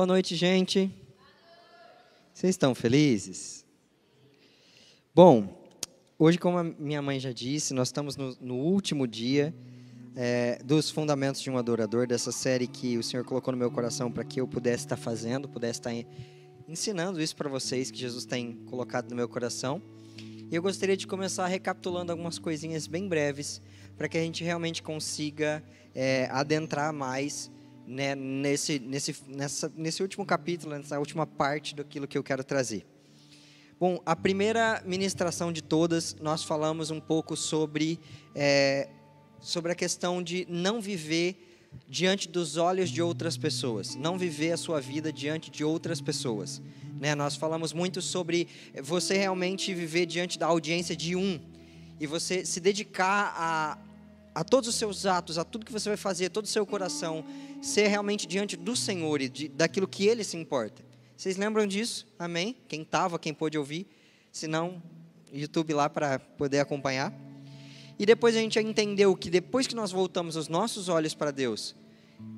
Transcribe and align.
Boa 0.00 0.06
noite, 0.06 0.34
gente. 0.34 0.90
Vocês 2.32 2.54
estão 2.54 2.74
felizes? 2.74 3.66
Bom, 5.14 5.62
hoje, 6.18 6.38
como 6.38 6.56
a 6.56 6.64
minha 6.64 7.02
mãe 7.02 7.20
já 7.20 7.32
disse, 7.32 7.74
nós 7.74 7.88
estamos 7.88 8.16
no, 8.16 8.34
no 8.40 8.54
último 8.54 9.06
dia 9.06 9.54
é, 10.16 10.58
dos 10.64 10.88
Fundamentos 10.88 11.42
de 11.42 11.50
um 11.50 11.58
Adorador, 11.58 12.06
dessa 12.06 12.32
série 12.32 12.66
que 12.66 12.96
o 12.96 13.02
Senhor 13.02 13.26
colocou 13.26 13.52
no 13.52 13.58
meu 13.58 13.70
coração 13.70 14.10
para 14.10 14.24
que 14.24 14.40
eu 14.40 14.48
pudesse 14.48 14.86
estar 14.86 14.96
fazendo, 14.96 15.46
pudesse 15.46 15.80
estar 15.80 15.92
ensinando 16.66 17.20
isso 17.20 17.36
para 17.36 17.50
vocês, 17.50 17.90
que 17.90 17.98
Jesus 17.98 18.24
tem 18.24 18.54
colocado 18.70 19.10
no 19.10 19.16
meu 19.16 19.28
coração. 19.28 19.82
E 20.50 20.56
eu 20.56 20.62
gostaria 20.62 20.96
de 20.96 21.06
começar 21.06 21.46
recapitulando 21.46 22.10
algumas 22.10 22.38
coisinhas 22.38 22.86
bem 22.86 23.06
breves, 23.06 23.60
para 23.98 24.08
que 24.08 24.16
a 24.16 24.22
gente 24.22 24.42
realmente 24.42 24.82
consiga 24.82 25.62
é, 25.94 26.26
adentrar 26.32 26.90
mais 26.90 27.50
né, 27.90 28.14
nesse, 28.14 28.78
nesse, 28.78 29.16
nessa, 29.26 29.72
nesse 29.76 30.00
último 30.00 30.24
capítulo, 30.24 30.76
nessa 30.76 30.96
última 30.98 31.26
parte 31.26 31.74
daquilo 31.74 32.06
que 32.06 32.16
eu 32.16 32.22
quero 32.22 32.44
trazer. 32.44 32.86
Bom, 33.80 34.00
a 34.06 34.14
primeira 34.14 34.80
ministração 34.86 35.52
de 35.52 35.60
todas, 35.60 36.14
nós 36.20 36.44
falamos 36.44 36.92
um 36.92 37.00
pouco 37.00 37.36
sobre, 37.36 37.98
é, 38.32 38.88
sobre 39.40 39.72
a 39.72 39.74
questão 39.74 40.22
de 40.22 40.46
não 40.48 40.80
viver 40.80 41.68
diante 41.88 42.28
dos 42.28 42.56
olhos 42.56 42.90
de 42.90 43.02
outras 43.02 43.36
pessoas, 43.36 43.96
não 43.96 44.16
viver 44.16 44.52
a 44.52 44.56
sua 44.56 44.80
vida 44.80 45.12
diante 45.12 45.50
de 45.50 45.64
outras 45.64 46.00
pessoas. 46.00 46.62
Né? 47.00 47.16
Nós 47.16 47.34
falamos 47.34 47.72
muito 47.72 48.00
sobre 48.00 48.46
você 48.82 49.16
realmente 49.16 49.74
viver 49.74 50.06
diante 50.06 50.38
da 50.38 50.46
audiência 50.46 50.94
de 50.94 51.16
um 51.16 51.40
e 51.98 52.06
você 52.06 52.44
se 52.44 52.60
dedicar 52.60 53.34
a, 53.36 53.78
a 54.34 54.44
todos 54.44 54.68
os 54.68 54.74
seus 54.76 55.06
atos, 55.06 55.38
a 55.38 55.44
tudo 55.44 55.66
que 55.66 55.72
você 55.72 55.88
vai 55.88 55.96
fazer, 55.96 56.28
todo 56.30 56.44
o 56.44 56.48
seu 56.48 56.64
coração, 56.64 57.24
ser 57.60 57.88
realmente 57.88 58.26
diante 58.26 58.56
do 58.56 58.74
Senhor 58.74 59.20
e 59.20 59.28
de, 59.28 59.48
daquilo 59.48 59.86
que 59.86 60.06
Ele 60.06 60.24
se 60.24 60.36
importa. 60.36 60.82
Vocês 61.16 61.36
lembram 61.36 61.66
disso? 61.66 62.06
Amém? 62.18 62.56
Quem 62.66 62.82
estava, 62.82 63.18
quem 63.18 63.34
pôde 63.34 63.58
ouvir. 63.58 63.86
Se 64.32 64.46
não, 64.46 64.82
YouTube 65.32 65.74
lá 65.74 65.88
para 65.88 66.18
poder 66.18 66.60
acompanhar. 66.60 67.12
E 67.98 68.06
depois 68.06 68.34
a 68.34 68.40
gente 68.40 68.58
entendeu 68.58 69.14
que 69.14 69.28
depois 69.28 69.66
que 69.66 69.74
nós 69.74 69.92
voltamos 69.92 70.34
os 70.34 70.48
nossos 70.48 70.88
olhos 70.88 71.14
para 71.14 71.30
Deus, 71.30 71.76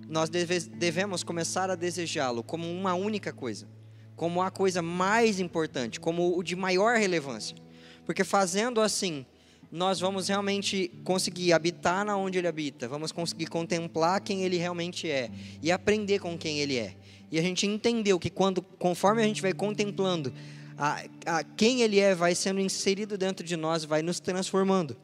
nós 0.08 0.28
deve, 0.28 0.58
devemos 0.58 1.22
começar 1.22 1.70
a 1.70 1.76
desejá-lo 1.76 2.42
como 2.42 2.68
uma 2.68 2.94
única 2.94 3.32
coisa, 3.32 3.68
como 4.16 4.42
a 4.42 4.50
coisa 4.50 4.82
mais 4.82 5.38
importante, 5.38 6.00
como 6.00 6.36
o 6.36 6.42
de 6.42 6.56
maior 6.56 6.98
relevância. 6.98 7.56
Porque 8.04 8.24
fazendo 8.24 8.80
assim, 8.80 9.24
nós 9.72 9.98
vamos 9.98 10.28
realmente 10.28 10.92
conseguir 11.02 11.54
habitar 11.54 12.04
na 12.04 12.14
onde 12.14 12.36
ele 12.36 12.46
habita, 12.46 12.86
vamos 12.86 13.10
conseguir 13.10 13.46
contemplar 13.46 14.20
quem 14.20 14.42
ele 14.42 14.58
realmente 14.58 15.10
é 15.10 15.30
e 15.62 15.72
aprender 15.72 16.18
com 16.18 16.36
quem 16.36 16.58
ele 16.58 16.76
é. 16.76 16.94
E 17.30 17.38
a 17.38 17.42
gente 17.42 17.66
entendeu 17.66 18.18
que 18.18 18.28
quando, 18.28 18.60
conforme 18.60 19.22
a 19.22 19.24
gente 19.24 19.40
vai 19.40 19.54
contemplando 19.54 20.30
a, 20.76 21.02
a 21.24 21.42
quem 21.42 21.80
ele 21.80 21.98
é, 21.98 22.14
vai 22.14 22.34
sendo 22.34 22.60
inserido 22.60 23.16
dentro 23.16 23.46
de 23.46 23.56
nós, 23.56 23.82
vai 23.82 24.02
nos 24.02 24.20
transformando. 24.20 24.94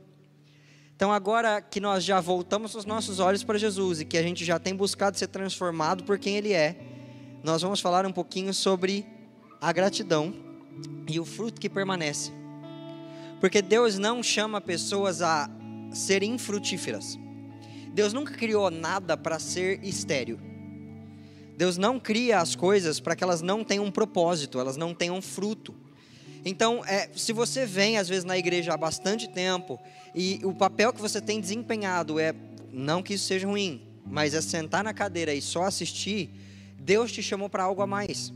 Então, 0.94 1.10
agora 1.10 1.62
que 1.62 1.80
nós 1.80 2.04
já 2.04 2.20
voltamos 2.20 2.74
os 2.74 2.84
nossos 2.84 3.20
olhos 3.20 3.42
para 3.42 3.56
Jesus 3.56 4.00
e 4.00 4.04
que 4.04 4.18
a 4.18 4.22
gente 4.22 4.44
já 4.44 4.58
tem 4.58 4.74
buscado 4.74 5.16
ser 5.16 5.28
transformado 5.28 6.04
por 6.04 6.18
quem 6.18 6.36
Ele 6.36 6.52
é, 6.52 6.76
nós 7.42 7.62
vamos 7.62 7.80
falar 7.80 8.04
um 8.04 8.12
pouquinho 8.12 8.52
sobre 8.52 9.06
a 9.60 9.72
gratidão 9.72 10.34
e 11.08 11.18
o 11.18 11.24
fruto 11.24 11.58
que 11.58 11.70
permanece. 11.70 12.32
Porque 13.40 13.62
Deus 13.62 13.98
não 13.98 14.22
chama 14.22 14.60
pessoas 14.60 15.22
a 15.22 15.48
serem 15.92 16.32
infrutíferas. 16.32 17.18
Deus 17.92 18.12
nunca 18.12 18.34
criou 18.34 18.70
nada 18.70 19.16
para 19.16 19.38
ser 19.38 19.82
estéreo. 19.82 20.38
Deus 21.56 21.76
não 21.76 21.98
cria 21.98 22.38
as 22.38 22.54
coisas 22.54 23.00
para 23.00 23.16
que 23.16 23.24
elas 23.24 23.42
não 23.42 23.64
tenham 23.64 23.84
um 23.84 23.90
propósito, 23.90 24.60
elas 24.60 24.76
não 24.76 24.94
tenham 24.94 25.20
fruto. 25.20 25.74
Então, 26.44 26.84
é, 26.84 27.10
se 27.16 27.32
você 27.32 27.66
vem 27.66 27.98
às 27.98 28.08
vezes 28.08 28.24
na 28.24 28.38
igreja 28.38 28.72
há 28.72 28.76
bastante 28.76 29.28
tempo 29.28 29.78
e 30.14 30.40
o 30.44 30.54
papel 30.54 30.92
que 30.92 31.00
você 31.00 31.20
tem 31.20 31.40
desempenhado 31.40 32.20
é, 32.20 32.32
não 32.72 33.02
que 33.02 33.14
isso 33.14 33.26
seja 33.26 33.48
ruim, 33.48 33.82
mas 34.06 34.34
é 34.34 34.40
sentar 34.40 34.84
na 34.84 34.94
cadeira 34.94 35.34
e 35.34 35.42
só 35.42 35.64
assistir, 35.64 36.30
Deus 36.78 37.10
te 37.10 37.22
chamou 37.22 37.48
para 37.48 37.64
algo 37.64 37.82
a 37.82 37.86
mais. 37.86 38.32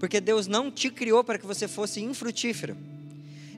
Porque 0.00 0.20
Deus 0.20 0.46
não 0.46 0.70
te 0.70 0.90
criou 0.90 1.22
para 1.22 1.38
que 1.38 1.46
você 1.46 1.68
fosse 1.68 2.00
infrutífero. 2.00 2.76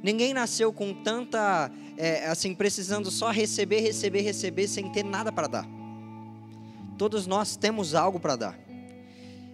Ninguém 0.02 0.32
nasceu 0.32 0.72
com 0.72 0.94
tanta, 0.94 1.70
é, 1.96 2.26
assim, 2.26 2.54
precisando 2.54 3.10
só 3.10 3.30
receber, 3.30 3.80
receber, 3.80 4.22
receber, 4.22 4.66
sem 4.66 4.90
ter 4.90 5.04
nada 5.04 5.30
para 5.30 5.46
dar. 5.46 5.68
Todos 6.96 7.26
nós 7.26 7.56
temos 7.56 7.94
algo 7.94 8.18
para 8.18 8.36
dar. 8.36 8.58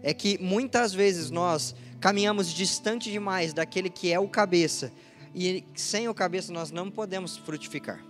É 0.02 0.14
que 0.14 0.38
muitas 0.40 0.94
vezes 0.94 1.30
nós 1.30 1.74
caminhamos 2.00 2.52
distante 2.52 3.10
demais 3.10 3.52
daquele 3.52 3.90
que 3.90 4.12
é 4.12 4.20
o 4.20 4.28
cabeça, 4.28 4.92
e 5.34 5.64
sem 5.74 6.08
o 6.08 6.14
cabeça 6.14 6.52
nós 6.52 6.70
não 6.70 6.90
podemos 6.90 7.36
frutificar. 7.36 8.04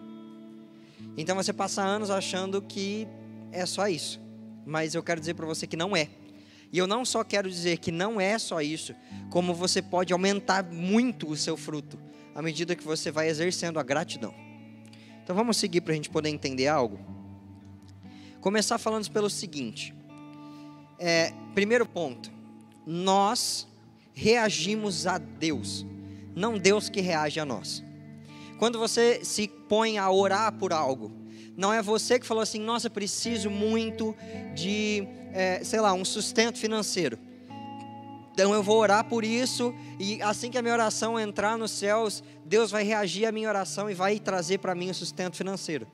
Então 1.17 1.35
você 1.37 1.53
passa 1.53 1.83
anos 1.83 2.11
achando 2.11 2.61
que 2.61 3.09
é 3.51 3.65
só 3.65 3.89
isso, 3.89 4.21
mas 4.67 4.95
eu 4.95 5.03
quero 5.03 5.21
dizer 5.21 5.35
para 5.35 5.47
você 5.47 5.67
que 5.67 5.77
não 5.77 5.97
é. 5.97 6.11
E 6.71 6.77
eu 6.77 6.87
não 6.87 7.05
só 7.05 7.25
quero 7.25 7.49
dizer 7.49 7.79
que 7.79 7.91
não 7.91 8.21
é 8.21 8.39
só 8.39 8.61
isso, 8.61 8.95
como 9.31 9.55
você 9.55 9.81
pode 9.81 10.13
aumentar 10.13 10.65
muito 10.65 11.31
o 11.31 11.37
seu 11.37 11.57
fruto 11.57 12.06
à 12.37 12.43
medida 12.43 12.77
que 12.77 12.85
você 12.85 13.11
vai 13.11 13.29
exercendo 13.29 13.81
a 13.81 13.83
gratidão. 13.83 14.35
Então 15.25 15.35
vamos 15.35 15.57
seguir 15.57 15.81
para 15.81 15.95
a 15.95 15.97
gente 15.97 16.11
poder 16.11 16.29
entender 16.29 16.67
algo. 16.69 17.01
Começar 18.43 18.77
falando 18.77 19.11
pelo 19.11 19.31
seguinte: 19.31 19.95
é, 20.99 21.33
primeiro 21.55 21.87
ponto, 21.87 22.31
nós 22.87 23.67
reagimos 24.13 25.07
a 25.07 25.17
Deus, 25.17 25.87
não 26.35 26.59
Deus 26.59 26.91
que 26.91 27.01
reage 27.01 27.41
a 27.41 27.47
nós. 27.47 27.83
Quando 28.59 28.79
você 28.79 29.25
se 29.25 29.49
põe 29.49 29.97
a 29.97 30.11
orar 30.11 30.53
por 30.53 30.75
algo, 30.75 31.11
não 31.57 31.73
é 31.73 31.81
você 31.81 32.19
que 32.19 32.27
falou 32.27 32.43
assim, 32.43 32.61
nossa, 32.61 32.91
preciso 32.91 33.49
muito 33.49 34.15
de, 34.55 35.09
é, 35.33 35.65
sei 35.65 35.81
lá, 35.81 35.95
um 35.95 36.05
sustento 36.05 36.59
financeiro. 36.59 37.19
Então 38.37 38.53
eu 38.53 38.63
vou 38.63 38.77
orar 38.77 39.03
por 39.03 39.25
isso 39.25 39.75
e 39.99 40.21
assim 40.21 40.51
que 40.51 40.59
a 40.59 40.63
minha 40.63 40.75
oração 40.75 41.19
entrar 41.19 41.57
nos 41.57 41.71
céus, 41.71 42.23
Deus 42.45 42.71
vai 42.71 42.85
reagir 42.85 43.25
à 43.25 43.33
minha 43.33 43.49
oração 43.49 43.89
e 43.89 43.95
vai 43.95 44.21
trazer 44.21 44.59
para 44.59 44.75
mim 44.75 44.91
o 44.91 44.95
sustento 44.95 45.39
financeiro. 45.39 45.87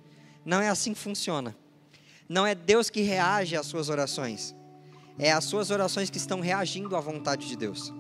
Não 0.45 0.61
é 0.61 0.69
assim 0.69 0.93
que 0.93 0.99
funciona. 0.99 1.57
Não 2.29 2.45
é 2.45 2.53
Deus 2.53 2.91
que 2.91 3.01
reage 3.01 3.55
às 3.55 3.67
suas 3.67 3.89
orações. 3.89 4.57
É 5.17 5.31
as 5.31 5.45
suas 5.45 5.71
orações 5.71 6.11
que 6.11 6.19
estão 6.19 6.41
reagindo 6.41 6.97
à 6.97 7.01
vontade 7.01 7.47
de 7.47 7.57
Deus. 7.57 7.95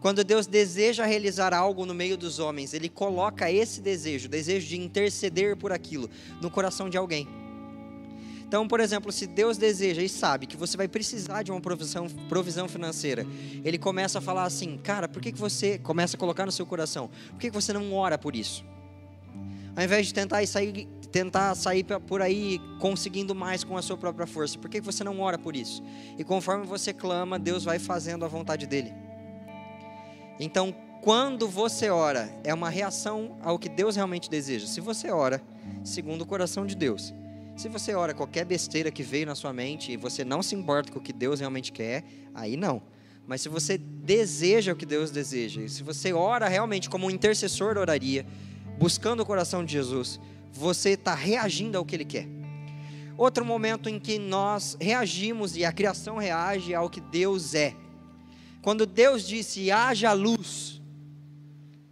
Quando 0.00 0.24
Deus 0.24 0.46
deseja 0.46 1.04
realizar 1.04 1.52
algo 1.52 1.84
no 1.84 1.92
meio 1.92 2.16
dos 2.16 2.38
homens, 2.38 2.72
Ele 2.72 2.88
coloca 2.88 3.52
esse 3.52 3.82
desejo, 3.82 4.28
o 4.28 4.30
desejo 4.30 4.66
de 4.66 4.80
interceder 4.80 5.58
por 5.58 5.72
aquilo, 5.72 6.08
no 6.40 6.50
coração 6.50 6.88
de 6.88 6.96
alguém. 6.96 7.28
Então, 8.46 8.68
por 8.68 8.78
exemplo, 8.78 9.10
se 9.10 9.26
Deus 9.26 9.58
deseja 9.58 10.02
e 10.02 10.08
sabe 10.08 10.46
que 10.46 10.56
você 10.56 10.76
vai 10.76 10.86
precisar 10.86 11.42
de 11.42 11.50
uma 11.50 11.60
provisão, 11.60 12.06
provisão 12.28 12.68
financeira, 12.68 13.26
Ele 13.64 13.76
começa 13.76 14.18
a 14.18 14.20
falar 14.20 14.44
assim, 14.44 14.78
cara, 14.78 15.08
por 15.08 15.20
que, 15.20 15.32
que 15.32 15.38
você 15.38 15.78
começa 15.78 16.16
a 16.16 16.20
colocar 16.20 16.46
no 16.46 16.52
seu 16.52 16.64
coração? 16.64 17.10
Por 17.30 17.40
que, 17.40 17.48
que 17.48 17.54
você 17.54 17.72
não 17.72 17.92
ora 17.92 18.16
por 18.16 18.36
isso? 18.36 18.64
Ao 19.74 19.82
invés 19.82 20.06
de 20.06 20.14
tentar 20.14 20.46
sair, 20.46 20.86
tentar 21.10 21.54
sair 21.56 21.84
por 22.06 22.22
aí 22.22 22.60
conseguindo 22.80 23.34
mais 23.34 23.64
com 23.64 23.76
a 23.76 23.82
sua 23.82 23.96
própria 23.96 24.28
força, 24.28 24.56
por 24.56 24.70
que, 24.70 24.78
que 24.80 24.86
você 24.86 25.02
não 25.02 25.20
ora 25.20 25.36
por 25.36 25.56
isso? 25.56 25.82
E 26.16 26.22
conforme 26.22 26.64
você 26.64 26.92
clama, 26.92 27.40
Deus 27.40 27.64
vai 27.64 27.80
fazendo 27.80 28.24
a 28.24 28.28
vontade 28.28 28.64
dele. 28.64 28.94
Então, 30.38 30.72
quando 31.02 31.48
você 31.48 31.90
ora, 31.90 32.32
é 32.44 32.54
uma 32.54 32.70
reação 32.70 33.36
ao 33.42 33.58
que 33.58 33.68
Deus 33.68 33.96
realmente 33.96 34.30
deseja. 34.30 34.68
Se 34.68 34.80
você 34.80 35.10
ora 35.10 35.42
segundo 35.82 36.22
o 36.22 36.26
coração 36.26 36.64
de 36.64 36.76
Deus, 36.76 37.12
se 37.56 37.70
você 37.70 37.94
ora 37.94 38.12
qualquer 38.12 38.44
besteira 38.44 38.90
que 38.90 39.02
veio 39.02 39.24
na 39.24 39.34
sua 39.34 39.50
mente 39.50 39.90
e 39.90 39.96
você 39.96 40.22
não 40.22 40.42
se 40.42 40.54
importa 40.54 40.92
com 40.92 40.98
o 40.98 41.02
que 41.02 41.12
Deus 41.12 41.40
realmente 41.40 41.72
quer, 41.72 42.04
aí 42.34 42.54
não. 42.54 42.82
Mas 43.26 43.40
se 43.40 43.48
você 43.48 43.78
deseja 43.78 44.74
o 44.74 44.76
que 44.76 44.84
Deus 44.84 45.10
deseja, 45.10 45.62
e 45.62 45.68
se 45.68 45.82
você 45.82 46.12
ora 46.12 46.48
realmente 46.48 46.90
como 46.90 47.06
um 47.06 47.10
intercessor 47.10 47.78
oraria, 47.78 48.26
buscando 48.78 49.22
o 49.22 49.26
coração 49.26 49.64
de 49.64 49.72
Jesus, 49.72 50.20
você 50.52 50.90
está 50.90 51.14
reagindo 51.14 51.78
ao 51.78 51.84
que 51.84 51.96
Ele 51.96 52.04
quer. 52.04 52.28
Outro 53.16 53.42
momento 53.42 53.88
em 53.88 53.98
que 53.98 54.18
nós 54.18 54.76
reagimos 54.78 55.56
e 55.56 55.64
a 55.64 55.72
criação 55.72 56.18
reage 56.18 56.74
ao 56.74 56.90
que 56.90 57.00
Deus 57.00 57.54
é. 57.54 57.74
Quando 58.60 58.84
Deus 58.84 59.26
disse 59.26 59.70
haja 59.70 60.12
luz, 60.12 60.82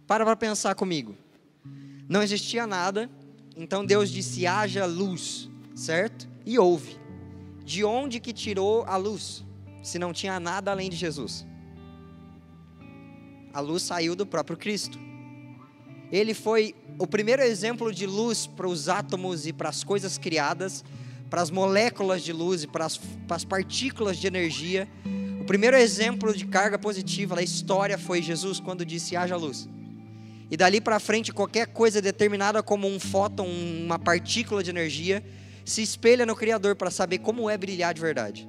para 0.05 0.23
para 0.23 0.35
pensar 0.35 0.75
comigo. 0.75 1.17
Não 2.07 2.21
existia 2.21 2.67
nada, 2.67 3.09
então 3.57 3.83
Deus 3.83 4.11
disse 4.11 4.45
haja 4.45 4.85
luz 4.85 5.49
certo? 5.75 6.27
E 6.45 6.57
houve. 6.57 6.97
De 7.63 7.83
onde 7.83 8.19
que 8.19 8.33
tirou 8.33 8.83
a 8.85 8.95
luz? 8.95 9.43
Se 9.83 9.99
não 9.99 10.13
tinha 10.13 10.39
nada 10.39 10.71
além 10.71 10.89
de 10.89 10.95
Jesus. 10.95 11.45
A 13.53 13.59
luz 13.59 13.83
saiu 13.83 14.15
do 14.15 14.25
próprio 14.25 14.57
Cristo. 14.57 14.97
Ele 16.11 16.33
foi 16.33 16.73
o 16.97 17.05
primeiro 17.05 17.41
exemplo 17.41 17.93
de 17.93 18.05
luz 18.05 18.47
para 18.47 18.67
os 18.67 18.87
átomos 18.87 19.45
e 19.45 19.53
para 19.53 19.69
as 19.69 19.83
coisas 19.83 20.17
criadas, 20.17 20.83
para 21.29 21.41
as 21.41 21.51
moléculas 21.51 22.23
de 22.23 22.31
luz 22.31 22.63
e 22.63 22.67
para 22.67 22.85
as, 22.85 22.97
para 22.97 23.35
as 23.35 23.43
partículas 23.43 24.17
de 24.17 24.27
energia, 24.27 24.87
O 25.45 25.47
primeiro 25.47 25.77
exemplo 25.77 26.35
de 26.35 26.43
carga 26.43 26.75
positiva 26.75 27.35
da 27.35 27.43
história 27.43 27.99
foi 27.99 28.19
Jesus 28.19 28.59
quando 28.59 28.83
disse: 28.83 29.15
haja 29.15 29.35
luz. 29.35 29.69
E 30.49 30.57
dali 30.57 30.81
para 30.81 30.99
frente, 30.99 31.31
qualquer 31.31 31.67
coisa 31.67 32.01
determinada 32.01 32.63
como 32.63 32.87
um 32.87 32.99
fóton, 32.99 33.45
uma 33.45 33.99
partícula 33.99 34.63
de 34.63 34.71
energia, 34.71 35.23
se 35.65 35.81
espelha 35.81 36.25
no 36.25 36.35
Criador 36.35 36.75
para 36.75 36.91
saber 36.91 37.17
como 37.17 37.49
é 37.49 37.57
brilhar 37.57 37.93
de 37.93 37.99
verdade. 37.99 38.47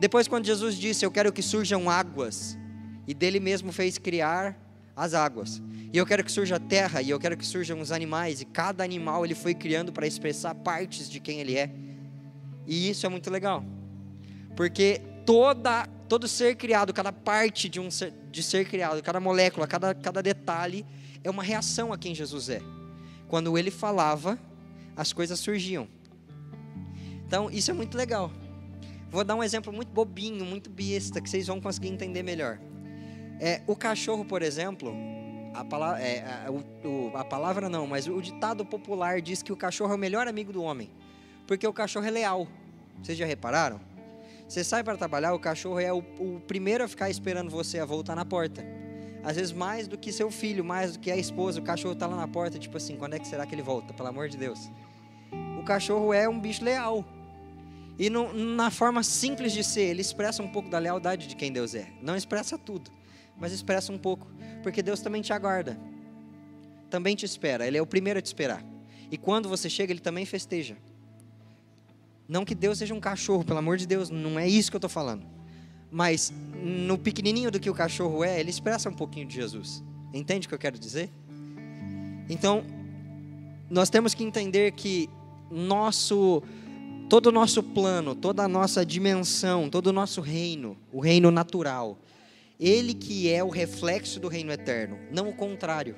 Depois, 0.00 0.26
quando 0.26 0.46
Jesus 0.46 0.76
disse: 0.76 1.04
Eu 1.04 1.10
quero 1.10 1.32
que 1.32 1.42
surjam 1.42 1.88
águas, 1.88 2.58
e 3.06 3.14
dele 3.14 3.38
mesmo 3.38 3.70
fez 3.70 3.98
criar 3.98 4.58
as 4.96 5.14
águas. 5.14 5.62
E 5.92 5.98
eu 5.98 6.06
quero 6.06 6.24
que 6.24 6.32
surja 6.32 6.56
a 6.56 6.60
terra, 6.60 7.02
e 7.02 7.10
eu 7.10 7.20
quero 7.20 7.36
que 7.36 7.46
surjam 7.46 7.78
os 7.80 7.92
animais, 7.92 8.40
e 8.40 8.46
cada 8.46 8.82
animal 8.82 9.24
ele 9.24 9.34
foi 9.34 9.54
criando 9.54 9.92
para 9.92 10.06
expressar 10.06 10.54
partes 10.54 11.08
de 11.08 11.20
quem 11.20 11.38
ele 11.38 11.56
é. 11.56 11.70
E 12.66 12.88
isso 12.88 13.04
é 13.04 13.08
muito 13.08 13.30
legal. 13.30 13.62
Porque 14.56 15.00
toda 15.26 15.86
todo 16.12 16.28
ser 16.28 16.56
criado, 16.56 16.92
cada 16.92 17.10
parte 17.10 17.70
de 17.70 17.80
um 17.80 17.90
ser, 17.90 18.12
de 18.30 18.42
ser 18.42 18.68
criado, 18.68 19.02
cada 19.02 19.18
molécula, 19.18 19.66
cada, 19.66 19.94
cada 19.94 20.22
detalhe 20.22 20.84
é 21.24 21.30
uma 21.30 21.42
reação 21.42 21.90
a 21.90 21.96
quem 21.96 22.14
Jesus 22.14 22.50
é. 22.50 22.60
Quando 23.28 23.56
ele 23.56 23.70
falava, 23.70 24.38
as 24.96 25.12
coisas 25.12 25.38
surgiam. 25.38 25.88
Então, 27.26 27.50
isso 27.50 27.70
é 27.70 27.74
muito 27.74 27.96
legal. 27.96 28.30
Vou 29.10 29.24
dar 29.24 29.34
um 29.34 29.42
exemplo 29.42 29.72
muito 29.72 29.90
bobinho, 29.90 30.44
muito 30.44 30.70
besta, 30.70 31.20
que 31.20 31.28
vocês 31.28 31.46
vão 31.46 31.60
conseguir 31.60 31.88
entender 31.88 32.22
melhor. 32.22 32.58
É, 33.40 33.60
o 33.66 33.76
cachorro, 33.76 34.24
por 34.24 34.42
exemplo, 34.42 34.94
a 35.54 35.64
palavra, 35.64 36.02
é, 36.02 36.46
a, 36.46 36.50
o, 36.50 37.12
a 37.14 37.24
palavra 37.24 37.68
não, 37.68 37.86
mas 37.86 38.06
o 38.06 38.20
ditado 38.20 38.64
popular 38.64 39.20
diz 39.20 39.42
que 39.42 39.52
o 39.52 39.56
cachorro 39.56 39.92
é 39.92 39.96
o 39.96 39.98
melhor 39.98 40.26
amigo 40.26 40.52
do 40.52 40.62
homem, 40.62 40.90
porque 41.46 41.66
o 41.66 41.72
cachorro 41.72 42.06
é 42.06 42.10
leal. 42.10 42.48
Vocês 43.02 43.18
já 43.18 43.26
repararam? 43.26 43.80
Você 44.48 44.62
sai 44.62 44.84
para 44.84 44.96
trabalhar, 44.96 45.34
o 45.34 45.38
cachorro 45.38 45.80
é 45.80 45.92
o, 45.92 45.98
o 46.18 46.40
primeiro 46.46 46.84
a 46.84 46.88
ficar 46.88 47.10
esperando 47.10 47.50
você 47.50 47.78
a 47.78 47.84
voltar 47.84 48.14
na 48.14 48.24
porta. 48.24 48.64
Às 49.24 49.36
vezes 49.36 49.52
mais 49.52 49.86
do 49.86 49.96
que 49.96 50.12
seu 50.12 50.30
filho, 50.30 50.64
mais 50.64 50.94
do 50.94 50.98
que 50.98 51.10
a 51.10 51.16
esposa, 51.16 51.60
o 51.60 51.62
cachorro 51.62 51.94
está 51.94 52.06
lá 52.06 52.16
na 52.16 52.28
porta, 52.28 52.58
tipo 52.58 52.76
assim, 52.76 52.96
quando 52.96 53.14
é 53.14 53.18
que 53.18 53.26
será 53.26 53.46
que 53.46 53.54
ele 53.54 53.62
volta? 53.62 53.94
Pelo 53.94 54.08
amor 54.08 54.28
de 54.28 54.36
Deus. 54.36 54.70
O 55.62 55.64
cachorro 55.64 56.12
é 56.12 56.28
um 56.28 56.40
bicho 56.40 56.64
leal. 56.64 57.04
E 57.96 58.10
no, 58.10 58.32
na 58.32 58.68
forma 58.68 59.00
simples 59.04 59.52
de 59.52 59.62
ser, 59.62 59.82
ele 59.82 60.00
expressa 60.00 60.42
um 60.42 60.48
pouco 60.48 60.68
da 60.68 60.76
lealdade 60.76 61.28
de 61.28 61.36
quem 61.36 61.52
Deus 61.52 61.72
é. 61.72 61.86
Não 62.02 62.16
expressa 62.16 62.58
tudo, 62.58 62.90
mas 63.38 63.52
expressa 63.52 63.92
um 63.92 63.98
pouco. 63.98 64.26
Porque 64.60 64.82
Deus 64.82 65.00
também 65.00 65.22
te 65.22 65.32
aguarda. 65.32 65.78
Também 66.90 67.14
te 67.14 67.24
espera. 67.24 67.64
Ele 67.64 67.78
é 67.78 67.82
o 67.82 67.86
primeiro 67.86 68.18
a 68.18 68.22
te 68.22 68.26
esperar. 68.26 68.64
E 69.08 69.16
quando 69.16 69.48
você 69.48 69.70
chega, 69.70 69.92
ele 69.92 70.00
também 70.00 70.26
festeja. 70.26 70.76
Não 72.26 72.44
que 72.44 72.56
Deus 72.56 72.78
seja 72.78 72.92
um 72.92 73.00
cachorro, 73.00 73.44
pelo 73.44 73.60
amor 73.60 73.76
de 73.76 73.86
Deus, 73.86 74.10
não 74.10 74.40
é 74.40 74.48
isso 74.48 74.68
que 74.68 74.74
eu 74.74 74.78
estou 74.78 74.90
falando. 74.90 75.24
Mas 75.92 76.32
no 76.60 76.98
pequenininho 76.98 77.52
do 77.52 77.60
que 77.60 77.70
o 77.70 77.74
cachorro 77.74 78.24
é, 78.24 78.40
ele 78.40 78.50
expressa 78.50 78.88
um 78.88 78.94
pouquinho 78.94 79.26
de 79.28 79.36
Jesus. 79.36 79.80
Entende 80.12 80.46
o 80.46 80.48
que 80.48 80.54
eu 80.56 80.58
quero 80.58 80.76
dizer? 80.76 81.08
Então, 82.28 82.64
nós 83.70 83.88
temos 83.88 84.12
que 84.12 84.24
entender 84.24 84.72
que 84.72 85.08
nosso 85.52 86.42
todo 87.12 87.26
o 87.26 87.30
nosso 87.30 87.62
plano, 87.62 88.14
toda 88.14 88.42
a 88.42 88.48
nossa 88.48 88.86
dimensão, 88.86 89.68
todo 89.68 89.88
o 89.88 89.92
nosso 89.92 90.22
reino, 90.22 90.78
o 90.90 90.98
reino 90.98 91.30
natural, 91.30 91.98
ele 92.58 92.94
que 92.94 93.30
é 93.30 93.44
o 93.44 93.50
reflexo 93.50 94.18
do 94.18 94.28
reino 94.28 94.50
eterno, 94.50 94.98
não 95.10 95.28
o 95.28 95.34
contrário. 95.34 95.94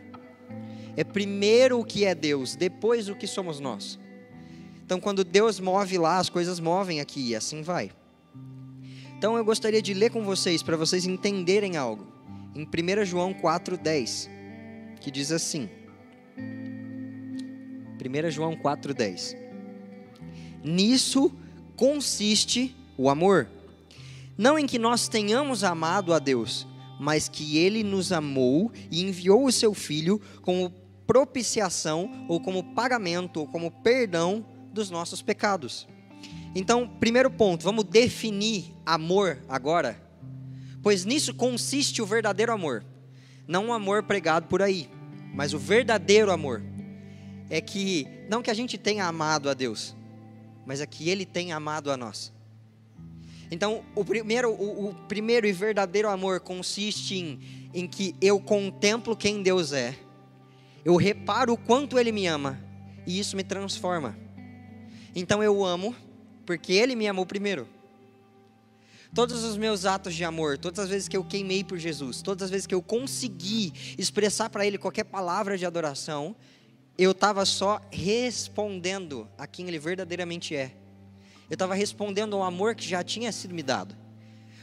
É 0.96 1.04
primeiro 1.04 1.78
o 1.78 1.84
que 1.84 2.04
é 2.04 2.16
Deus, 2.16 2.56
depois 2.56 3.08
o 3.08 3.14
que 3.14 3.28
somos 3.28 3.60
nós. 3.60 3.96
Então, 4.84 4.98
quando 4.98 5.22
Deus 5.22 5.60
move 5.60 5.98
lá, 5.98 6.18
as 6.18 6.28
coisas 6.28 6.58
movem 6.58 7.00
aqui, 7.00 7.28
e 7.28 7.36
assim 7.36 7.62
vai. 7.62 7.92
Então, 9.16 9.36
eu 9.36 9.44
gostaria 9.44 9.80
de 9.80 9.94
ler 9.94 10.10
com 10.10 10.24
vocês, 10.24 10.64
para 10.64 10.76
vocês 10.76 11.06
entenderem 11.06 11.76
algo, 11.76 12.08
em 12.56 12.64
1 12.64 13.04
João 13.04 13.32
4,10, 13.32 14.28
que 15.00 15.12
diz 15.12 15.30
assim: 15.30 15.70
1 16.36 18.30
João 18.32 18.56
4,10 18.56 19.43
Nisso 20.64 21.30
consiste 21.76 22.74
o 22.96 23.10
amor. 23.10 23.48
Não 24.36 24.58
em 24.58 24.66
que 24.66 24.78
nós 24.78 25.06
tenhamos 25.06 25.62
amado 25.62 26.14
a 26.14 26.18
Deus, 26.18 26.66
mas 26.98 27.28
que 27.28 27.58
Ele 27.58 27.82
nos 27.84 28.10
amou 28.10 28.72
e 28.90 29.02
enviou 29.02 29.44
o 29.44 29.52
Seu 29.52 29.74
Filho 29.74 30.20
como 30.42 30.72
propiciação, 31.06 32.26
ou 32.28 32.40
como 32.40 32.74
pagamento, 32.74 33.40
ou 33.40 33.46
como 33.46 33.70
perdão 33.70 34.44
dos 34.72 34.90
nossos 34.90 35.20
pecados. 35.20 35.86
Então, 36.54 36.88
primeiro 36.88 37.30
ponto, 37.30 37.62
vamos 37.62 37.84
definir 37.84 38.72
amor 38.86 39.38
agora. 39.48 40.00
Pois 40.82 41.04
nisso 41.04 41.34
consiste 41.34 42.00
o 42.00 42.06
verdadeiro 42.06 42.52
amor. 42.52 42.84
Não 43.46 43.68
o 43.68 43.72
amor 43.72 44.04
pregado 44.04 44.46
por 44.46 44.62
aí, 44.62 44.88
mas 45.34 45.52
o 45.52 45.58
verdadeiro 45.58 46.30
amor. 46.30 46.62
É 47.50 47.60
que, 47.60 48.06
não 48.30 48.42
que 48.42 48.50
a 48.50 48.54
gente 48.54 48.78
tenha 48.78 49.04
amado 49.04 49.50
a 49.50 49.54
Deus, 49.54 49.94
mas 50.66 50.80
é 50.80 50.86
que 50.86 51.08
Ele 51.08 51.24
tem 51.24 51.52
amado 51.52 51.90
a 51.90 51.96
nós. 51.96 52.32
Então, 53.50 53.84
o 53.94 54.04
primeiro, 54.04 54.50
o, 54.50 54.88
o 54.88 54.94
primeiro 55.06 55.46
e 55.46 55.52
verdadeiro 55.52 56.08
amor 56.08 56.40
consiste 56.40 57.16
em, 57.16 57.70
em 57.72 57.86
que 57.86 58.14
eu 58.20 58.40
contemplo 58.40 59.16
quem 59.16 59.42
Deus 59.42 59.72
é, 59.72 59.96
eu 60.84 60.96
reparo 60.96 61.54
o 61.54 61.56
quanto 61.56 61.98
Ele 61.98 62.12
me 62.12 62.26
ama, 62.26 62.60
e 63.06 63.18
isso 63.18 63.36
me 63.36 63.42
transforma. 63.42 64.16
Então 65.14 65.42
eu 65.42 65.64
amo, 65.64 65.94
porque 66.44 66.72
Ele 66.72 66.94
me 66.94 67.06
amou 67.06 67.24
primeiro. 67.24 67.68
Todos 69.14 69.44
os 69.44 69.56
meus 69.56 69.86
atos 69.86 70.14
de 70.14 70.24
amor, 70.24 70.58
todas 70.58 70.80
as 70.80 70.90
vezes 70.90 71.08
que 71.08 71.16
eu 71.16 71.24
queimei 71.24 71.62
por 71.62 71.78
Jesus, 71.78 72.20
todas 72.20 72.42
as 72.42 72.50
vezes 72.50 72.66
que 72.66 72.74
eu 72.74 72.82
consegui 72.82 73.72
expressar 73.96 74.50
para 74.50 74.66
Ele 74.66 74.76
qualquer 74.76 75.04
palavra 75.04 75.56
de 75.56 75.64
adoração, 75.64 76.34
eu 76.96 77.10
estava 77.10 77.44
só 77.44 77.80
respondendo 77.90 79.28
a 79.36 79.46
quem 79.46 79.66
ele 79.66 79.78
verdadeiramente 79.78 80.54
é. 80.54 80.72
Eu 81.50 81.54
estava 81.54 81.74
respondendo 81.74 82.36
ao 82.36 82.42
amor 82.42 82.74
que 82.74 82.88
já 82.88 83.02
tinha 83.02 83.30
sido 83.32 83.54
me 83.54 83.62
dado. 83.62 83.96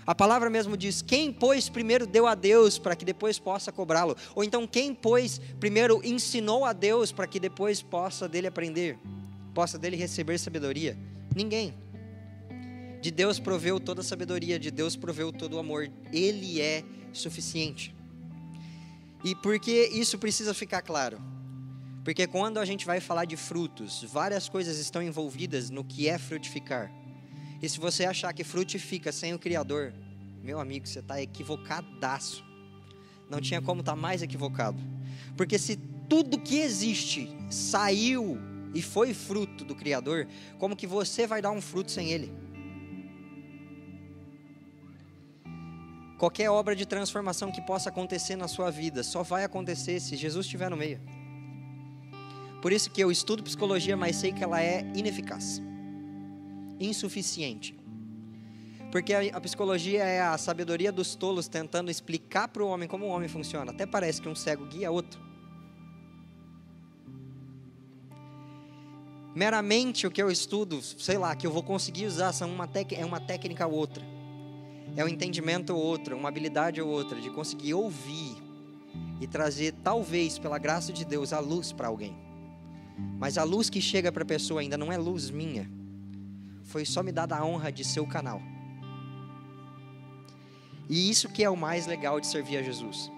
A 0.06 0.16
palavra 0.16 0.50
mesmo 0.50 0.76
diz: 0.76 1.02
quem, 1.02 1.32
pois, 1.32 1.70
primeiro 1.70 2.08
deu 2.08 2.26
a 2.26 2.34
Deus 2.34 2.80
para 2.80 2.96
que 2.96 3.06
depois 3.06 3.38
possa 3.38 3.72
cobrá-lo? 3.72 4.16
Ou 4.34 4.44
então, 4.44 4.66
quem, 4.66 4.94
pois, 4.94 5.40
primeiro 5.60 6.02
ensinou 6.04 6.66
a 6.66 6.74
Deus 6.74 7.12
para 7.12 7.28
que 7.28 7.40
depois 7.40 7.82
possa 7.82 8.28
dele 8.28 8.48
aprender, 8.48 8.98
possa 9.54 9.78
dele 9.78 9.96
receber 9.96 10.40
sabedoria? 10.40 10.98
Ninguém. 11.36 11.74
De 13.02 13.12
Deus 13.12 13.40
proveu 13.40 13.80
toda 13.80 14.02
a 14.02 14.04
sabedoria, 14.04 14.60
de 14.60 14.72
Deus 14.72 14.96
proveu 14.96 15.32
todo 15.32 15.56
o 15.56 15.60
amor. 15.60 15.92
Ele 16.12 16.62
é 16.62 16.84
suficiente. 17.12 17.96
E 19.24 19.36
por 19.36 19.60
que 19.60 19.88
isso 19.88 20.18
precisa 20.18 20.54
ficar 20.54 20.82
claro? 20.82 21.22
Porque 22.04 22.26
quando 22.26 22.58
a 22.58 22.66
gente 22.66 22.86
vai 22.86 23.00
falar 23.00 23.26
de 23.26 23.38
frutos, 23.38 24.04
várias 24.04 24.50
coisas 24.50 24.78
estão 24.80 25.02
envolvidas 25.02 25.70
no 25.70 25.84
que 25.84 26.08
é 26.08 26.18
frutificar. 26.18 26.92
E 27.62 27.70
se 27.70 27.80
você 27.80 28.06
achar 28.06 28.34
que 28.34 28.44
frutifica 28.44 29.12
sem 29.12 29.34
o 29.34 29.40
Criador, 29.40 29.94
meu 30.42 30.60
amigo, 30.60 30.88
você 30.88 31.00
está 31.00 31.22
equivocadaço. 31.22 32.44
Não 33.30 33.40
tinha 33.40 33.62
como 33.62 33.82
estar 33.82 33.94
tá 33.94 33.96
mais 33.96 34.24
equivocado. 34.24 34.80
Porque 35.38 35.60
se 35.60 35.76
tudo 36.10 36.40
que 36.40 36.58
existe 36.58 37.30
saiu 37.50 38.40
e 38.74 38.82
foi 38.82 39.14
fruto 39.14 39.64
do 39.64 39.76
Criador, 39.76 40.28
como 40.58 40.76
que 40.76 40.88
você 40.88 41.28
vai 41.28 41.42
dar 41.42 41.52
um 41.52 41.62
fruto 41.62 41.92
sem 41.92 42.12
Ele? 42.12 42.34
Qualquer 46.18 46.50
obra 46.50 46.76
de 46.76 46.86
transformação 46.86 47.52
que 47.52 47.62
possa 47.62 47.90
acontecer 47.90 48.36
na 48.36 48.48
sua 48.48 48.72
vida 48.72 49.04
só 49.04 49.22
vai 49.22 49.44
acontecer 49.44 50.00
se 50.00 50.16
Jesus 50.16 50.46
estiver 50.46 50.70
no 50.70 50.78
meio. 50.78 51.00
Por 52.62 52.72
isso 52.72 52.92
que 52.92 53.02
eu 53.02 53.12
estudo 53.12 53.42
psicologia, 53.42 53.98
mas 53.98 54.18
sei 54.18 54.32
que 54.32 54.44
ela 54.44 54.62
é 54.62 54.86
ineficaz, 54.96 55.62
insuficiente. 56.80 57.76
Porque 58.92 59.14
a, 59.14 59.40
psicologia 59.40 60.04
é 60.04 60.22
a 60.22 60.38
sabedoria 60.38 60.92
dos 60.92 61.16
tolos 61.16 61.48
tentando 61.48 61.90
explicar 61.90 62.50
para 62.50 62.62
o 62.62 62.68
homem 62.68 62.88
como 62.88 63.06
o 63.06 63.08
homem 63.08 63.30
funciona. 63.30 63.72
Até 63.72 63.86
parece 63.86 64.22
que 64.22 64.28
um 64.28 64.36
cego 64.36 64.66
guia 64.66 64.92
outro. 64.92 65.20
Meramente 69.34 70.06
o 70.06 70.12
que 70.12 70.22
eu 70.22 70.30
estudo, 70.30 70.82
sei 70.82 71.18
lá, 71.18 71.34
que 71.38 71.48
eu 71.48 71.52
vou 71.52 71.64
conseguir 71.64 72.06
usar 72.06 72.34
são 72.34 72.52
uma 72.52 72.70
é 72.92 73.06
uma 73.06 73.22
técnica 73.22 73.66
ou 73.66 73.74
outra. 73.74 74.04
É 74.98 75.06
um 75.06 75.08
entendimento 75.08 75.74
ou 75.74 75.82
outra, 75.82 76.14
uma 76.14 76.28
habilidade 76.28 76.82
ou 76.82 76.90
outra 76.90 77.20
de 77.20 77.30
conseguir 77.30 77.74
ouvir 77.74 78.36
e 79.22 79.26
trazer 79.26 79.74
talvez 79.82 80.38
pela 80.38 80.60
graça 80.60 80.92
de 80.92 81.06
Deus 81.06 81.32
a 81.32 81.40
luz 81.40 81.72
para 81.72 81.88
alguém. 81.88 82.31
Mas 83.20 83.38
a 83.38 83.44
luz 83.44 83.70
que 83.70 83.82
chega 83.82 84.12
para 84.12 84.24
a 84.24 84.26
pessoa 84.26 84.62
ainda 84.62 84.78
não 84.78 84.92
é 84.92 84.98
luz 84.98 85.30
minha. 85.30 85.70
Foi 86.64 86.86
só 86.86 87.04
me 87.04 87.12
dada 87.12 87.36
a 87.36 87.46
honra 87.46 87.72
de 87.72 87.84
ser 87.84 88.00
o 88.00 88.08
canal. 88.08 88.42
E 90.90 91.10
isso 91.10 91.30
que 91.30 91.44
é 91.44 91.50
o 91.50 91.56
mais 91.56 91.86
legal 91.86 92.20
de 92.20 92.28
servir 92.28 92.58
a 92.58 92.64
Jesus. 92.64 93.12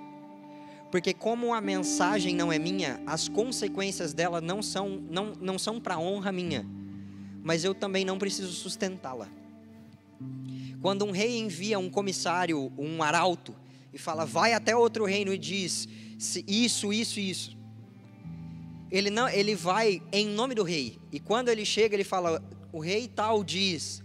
Porque 0.91 1.13
como 1.13 1.53
a 1.53 1.59
mensagem 1.59 2.35
não 2.35 2.51
é 2.51 2.59
minha, 2.59 3.01
as 3.07 3.27
consequências 3.27 4.13
dela 4.13 4.39
não 4.39 4.61
são 4.61 5.01
não, 5.09 5.33
não 5.41 5.57
são 5.57 5.79
para 5.79 5.97
honra 5.97 6.31
minha, 6.31 6.65
mas 7.41 7.63
eu 7.63 7.73
também 7.73 8.05
não 8.05 8.19
preciso 8.19 8.51
sustentá-la. 8.51 9.27
Quando 10.81 11.03
um 11.05 11.11
rei 11.11 11.39
envia 11.39 11.79
um 11.79 11.89
comissário, 11.89 12.71
um 12.77 13.01
arauto, 13.01 13.55
e 13.93 13.97
fala, 13.97 14.25
vai 14.25 14.53
até 14.53 14.75
outro 14.75 15.05
reino 15.05 15.33
e 15.33 15.37
diz 15.37 15.87
isso, 16.47 16.91
isso, 16.93 17.19
isso. 17.19 17.62
Ele 18.93 19.09
não, 19.09 19.27
ele 19.27 19.55
vai 19.55 20.03
em 20.11 20.27
nome 20.27 20.53
do 20.53 20.61
rei. 20.61 20.99
E 21.11 21.19
quando 21.19 21.49
ele 21.49 21.65
chega, 21.65 21.95
ele 21.95 22.03
fala, 22.03 22.39
o 22.71 22.79
rei 22.79 23.07
tal 23.07 23.43
diz, 23.43 24.03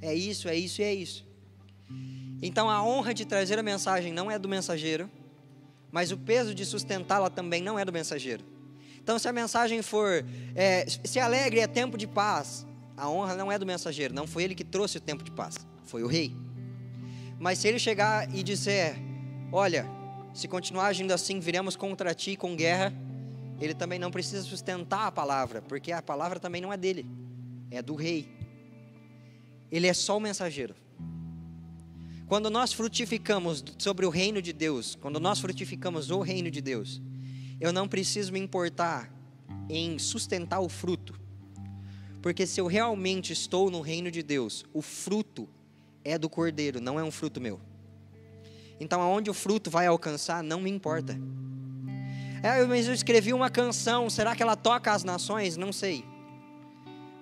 é 0.00 0.14
isso, 0.14 0.48
é 0.48 0.56
isso 0.56 0.80
e 0.80 0.84
é 0.84 0.94
isso. 0.94 1.28
Então 2.42 2.70
a 2.70 2.82
honra 2.82 3.12
de 3.12 3.26
trazer 3.26 3.58
a 3.58 3.62
mensagem 3.62 4.14
não 4.14 4.30
é 4.30 4.38
do 4.38 4.48
mensageiro, 4.48 5.10
mas 5.92 6.10
o 6.10 6.16
peso 6.16 6.54
de 6.54 6.64
sustentá-la 6.64 7.28
também 7.28 7.60
não 7.60 7.78
é 7.78 7.84
do 7.84 7.92
mensageiro. 7.92 8.42
Então, 9.02 9.18
se 9.18 9.28
a 9.28 9.32
mensagem 9.32 9.82
for 9.82 10.24
é, 10.54 10.86
se 10.86 11.18
alegre 11.18 11.60
é 11.60 11.66
tempo 11.66 11.98
de 11.98 12.06
paz, 12.06 12.66
a 12.96 13.10
honra 13.10 13.34
não 13.34 13.52
é 13.52 13.58
do 13.58 13.66
mensageiro, 13.66 14.14
não 14.14 14.26
foi 14.26 14.44
ele 14.44 14.54
que 14.54 14.64
trouxe 14.64 14.96
o 14.98 15.00
tempo 15.00 15.22
de 15.22 15.30
paz, 15.30 15.56
foi 15.84 16.02
o 16.02 16.06
rei. 16.06 16.34
Mas 17.38 17.58
se 17.58 17.68
ele 17.68 17.78
chegar 17.78 18.32
e 18.34 18.42
disser: 18.42 18.96
Olha, 19.52 19.86
se 20.32 20.46
continuar 20.48 20.86
agindo 20.86 21.12
assim, 21.12 21.40
viremos 21.40 21.76
contra 21.76 22.14
ti 22.14 22.36
com 22.36 22.54
guerra, 22.54 22.94
ele 23.60 23.74
também 23.74 23.98
não 23.98 24.10
precisa 24.10 24.42
sustentar 24.42 25.06
a 25.06 25.12
palavra, 25.12 25.60
porque 25.62 25.92
a 25.92 26.00
palavra 26.00 26.40
também 26.40 26.60
não 26.60 26.72
é 26.72 26.76
dele, 26.76 27.06
é 27.70 27.82
do 27.82 27.94
rei. 27.94 28.28
Ele 29.70 29.86
é 29.86 29.92
só 29.92 30.16
o 30.16 30.20
mensageiro. 30.20 30.74
Quando 32.26 32.48
nós 32.48 32.72
frutificamos 32.72 33.62
sobre 33.76 34.06
o 34.06 34.08
reino 34.08 34.40
de 34.40 34.52
Deus, 34.52 34.96
quando 35.00 35.20
nós 35.20 35.40
frutificamos 35.40 36.10
o 36.10 36.20
reino 36.20 36.50
de 36.50 36.60
Deus, 36.60 37.02
eu 37.60 37.72
não 37.72 37.86
preciso 37.86 38.32
me 38.32 38.38
importar 38.38 39.12
em 39.68 39.98
sustentar 39.98 40.60
o 40.60 40.68
fruto, 40.68 41.20
porque 42.22 42.46
se 42.46 42.60
eu 42.60 42.66
realmente 42.66 43.32
estou 43.32 43.70
no 43.70 43.80
reino 43.80 44.10
de 44.10 44.22
Deus, 44.22 44.64
o 44.72 44.80
fruto 44.80 45.48
é 46.04 46.18
do 46.18 46.28
cordeiro, 46.28 46.80
não 46.80 46.98
é 46.98 47.04
um 47.04 47.10
fruto 47.10 47.40
meu. 47.40 47.60
Então, 48.78 49.00
aonde 49.00 49.28
o 49.28 49.34
fruto 49.34 49.70
vai 49.70 49.86
alcançar, 49.86 50.42
não 50.42 50.60
me 50.60 50.70
importa. 50.70 51.18
É, 52.42 52.64
mas 52.64 52.88
eu 52.88 52.94
escrevi 52.94 53.34
uma 53.34 53.50
canção, 53.50 54.08
será 54.08 54.34
que 54.34 54.42
ela 54.42 54.56
toca 54.56 54.92
as 54.92 55.04
nações? 55.04 55.56
Não 55.56 55.72
sei. 55.72 56.04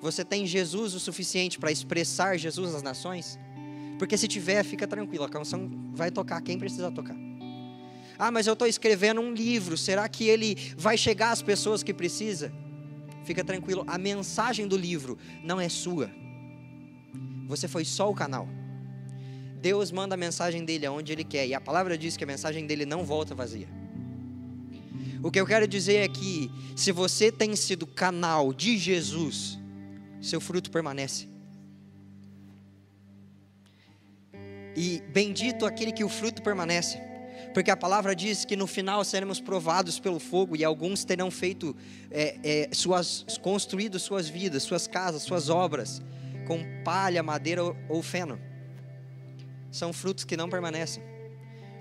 Você 0.01 0.25
tem 0.25 0.47
Jesus 0.47 0.95
o 0.95 1.01
suficiente 1.01 1.59
para 1.59 1.73
expressar 1.73 2.37
Jesus 2.37 2.75
às 2.75 2.83
nações? 2.83 3.39
Porque 3.99 4.17
se 4.17 4.29
tiver, 4.29 4.63
fica 4.63 4.87
tranquilo, 4.87 5.25
a 5.25 5.29
canção 5.29 5.69
vai 5.93 6.11
tocar 6.11 6.41
quem 6.41 6.57
precisa 6.57 6.91
tocar. 6.93 7.17
Ah, 8.17 8.31
mas 8.31 8.47
eu 8.47 8.53
estou 8.53 8.69
escrevendo 8.69 9.21
um 9.21 9.33
livro, 9.33 9.77
será 9.77 10.09
que 10.09 10.29
ele 10.29 10.57
vai 10.77 10.97
chegar 10.97 11.33
às 11.33 11.43
pessoas 11.43 11.83
que 11.83 11.93
precisa? 11.93 12.53
Fica 13.25 13.43
tranquilo, 13.43 13.85
a 13.89 13.99
mensagem 13.99 14.69
do 14.69 14.77
livro 14.77 15.19
não 15.43 15.61
é 15.61 15.69
sua. 15.69 16.11
Você 17.49 17.67
foi 17.67 17.85
só 17.85 18.09
o 18.09 18.15
canal. 18.15 18.49
Deus 19.61 19.91
manda 19.91 20.15
a 20.15 20.19
mensagem 20.19 20.65
dele 20.65 20.87
aonde 20.87 21.13
ele 21.13 21.25
quer, 21.25 21.47
e 21.47 21.55
a 21.55 21.61
palavra 21.61 21.99
diz 21.99 22.17
que 22.17 22.23
a 22.23 22.27
mensagem 22.27 22.67
dele 22.67 22.87
não 22.87 23.05
volta 23.05 23.35
vazia. 23.35 23.69
O 25.23 25.31
que 25.31 25.41
eu 25.41 25.47
quero 25.47 25.67
dizer 25.67 25.97
é 25.97 26.09
que, 26.09 26.51
se 26.77 26.93
você 26.93 27.33
tem 27.33 27.57
sido 27.57 27.87
canal 27.87 28.53
de 28.53 28.79
Jesus, 28.79 29.59
seu 30.21 30.41
fruto 30.41 30.71
permanece. 30.71 31.29
E 34.77 35.03
bendito 35.13 35.67
aquele 35.67 35.91
que 35.91 36.05
o 36.05 36.09
fruto 36.09 36.41
permanece. 36.41 37.03
Porque 37.53 37.71
a 37.71 37.77
palavra 37.77 38.15
diz 38.15 38.45
que 38.45 38.55
no 38.55 38.67
final 38.67 39.05
seremos 39.05 39.41
provados 39.41 39.99
pelo 39.99 40.21
fogo 40.21 40.55
e 40.55 40.65
alguns 40.65 41.05
terão 41.05 41.31
feito 41.31 41.75
é, 42.11 42.39
é, 42.45 42.69
suas, 42.73 43.25
construído 43.43 43.99
suas 43.99 44.29
vidas, 44.29 44.63
suas 44.63 44.87
casas, 44.87 45.23
suas 45.23 45.49
obras 45.49 46.01
com 46.47 46.61
palha, 46.85 47.23
madeira 47.23 47.63
ou 47.89 48.03
feno. 48.03 48.39
São 49.71 49.93
frutos 49.93 50.25
que 50.25 50.37
não 50.37 50.49
permanecem. 50.49 51.03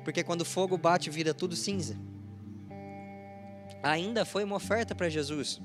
Porque 0.03 0.23
quando 0.23 0.41
o 0.41 0.45
fogo 0.45 0.77
bate, 0.77 1.09
vira 1.09 1.33
tudo 1.33 1.55
cinza. 1.55 1.97
Ainda 3.83 4.25
foi 4.25 4.43
uma 4.43 4.55
oferta 4.55 4.93
para 4.93 5.09
Jesus. 5.09 5.61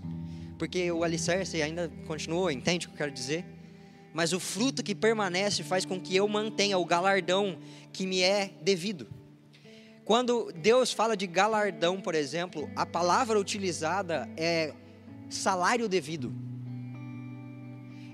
Porque 0.59 0.91
o 0.93 1.03
alicerce 1.03 1.61
ainda 1.61 1.91
continuou, 2.07 2.51
entende 2.51 2.87
o 2.87 2.91
que 2.91 2.95
eu 2.95 2.99
quero 2.99 3.13
dizer? 3.13 3.45
mas 4.15 4.33
o 4.33 4.41
fruto 4.41 4.83
que 4.83 4.95
permanece 4.95 5.63
faz 5.63 5.85
com 5.85 5.99
que 5.99 6.15
eu 6.15 6.29
mantenha 6.29 6.79
o 6.79 6.85
galardão 6.85 7.59
que 7.93 8.07
me 8.07 8.21
é 8.21 8.51
devido. 8.61 9.09
Quando 10.05 10.53
Deus 10.53 10.93
fala 10.93 11.17
de 11.17 11.27
galardão, 11.27 12.01
por 12.01 12.15
exemplo, 12.15 12.69
a 12.77 12.85
palavra 12.85 13.39
utilizada 13.39 14.29
é 14.37 14.75
salário 15.31 15.89
devido. 15.89 16.33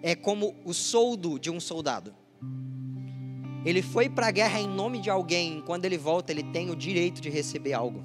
É 0.03 0.15
como 0.15 0.55
o 0.65 0.73
soldo 0.73 1.39
de 1.39 1.51
um 1.51 1.59
soldado. 1.59 2.15
Ele 3.65 3.83
foi 3.83 4.09
para 4.09 4.29
a 4.29 4.31
guerra 4.31 4.61
em 4.61 4.69
nome 4.69 5.01
de 5.01 5.11
alguém, 5.11 5.61
quando 5.67 5.85
ele 5.85 5.99
volta, 5.99 6.31
ele 6.31 6.45
tem 6.45 6.71
o 6.71 6.77
direito 6.77 7.21
de 7.21 7.29
receber 7.29 7.73
algo. 7.73 8.05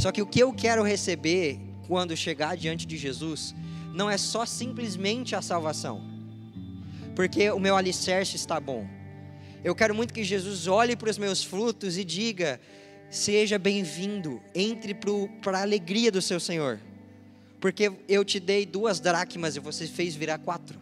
Só 0.00 0.10
que 0.10 0.22
o 0.22 0.26
que 0.26 0.40
eu 0.40 0.50
quero 0.50 0.82
receber 0.82 1.60
quando 1.86 2.16
chegar 2.16 2.56
diante 2.56 2.86
de 2.86 2.96
Jesus 2.96 3.54
não 3.92 4.08
é 4.08 4.16
só 4.16 4.46
simplesmente 4.46 5.36
a 5.36 5.42
salvação, 5.42 6.00
porque 7.14 7.50
o 7.50 7.58
meu 7.60 7.76
alicerce 7.76 8.34
está 8.34 8.58
bom. 8.58 8.88
Eu 9.62 9.74
quero 9.74 9.94
muito 9.94 10.14
que 10.14 10.24
Jesus 10.24 10.66
olhe 10.66 10.96
para 10.96 11.10
os 11.10 11.18
meus 11.18 11.44
frutos 11.44 11.98
e 11.98 12.04
diga: 12.04 12.58
seja 13.10 13.58
bem-vindo, 13.58 14.40
entre 14.54 14.96
para 15.42 15.58
a 15.58 15.62
alegria 15.62 16.10
do 16.10 16.22
seu 16.22 16.40
Senhor, 16.40 16.80
porque 17.60 17.92
eu 18.08 18.24
te 18.24 18.40
dei 18.40 18.64
duas 18.64 19.00
dracmas 19.00 19.54
e 19.54 19.60
você 19.60 19.86
fez 19.86 20.14
virar 20.14 20.38
quatro. 20.38 20.78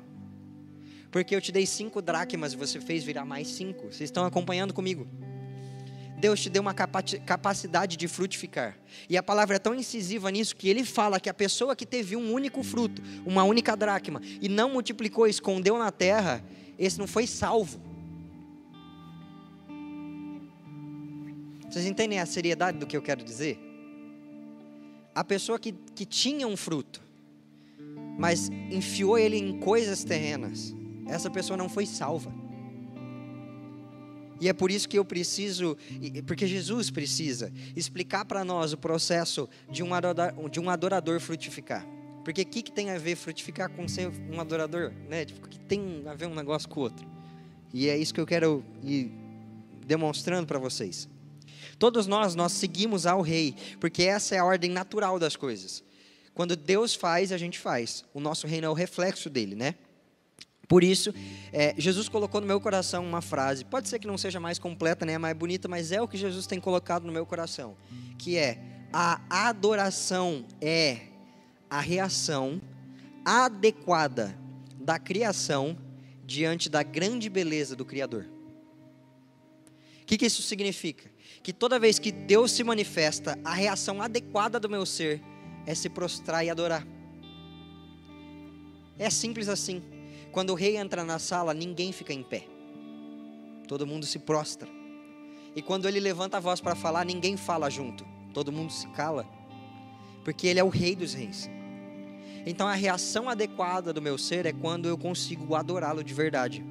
Porque 1.10 1.34
eu 1.34 1.40
te 1.40 1.50
dei 1.50 1.66
cinco 1.66 2.00
dracmas 2.00 2.52
e 2.52 2.56
você 2.56 2.80
fez 2.80 3.02
virar 3.02 3.24
mais 3.24 3.48
cinco. 3.48 3.86
Vocês 3.86 4.02
estão 4.02 4.24
acompanhando 4.24 4.72
comigo? 4.72 5.08
Deus 6.18 6.40
te 6.40 6.50
deu 6.50 6.60
uma 6.60 6.74
capacidade 6.74 7.96
de 7.96 8.08
frutificar. 8.08 8.76
E 9.08 9.16
a 9.16 9.22
palavra 9.22 9.56
é 9.56 9.58
tão 9.58 9.74
incisiva 9.74 10.30
nisso 10.30 10.56
que 10.56 10.68
ele 10.68 10.84
fala 10.84 11.20
que 11.20 11.28
a 11.28 11.34
pessoa 11.34 11.76
que 11.76 11.86
teve 11.86 12.16
um 12.16 12.32
único 12.32 12.62
fruto, 12.62 13.00
uma 13.24 13.44
única 13.44 13.76
dracma, 13.76 14.20
e 14.40 14.48
não 14.48 14.70
multiplicou, 14.70 15.26
escondeu 15.26 15.78
na 15.78 15.92
terra, 15.92 16.44
esse 16.78 16.98
não 16.98 17.06
foi 17.06 17.26
salvo. 17.26 17.80
Vocês 21.70 21.86
entendem 21.86 22.18
a 22.18 22.26
seriedade 22.26 22.78
do 22.78 22.86
que 22.86 22.96
eu 22.96 23.02
quero 23.02 23.22
dizer? 23.22 23.58
A 25.14 25.22
pessoa 25.22 25.58
que, 25.58 25.72
que 25.94 26.04
tinha 26.04 26.46
um 26.48 26.56
fruto, 26.56 27.02
mas 28.18 28.48
enfiou 28.70 29.18
ele 29.18 29.36
em 29.36 29.60
coisas 29.60 30.02
terrenas, 30.02 30.74
essa 31.06 31.30
pessoa 31.30 31.56
não 31.56 31.68
foi 31.68 31.86
salva. 31.86 32.32
E 34.40 34.48
é 34.48 34.52
por 34.52 34.70
isso 34.70 34.88
que 34.88 34.98
eu 34.98 35.04
preciso, 35.04 35.76
porque 36.26 36.46
Jesus 36.46 36.90
precisa, 36.90 37.52
explicar 37.74 38.24
para 38.24 38.44
nós 38.44 38.72
o 38.72 38.76
processo 38.76 39.48
de 39.70 39.82
um, 39.82 39.92
adorador, 39.92 40.48
de 40.48 40.60
um 40.60 40.70
adorador 40.70 41.20
frutificar. 41.20 41.86
Porque 42.24 42.42
o 42.42 42.46
que, 42.46 42.62
que 42.62 42.70
tem 42.70 42.90
a 42.90 42.98
ver 42.98 43.16
frutificar 43.16 43.70
com 43.70 43.88
ser 43.88 44.10
um 44.30 44.40
adorador? 44.40 44.92
Né? 45.08 45.24
Tipo, 45.24 45.48
que 45.48 45.58
tem 45.58 46.02
a 46.06 46.14
ver 46.14 46.26
um 46.26 46.34
negócio 46.34 46.68
com 46.68 46.80
o 46.80 46.82
outro? 46.84 47.06
E 47.72 47.88
é 47.88 47.96
isso 47.96 48.14
que 48.14 48.20
eu 48.20 48.26
quero 48.26 48.64
ir 48.82 49.10
demonstrando 49.86 50.46
para 50.46 50.58
vocês. 50.58 51.08
Todos 51.78 52.06
nós, 52.06 52.34
nós 52.34 52.52
seguimos 52.52 53.06
ao 53.06 53.22
rei, 53.22 53.54
porque 53.80 54.02
essa 54.02 54.34
é 54.34 54.38
a 54.38 54.44
ordem 54.44 54.70
natural 54.70 55.18
das 55.18 55.36
coisas. 55.36 55.82
Quando 56.34 56.54
Deus 56.54 56.94
faz, 56.94 57.32
a 57.32 57.38
gente 57.38 57.58
faz. 57.58 58.04
O 58.12 58.20
nosso 58.20 58.46
reino 58.46 58.66
é 58.66 58.70
o 58.70 58.74
reflexo 58.74 59.28
dele, 59.28 59.54
né? 59.54 59.74
Por 60.68 60.84
isso, 60.84 61.14
é, 61.50 61.74
Jesus 61.78 62.10
colocou 62.10 62.42
no 62.42 62.46
meu 62.46 62.60
coração 62.60 63.02
uma 63.02 63.22
frase, 63.22 63.64
pode 63.64 63.88
ser 63.88 63.98
que 63.98 64.06
não 64.06 64.18
seja 64.18 64.38
mais 64.38 64.58
completa, 64.58 65.06
né, 65.06 65.16
mais 65.16 65.34
bonita, 65.34 65.66
mas 65.66 65.90
é 65.90 66.02
o 66.02 66.06
que 66.06 66.18
Jesus 66.18 66.46
tem 66.46 66.60
colocado 66.60 67.06
no 67.06 67.12
meu 67.12 67.24
coração, 67.24 67.74
que 68.18 68.36
é 68.36 68.58
a 68.92 69.48
adoração 69.48 70.44
é 70.60 71.00
a 71.70 71.80
reação 71.80 72.60
adequada 73.24 74.38
da 74.78 74.98
criação 74.98 75.76
diante 76.26 76.68
da 76.68 76.82
grande 76.82 77.28
beleza 77.28 77.74
do 77.74 77.84
Criador. 77.84 78.26
O 80.02 80.06
que, 80.06 80.18
que 80.18 80.26
isso 80.26 80.42
significa? 80.42 81.10
Que 81.42 81.52
toda 81.52 81.78
vez 81.78 81.98
que 81.98 82.12
Deus 82.12 82.52
se 82.52 82.64
manifesta, 82.64 83.38
a 83.44 83.52
reação 83.52 84.00
adequada 84.00 84.58
do 84.60 84.68
meu 84.68 84.84
ser 84.84 85.22
é 85.66 85.74
se 85.74 85.88
prostrar 85.88 86.44
e 86.44 86.50
adorar. 86.50 86.86
É 88.98 89.10
simples 89.10 89.48
assim. 89.48 89.82
Quando 90.32 90.50
o 90.50 90.54
rei 90.54 90.76
entra 90.76 91.04
na 91.04 91.18
sala, 91.18 91.54
ninguém 91.54 91.92
fica 91.92 92.12
em 92.12 92.22
pé. 92.22 92.44
Todo 93.66 93.86
mundo 93.86 94.06
se 94.06 94.18
prostra. 94.18 94.68
E 95.54 95.62
quando 95.62 95.88
ele 95.88 96.00
levanta 96.00 96.36
a 96.36 96.40
voz 96.40 96.60
para 96.60 96.74
falar, 96.74 97.04
ninguém 97.04 97.36
fala 97.36 97.68
junto. 97.68 98.04
Todo 98.32 98.52
mundo 98.52 98.72
se 98.72 98.86
cala. 98.88 99.26
Porque 100.24 100.46
ele 100.46 100.60
é 100.60 100.64
o 100.64 100.68
rei 100.68 100.94
dos 100.94 101.14
reis. 101.14 101.48
Então 102.46 102.66
a 102.68 102.74
reação 102.74 103.28
adequada 103.28 103.92
do 103.92 104.00
meu 104.00 104.16
ser 104.16 104.46
é 104.46 104.52
quando 104.52 104.88
eu 104.88 104.96
consigo 104.96 105.54
adorá-lo 105.54 106.04
de 106.04 106.14
verdade. 106.14 106.64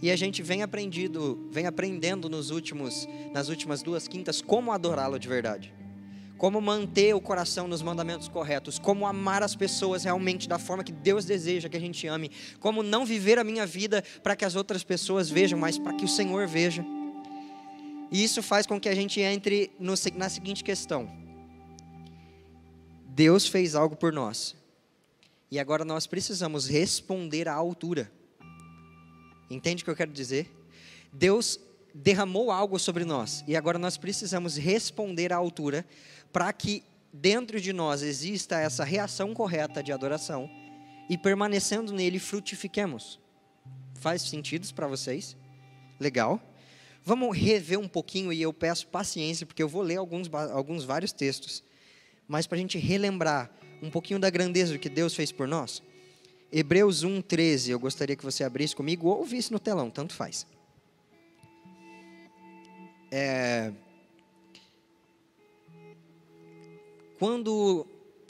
E 0.00 0.10
a 0.10 0.16
gente 0.16 0.42
vem 0.42 0.62
aprendido, 0.62 1.48
vem 1.50 1.66
aprendendo 1.66 2.28
nos 2.28 2.50
últimos, 2.50 3.08
nas 3.32 3.48
últimas 3.48 3.82
duas 3.82 4.08
quintas 4.08 4.42
como 4.42 4.72
adorá-lo 4.72 5.18
de 5.18 5.28
verdade. 5.28 5.74
Como 6.36 6.60
manter 6.60 7.14
o 7.14 7.20
coração 7.20 7.68
nos 7.68 7.82
mandamentos 7.82 8.28
corretos, 8.28 8.78
como 8.78 9.06
amar 9.06 9.42
as 9.42 9.54
pessoas 9.54 10.04
realmente 10.04 10.48
da 10.48 10.58
forma 10.58 10.84
que 10.84 10.92
Deus 10.92 11.24
deseja 11.24 11.68
que 11.68 11.76
a 11.76 11.80
gente 11.80 12.06
ame, 12.06 12.30
como 12.58 12.82
não 12.82 13.06
viver 13.06 13.38
a 13.38 13.44
minha 13.44 13.64
vida 13.64 14.02
para 14.22 14.34
que 14.34 14.44
as 14.44 14.56
outras 14.56 14.82
pessoas 14.82 15.30
vejam, 15.30 15.58
mas 15.58 15.78
para 15.78 15.94
que 15.94 16.04
o 16.04 16.08
Senhor 16.08 16.46
veja. 16.46 16.84
E 18.10 18.22
isso 18.22 18.42
faz 18.42 18.66
com 18.66 18.80
que 18.80 18.88
a 18.88 18.94
gente 18.94 19.20
entre 19.20 19.70
no, 19.78 19.94
na 20.14 20.28
seguinte 20.28 20.62
questão: 20.62 21.10
Deus 23.06 23.46
fez 23.46 23.74
algo 23.74 23.96
por 23.96 24.12
nós, 24.12 24.56
e 25.50 25.58
agora 25.58 25.84
nós 25.84 26.06
precisamos 26.06 26.66
responder 26.66 27.48
à 27.48 27.54
altura. 27.54 28.10
Entende 29.48 29.82
o 29.82 29.84
que 29.84 29.90
eu 29.90 29.96
quero 29.96 30.12
dizer? 30.12 30.50
Deus 31.12 31.60
derramou 31.94 32.50
algo 32.50 32.76
sobre 32.76 33.04
nós 33.04 33.44
e 33.46 33.56
agora 33.56 33.78
nós 33.78 33.96
precisamos 33.96 34.56
responder 34.56 35.32
à 35.32 35.36
altura 35.36 35.86
para 36.32 36.52
que 36.52 36.82
dentro 37.12 37.60
de 37.60 37.72
nós 37.72 38.02
exista 38.02 38.58
essa 38.58 38.82
reação 38.82 39.32
correta 39.32 39.80
de 39.80 39.92
adoração 39.92 40.50
e 41.08 41.16
permanecendo 41.16 41.92
nele 41.92 42.18
frutifiquemos. 42.18 43.20
Faz 43.94 44.22
sentido 44.22 44.66
para 44.74 44.88
vocês? 44.88 45.36
Legal? 46.00 46.42
Vamos 47.04 47.36
rever 47.36 47.78
um 47.78 47.86
pouquinho 47.86 48.32
e 48.32 48.42
eu 48.42 48.52
peço 48.52 48.88
paciência 48.88 49.46
porque 49.46 49.62
eu 49.62 49.68
vou 49.68 49.82
ler 49.82 49.96
alguns, 49.96 50.28
alguns 50.52 50.84
vários 50.84 51.12
textos, 51.12 51.62
mas 52.26 52.46
para 52.46 52.56
a 52.56 52.60
gente 52.60 52.78
relembrar 52.78 53.50
um 53.80 53.90
pouquinho 53.90 54.18
da 54.18 54.30
grandeza 54.30 54.72
do 54.72 54.78
que 54.78 54.88
Deus 54.88 55.14
fez 55.14 55.30
por 55.30 55.46
nós. 55.46 55.82
Hebreus 56.50 57.04
1,13, 57.04 57.68
eu 57.68 57.78
gostaria 57.78 58.16
que 58.16 58.24
você 58.24 58.42
abrisse 58.42 58.74
comigo 58.74 59.08
ou 59.08 59.24
visse 59.24 59.52
no 59.52 59.60
telão, 59.60 59.90
tanto 59.90 60.14
faz. 60.14 60.46
É, 63.16 63.72
quando, 67.16 67.86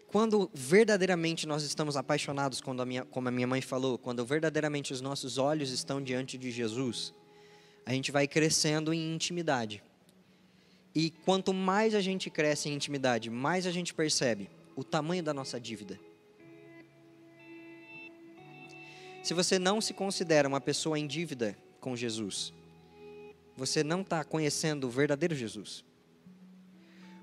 quando 0.09 0.51
verdadeiramente 0.53 1.47
nós 1.47 1.63
estamos 1.63 1.97
apaixonados, 1.97 2.61
quando 2.61 2.83
a 2.83 2.85
minha, 2.85 3.03
como 3.07 3.27
a 3.27 3.31
minha 3.31 3.47
mãe 3.47 3.63
falou, 3.63 3.97
quando 3.97 4.27
verdadeiramente 4.27 4.93
os 4.93 5.01
nossos 5.01 5.39
olhos 5.39 5.71
estão 5.71 6.03
diante 6.03 6.37
de 6.37 6.51
Jesus, 6.51 7.15
a 7.87 7.95
gente 7.95 8.13
vai 8.13 8.29
crescendo 8.29 8.93
em 8.93 9.15
intimidade. 9.15 9.83
E 10.95 11.09
quanto 11.09 11.55
mais 11.55 11.95
a 11.95 12.03
gente 12.03 12.29
cresce 12.29 12.69
em 12.69 12.75
intimidade, 12.75 13.31
mais 13.31 13.67
a 13.67 13.71
gente 13.71 13.95
percebe 13.95 14.51
o 14.77 14.85
tamanho 14.85 15.23
da 15.23 15.33
nossa 15.33 15.59
dívida. 15.59 15.99
Se 19.23 19.33
você 19.33 19.59
não 19.59 19.81
se 19.81 19.95
considera 19.95 20.47
uma 20.47 20.61
pessoa 20.61 20.99
em 20.99 21.07
dívida 21.07 21.57
com 21.81 21.97
Jesus, 21.97 22.53
você 23.57 23.85
não 23.85 24.01
está 24.01 24.25
conhecendo 24.25 24.87
o 24.87 24.91
verdadeiro 24.91 25.35
Jesus. 25.35 25.85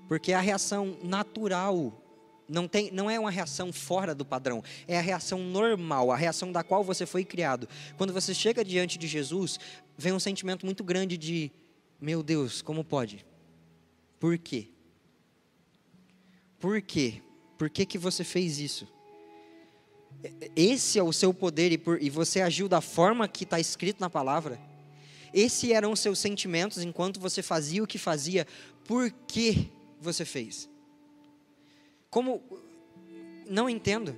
Porque 0.08 0.32
a 0.32 0.40
reação 0.40 0.98
natural 1.02 2.02
não, 2.48 2.68
tem, 2.68 2.90
não 2.90 3.10
é 3.10 3.18
uma 3.18 3.30
reação 3.30 3.72
fora 3.72 4.14
do 4.14 4.24
padrão, 4.24 4.62
é 4.86 4.98
a 4.98 5.02
reação 5.02 5.38
normal, 5.38 6.10
a 6.10 6.16
reação 6.16 6.52
da 6.52 6.62
qual 6.62 6.84
você 6.84 7.06
foi 7.06 7.24
criado. 7.24 7.68
Quando 7.96 8.12
você 8.12 8.34
chega 8.34 8.64
diante 8.64 8.98
de 8.98 9.06
Jesus, 9.06 9.58
vem 9.96 10.12
um 10.12 10.20
sentimento 10.20 10.66
muito 10.66 10.84
grande 10.84 11.16
de: 11.16 11.50
meu 12.00 12.22
Deus, 12.22 12.60
como 12.60 12.84
pode? 12.84 13.24
Por 14.20 14.36
quê? 14.38 14.68
Por 16.58 16.80
quê? 16.82 17.22
Por 17.56 17.70
que, 17.70 17.86
que 17.86 17.98
você 17.98 18.22
fez 18.22 18.58
isso? 18.58 18.86
Esse 20.54 20.98
é 20.98 21.02
o 21.02 21.12
seu 21.12 21.32
poder 21.32 21.72
e, 21.72 21.78
por, 21.78 22.00
e 22.00 22.10
você 22.10 22.40
agiu 22.40 22.68
da 22.68 22.80
forma 22.80 23.26
que 23.26 23.44
está 23.44 23.58
escrito 23.58 24.00
na 24.00 24.10
palavra. 24.10 24.60
Esses 25.32 25.70
eram 25.70 25.92
os 25.92 26.00
seus 26.00 26.18
sentimentos 26.18 26.82
enquanto 26.82 27.18
você 27.18 27.42
fazia 27.42 27.82
o 27.82 27.86
que 27.86 27.98
fazia. 27.98 28.46
Por 28.84 29.10
que 29.10 29.70
você 30.00 30.24
fez? 30.24 30.68
Como. 32.10 32.42
Não 33.46 33.68
entendo. 33.68 34.14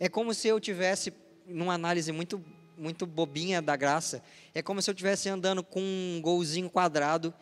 É 0.00 0.08
como 0.08 0.32
se 0.32 0.46
eu 0.46 0.60
tivesse, 0.60 1.12
numa 1.46 1.74
análise 1.74 2.12
muito, 2.12 2.42
muito 2.76 3.04
bobinha 3.04 3.60
da 3.60 3.74
graça, 3.74 4.22
é 4.54 4.62
como 4.62 4.80
se 4.80 4.88
eu 4.88 4.92
estivesse 4.92 5.28
andando 5.28 5.62
com 5.62 5.80
um 5.80 6.20
golzinho 6.22 6.70
quadrado 6.70 7.34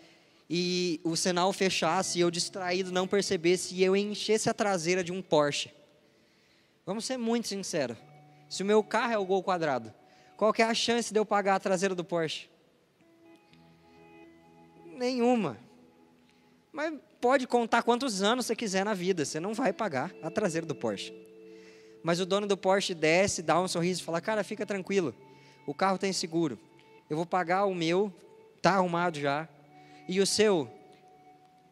e 0.49 1.01
o 1.05 1.17
sinal 1.17 1.53
fechasse 1.53 2.19
e 2.19 2.23
eu 2.23 2.31
distraído 2.31 2.91
não 2.91 3.07
percebesse 3.07 3.75
e 3.75 3.85
eu 3.85 3.95
enchesse 3.95 4.49
a 4.49 4.55
traseira 4.55 5.05
de 5.05 5.13
um 5.13 5.21
Porsche. 5.21 5.71
Vamos 6.87 7.05
ser 7.05 7.17
muito 7.17 7.49
sinceros. 7.49 7.99
Se 8.49 8.63
o 8.63 8.67
meu 8.67 8.83
carro 8.83 9.13
é 9.13 9.19
o 9.19 9.27
gol 9.27 9.43
quadrado, 9.43 9.93
qual 10.37 10.53
que 10.53 10.61
é 10.61 10.67
a 10.67 10.75
chance 10.75 11.13
de 11.13 11.19
eu 11.19 11.25
pagar 11.25 11.55
a 11.55 11.61
traseira 11.61 11.95
do 11.95 12.05
Porsche? 12.05 12.51
Nenhuma. 14.85 15.59
Mas 16.71 16.95
pode 17.21 17.47
contar 17.47 17.83
quantos 17.83 18.23
anos 18.23 18.47
você 18.47 18.55
quiser 18.55 18.85
na 18.85 18.93
vida, 18.93 19.25
você 19.25 19.41
não 19.41 19.55
vai 19.55 19.73
pagar 19.73 20.15
a 20.23 20.31
traseira 20.31 20.67
do 20.67 20.75
Porsche. 20.75 21.15
Mas 22.03 22.21
o 22.21 22.27
dono 22.27 22.47
do 22.47 22.57
Porsche 22.57 22.95
desce, 22.95 23.43
dá 23.43 23.59
um 23.59 23.67
sorriso 23.67 24.03
e 24.03 24.05
fala: 24.05 24.21
Cara, 24.21 24.45
fica 24.45 24.67
tranquilo, 24.67 25.15
o 25.67 25.73
carro 25.73 25.97
tem 25.97 26.13
seguro. 26.13 26.59
Eu 27.09 27.17
vou 27.17 27.25
pagar 27.25 27.65
o 27.65 27.75
meu, 27.75 28.13
tá 28.61 28.75
arrumado 28.75 29.19
já. 29.19 29.49
E 30.07 30.21
o 30.21 30.27
seu? 30.27 30.71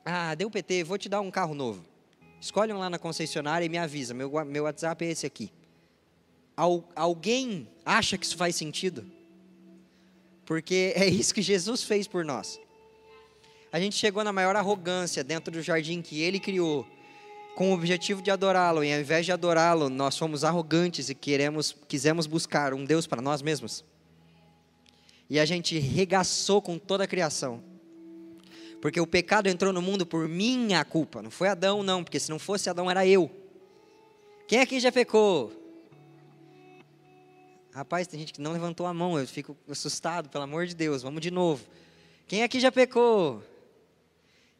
Ah, 0.05 0.35
deu 0.35 0.50
PT, 0.50 0.85
vou 0.85 0.96
te 0.96 1.09
dar 1.09 1.20
um 1.20 1.31
carro 1.31 1.55
novo. 1.55 1.85
Escolhe 2.40 2.72
um 2.72 2.79
lá 2.79 2.88
na 2.88 2.98
concessionária 2.98 3.64
e 3.64 3.68
me 3.68 3.79
avisa. 3.79 4.14
Meu, 4.14 4.31
meu 4.44 4.64
WhatsApp 4.64 5.05
é 5.05 5.11
esse 5.11 5.27
aqui 5.27 5.53
alguém 6.56 7.68
acha 7.84 8.16
que 8.16 8.24
isso 8.24 8.36
faz 8.36 8.56
sentido? 8.56 9.04
Porque 10.44 10.92
é 10.94 11.06
isso 11.06 11.34
que 11.34 11.42
Jesus 11.42 11.82
fez 11.82 12.06
por 12.06 12.24
nós. 12.24 12.60
A 13.72 13.80
gente 13.80 13.96
chegou 13.96 14.22
na 14.22 14.32
maior 14.32 14.54
arrogância 14.54 15.24
dentro 15.24 15.52
do 15.52 15.60
jardim 15.60 16.00
que 16.00 16.20
ele 16.20 16.38
criou, 16.38 16.86
com 17.56 17.70
o 17.70 17.74
objetivo 17.74 18.22
de 18.22 18.30
adorá-lo, 18.30 18.84
e 18.84 18.92
ao 18.92 19.00
invés 19.00 19.26
de 19.26 19.32
adorá-lo, 19.32 19.88
nós 19.88 20.16
fomos 20.16 20.44
arrogantes 20.44 21.08
e 21.08 21.14
queremos, 21.14 21.76
quisemos 21.88 22.26
buscar 22.26 22.72
um 22.74 22.84
Deus 22.84 23.06
para 23.06 23.22
nós 23.22 23.42
mesmos. 23.42 23.84
E 25.28 25.40
a 25.40 25.44
gente 25.44 25.78
regaçou 25.78 26.60
com 26.60 26.78
toda 26.78 27.04
a 27.04 27.06
criação. 27.06 27.62
Porque 28.80 29.00
o 29.00 29.06
pecado 29.06 29.48
entrou 29.48 29.72
no 29.72 29.80
mundo 29.80 30.04
por 30.04 30.28
minha 30.28 30.84
culpa, 30.84 31.22
não 31.22 31.30
foi 31.30 31.48
Adão, 31.48 31.82
não, 31.82 32.04
porque 32.04 32.20
se 32.20 32.30
não 32.30 32.38
fosse 32.38 32.68
Adão 32.68 32.90
era 32.90 33.06
eu. 33.06 33.30
Quem 34.46 34.60
aqui 34.60 34.78
já 34.78 34.92
pecou? 34.92 35.63
Rapaz, 37.74 38.06
tem 38.06 38.20
gente 38.20 38.32
que 38.32 38.40
não 38.40 38.52
levantou 38.52 38.87
a 38.87 38.94
mão, 38.94 39.18
eu 39.18 39.26
fico 39.26 39.56
assustado, 39.68 40.28
pelo 40.28 40.44
amor 40.44 40.64
de 40.64 40.76
Deus, 40.76 41.02
vamos 41.02 41.20
de 41.20 41.28
novo. 41.28 41.66
Quem 42.28 42.44
aqui 42.44 42.60
já 42.60 42.70
pecou? 42.70 43.42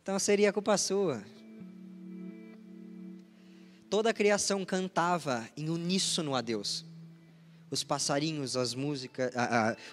Então 0.03 0.18
seria 0.18 0.53
culpa 0.53 0.77
sua. 0.77 1.22
Toda 3.88 4.11
a 4.11 4.12
criação 4.12 4.64
cantava 4.64 5.48
em 5.57 5.68
uníssono 5.68 6.35
a 6.35 6.40
Deus. 6.40 6.85
Os 7.70 7.85
passarinhos, 7.85 8.57
as 8.57 8.74
músicas, 8.74 9.33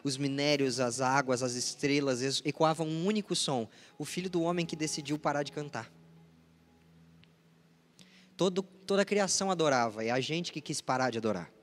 os 0.04 0.18
minérios, 0.18 0.80
as 0.80 1.00
águas, 1.00 1.44
as 1.44 1.54
estrelas 1.54 2.42
ecoavam 2.44 2.88
um 2.88 3.06
único 3.06 3.36
som. 3.36 3.70
O 4.00 4.04
filho 4.04 4.32
do 4.32 4.42
homem 4.42 4.66
que 4.66 4.76
decidiu 4.76 5.20
parar 5.20 5.44
de 5.44 5.52
cantar. 5.52 5.92
Todo, 8.36 8.64
toda 8.64 9.04
a 9.04 9.06
criação 9.06 9.52
adorava, 9.52 10.04
é 10.04 10.10
a 10.10 10.20
gente 10.20 10.52
que 10.52 10.60
quis 10.60 10.82
parar 10.82 11.12
de 11.12 11.20
adorar. 11.20 11.61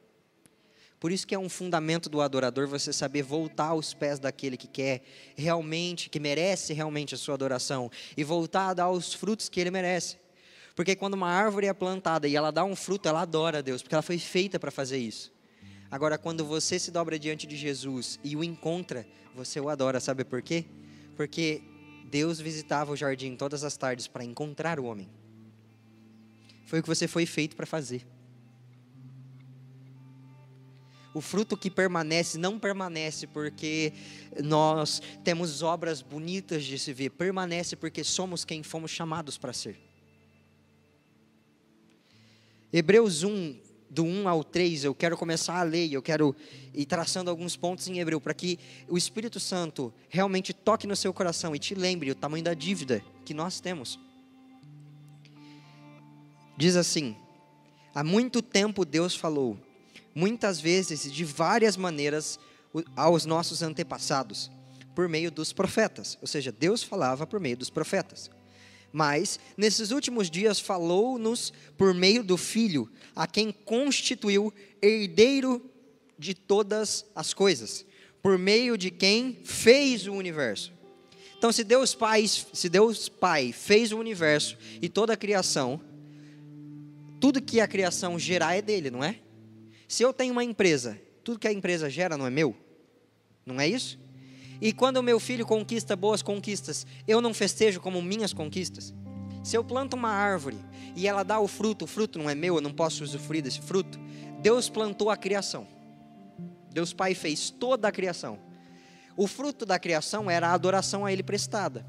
Por 1.00 1.12
isso 1.12 1.26
que 1.26 1.34
é 1.34 1.38
um 1.38 1.48
fundamento 1.48 2.08
do 2.08 2.20
adorador 2.20 2.66
você 2.66 2.92
saber 2.92 3.22
voltar 3.22 3.68
aos 3.68 3.94
pés 3.94 4.18
daquele 4.18 4.56
que 4.56 4.66
quer 4.66 5.02
realmente, 5.36 6.10
que 6.10 6.18
merece 6.18 6.72
realmente 6.72 7.14
a 7.14 7.18
sua 7.18 7.34
adoração 7.34 7.90
e 8.16 8.24
voltar 8.24 8.70
a 8.70 8.74
dar 8.74 8.90
os 8.90 9.14
frutos 9.14 9.48
que 9.48 9.60
ele 9.60 9.70
merece. 9.70 10.16
Porque 10.74 10.96
quando 10.96 11.14
uma 11.14 11.28
árvore 11.28 11.66
é 11.66 11.72
plantada 11.72 12.26
e 12.26 12.36
ela 12.36 12.50
dá 12.50 12.64
um 12.64 12.74
fruto, 12.74 13.08
ela 13.08 13.22
adora 13.22 13.58
a 13.58 13.60
Deus, 13.60 13.82
porque 13.82 13.94
ela 13.94 14.02
foi 14.02 14.18
feita 14.18 14.58
para 14.58 14.70
fazer 14.70 14.98
isso. 14.98 15.32
Agora, 15.90 16.18
quando 16.18 16.44
você 16.44 16.78
se 16.78 16.90
dobra 16.90 17.18
diante 17.18 17.46
de 17.46 17.56
Jesus 17.56 18.18
e 18.22 18.36
o 18.36 18.44
encontra, 18.44 19.06
você 19.34 19.58
o 19.60 19.68
adora, 19.68 20.00
sabe 20.00 20.24
por 20.24 20.42
quê? 20.42 20.66
Porque 21.16 21.62
Deus 22.10 22.40
visitava 22.40 22.92
o 22.92 22.96
jardim 22.96 23.36
todas 23.36 23.64
as 23.64 23.76
tardes 23.76 24.06
para 24.06 24.24
encontrar 24.24 24.78
o 24.78 24.84
homem. 24.84 25.08
Foi 26.66 26.80
o 26.80 26.82
que 26.82 26.88
você 26.88 27.08
foi 27.08 27.24
feito 27.24 27.56
para 27.56 27.66
fazer. 27.66 28.06
O 31.18 31.20
fruto 31.20 31.56
que 31.56 31.68
permanece 31.68 32.38
não 32.38 32.60
permanece 32.60 33.26
porque 33.26 33.92
nós 34.40 35.02
temos 35.24 35.64
obras 35.64 36.00
bonitas 36.00 36.64
de 36.64 36.78
se 36.78 36.92
ver, 36.92 37.10
permanece 37.10 37.74
porque 37.74 38.04
somos 38.04 38.44
quem 38.44 38.62
fomos 38.62 38.92
chamados 38.92 39.36
para 39.36 39.52
ser. 39.52 39.80
Hebreus 42.72 43.24
1, 43.24 43.58
do 43.90 44.04
1 44.04 44.28
ao 44.28 44.44
3, 44.44 44.84
eu 44.84 44.94
quero 44.94 45.16
começar 45.16 45.58
a 45.58 45.64
ler, 45.64 45.92
eu 45.92 46.00
quero 46.00 46.36
ir 46.72 46.86
traçando 46.86 47.30
alguns 47.30 47.56
pontos 47.56 47.88
em 47.88 47.98
hebreu, 47.98 48.20
para 48.20 48.32
que 48.32 48.56
o 48.86 48.96
Espírito 48.96 49.40
Santo 49.40 49.92
realmente 50.08 50.52
toque 50.52 50.86
no 50.86 50.94
seu 50.94 51.12
coração 51.12 51.52
e 51.52 51.58
te 51.58 51.74
lembre 51.74 52.12
o 52.12 52.14
tamanho 52.14 52.44
da 52.44 52.54
dívida 52.54 53.02
que 53.24 53.34
nós 53.34 53.58
temos. 53.58 53.98
Diz 56.56 56.76
assim: 56.76 57.16
Há 57.92 58.04
muito 58.04 58.40
tempo 58.40 58.84
Deus 58.84 59.16
falou 59.16 59.58
muitas 60.18 60.60
vezes 60.60 61.12
de 61.12 61.24
várias 61.24 61.76
maneiras 61.76 62.40
aos 62.96 63.24
nossos 63.24 63.62
antepassados, 63.62 64.50
por 64.92 65.08
meio 65.08 65.30
dos 65.30 65.52
profetas. 65.52 66.18
Ou 66.20 66.26
seja, 66.26 66.50
Deus 66.50 66.82
falava 66.82 67.24
por 67.24 67.38
meio 67.38 67.56
dos 67.56 67.70
profetas. 67.70 68.28
Mas, 68.92 69.38
nesses 69.56 69.92
últimos 69.92 70.28
dias, 70.28 70.58
falou-nos 70.58 71.52
por 71.76 71.94
meio 71.94 72.24
do 72.24 72.36
Filho, 72.36 72.90
a 73.14 73.28
quem 73.28 73.52
constituiu 73.52 74.52
herdeiro 74.82 75.64
de 76.18 76.34
todas 76.34 77.06
as 77.14 77.32
coisas, 77.32 77.86
por 78.20 78.36
meio 78.36 78.76
de 78.76 78.90
quem 78.90 79.38
fez 79.44 80.08
o 80.08 80.14
universo. 80.14 80.72
Então, 81.36 81.52
se 81.52 81.62
Deus 81.62 81.94
Pai, 81.94 82.26
se 82.26 82.68
Deus 82.68 83.08
Pai 83.08 83.52
fez 83.52 83.92
o 83.92 83.98
universo 83.98 84.58
e 84.82 84.88
toda 84.88 85.12
a 85.12 85.16
criação, 85.16 85.80
tudo 87.20 87.40
que 87.40 87.60
a 87.60 87.68
criação 87.68 88.18
gerar 88.18 88.56
é 88.56 88.62
dele, 88.62 88.90
não 88.90 89.04
é? 89.04 89.20
Se 89.88 90.02
eu 90.02 90.12
tenho 90.12 90.32
uma 90.32 90.44
empresa, 90.44 91.00
tudo 91.24 91.38
que 91.38 91.48
a 91.48 91.52
empresa 91.52 91.88
gera 91.88 92.18
não 92.18 92.26
é 92.26 92.30
meu? 92.30 92.54
Não 93.44 93.58
é 93.58 93.66
isso? 93.66 93.98
E 94.60 94.70
quando 94.70 94.98
o 94.98 95.02
meu 95.02 95.18
filho 95.18 95.46
conquista 95.46 95.96
boas 95.96 96.20
conquistas, 96.20 96.86
eu 97.06 97.22
não 97.22 97.32
festejo 97.32 97.80
como 97.80 98.02
minhas 98.02 98.34
conquistas? 98.34 98.92
Se 99.42 99.56
eu 99.56 99.64
planto 99.64 99.94
uma 99.94 100.10
árvore 100.10 100.58
e 100.94 101.08
ela 101.08 101.22
dá 101.22 101.40
o 101.40 101.48
fruto, 101.48 101.86
o 101.86 101.88
fruto 101.88 102.18
não 102.18 102.28
é 102.28 102.34
meu, 102.34 102.56
eu 102.56 102.60
não 102.60 102.72
posso 102.72 103.02
usufruir 103.02 103.42
desse 103.42 103.62
fruto. 103.62 103.98
Deus 104.42 104.68
plantou 104.68 105.08
a 105.10 105.16
criação. 105.16 105.66
Deus 106.70 106.92
Pai 106.92 107.14
fez 107.14 107.48
toda 107.48 107.88
a 107.88 107.92
criação. 107.92 108.38
O 109.16 109.26
fruto 109.26 109.64
da 109.64 109.78
criação 109.78 110.30
era 110.30 110.48
a 110.48 110.52
adoração 110.52 111.06
a 111.06 111.12
Ele 111.12 111.22
prestada. 111.22 111.86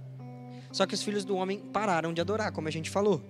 Só 0.71 0.85
que 0.85 0.93
os 0.93 1.03
filhos 1.03 1.25
do 1.25 1.35
homem 1.35 1.59
pararam 1.59 2.13
de 2.13 2.21
adorar, 2.21 2.51
como 2.53 2.67
a 2.67 2.71
gente 2.71 2.89
falou. 2.89 3.21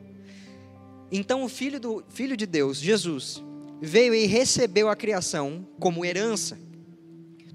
Então 1.12 1.44
o 1.44 1.50
filho, 1.50 1.80
do, 1.80 2.04
filho 2.10 2.38
de 2.38 2.46
Deus, 2.46 2.78
Jesus, 2.78 3.44
veio 3.82 4.14
e 4.14 4.26
recebeu 4.26 4.90
a 4.90 4.96
criação 4.96 5.68
como 5.80 6.06
herança. 6.06 6.58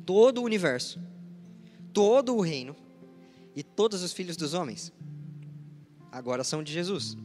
Todo 0.05 0.41
o 0.41 0.45
universo 0.45 1.01
todo 1.95 2.35
o 2.35 2.41
reino 2.41 2.75
e 3.55 3.63
todos 3.63 4.03
os 4.03 4.13
filhos 4.13 4.37
dos 4.37 4.53
homens 4.53 4.93
agora 6.11 6.45
são 6.45 6.63
de 6.63 6.73
Jesus. 6.73 7.17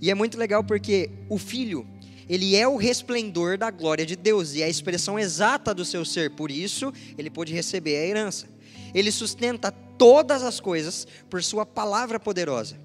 E 0.00 0.10
é 0.10 0.14
muito 0.14 0.38
legal 0.38 0.62
porque 0.62 1.10
o 1.28 1.38
filho, 1.38 1.86
ele 2.28 2.54
é 2.54 2.66
o 2.66 2.76
resplendor 2.76 3.58
da 3.58 3.70
glória 3.70 4.06
de 4.06 4.14
Deus 4.14 4.54
e 4.54 4.62
é 4.62 4.64
a 4.64 4.68
expressão 4.68 5.18
exata 5.18 5.74
do 5.74 5.84
seu 5.84 6.04
ser, 6.04 6.30
por 6.30 6.50
isso 6.50 6.92
ele 7.16 7.28
pôde 7.28 7.52
receber 7.52 7.96
a 7.96 8.06
herança. 8.06 8.48
Ele 8.94 9.12
sustenta 9.12 9.70
todas 9.70 10.42
as 10.42 10.60
coisas 10.60 11.06
por 11.28 11.42
sua 11.42 11.66
palavra 11.66 12.18
poderosa. 12.18 12.78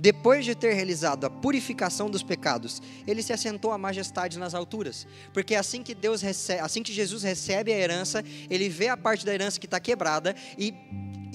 Depois 0.00 0.44
de 0.44 0.54
ter 0.54 0.74
realizado 0.74 1.24
a 1.24 1.30
purificação 1.30 2.08
dos 2.08 2.22
pecados, 2.22 2.80
ele 3.04 3.20
se 3.20 3.32
assentou 3.32 3.72
à 3.72 3.78
majestade 3.78 4.38
nas 4.38 4.54
alturas. 4.54 5.08
Porque 5.34 5.56
assim 5.56 5.82
que 5.82 5.92
Deus 5.92 6.22
recebe, 6.22 6.60
assim 6.60 6.84
que 6.84 6.92
Jesus 6.92 7.24
recebe 7.24 7.72
a 7.72 7.76
herança, 7.76 8.22
ele 8.48 8.68
vê 8.68 8.86
a 8.86 8.96
parte 8.96 9.26
da 9.26 9.34
herança 9.34 9.58
que 9.58 9.66
está 9.66 9.80
quebrada 9.80 10.36
e 10.56 10.72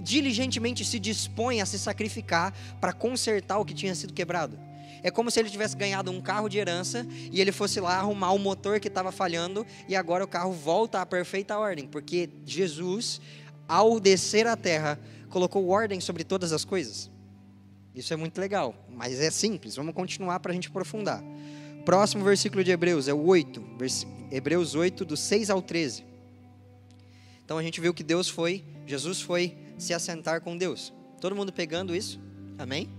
diligentemente 0.01 0.85
se 0.85 0.97
dispõe 0.97 1.59
a 1.59 1.65
se 1.65 1.77
sacrificar 1.77 2.53
para 2.79 2.93
consertar 2.93 3.57
o 3.57 3.65
que 3.65 3.73
tinha 3.73 3.93
sido 3.93 4.13
quebrado. 4.13 4.57
É 5.03 5.11
como 5.11 5.29
se 5.29 5.41
ele 5.41 5.49
tivesse 5.49 5.75
ganhado 5.75 6.09
um 6.09 6.21
carro 6.21 6.47
de 6.47 6.57
herança 6.57 7.05
e 7.29 7.41
ele 7.41 7.51
fosse 7.51 7.81
lá 7.81 7.97
arrumar 7.97 8.31
o 8.31 8.39
motor 8.39 8.79
que 8.79 8.87
estava 8.87 9.11
falhando 9.11 9.67
e 9.89 9.95
agora 9.95 10.23
o 10.23 10.27
carro 10.27 10.53
volta 10.53 11.01
à 11.01 11.05
perfeita 11.05 11.57
ordem, 11.57 11.85
porque 11.85 12.29
Jesus, 12.45 13.19
ao 13.67 13.99
descer 13.99 14.47
à 14.47 14.55
terra, 14.55 14.97
colocou 15.29 15.67
ordem 15.67 15.99
sobre 15.99 16.23
todas 16.23 16.53
as 16.53 16.63
coisas. 16.63 17.11
Isso 17.95 18.13
é 18.13 18.15
muito 18.15 18.39
legal, 18.39 18.75
mas 18.89 19.19
é 19.19 19.29
simples. 19.29 19.75
Vamos 19.75 19.93
continuar 19.93 20.39
para 20.39 20.51
a 20.51 20.55
gente 20.55 20.67
aprofundar. 20.67 21.23
Próximo 21.85 22.23
versículo 22.23 22.63
de 22.63 22.71
Hebreus 22.71 23.07
é 23.07 23.13
o 23.13 23.23
8, 23.25 23.63
Hebreus 24.31 24.73
8, 24.73 25.05
do 25.05 25.15
6 25.15 25.49
ao 25.49 25.61
13. 25.61 26.03
Então 27.45 27.57
a 27.57 27.63
gente 27.63 27.79
viu 27.79 27.93
que 27.93 28.03
Deus 28.03 28.29
foi, 28.29 28.63
Jesus 28.87 29.21
foi 29.21 29.55
se 29.77 29.93
assentar 29.93 30.41
com 30.41 30.57
Deus. 30.57 30.93
Todo 31.19 31.35
mundo 31.35 31.53
pegando 31.53 31.95
isso? 31.95 32.19
Amém? 32.57 32.89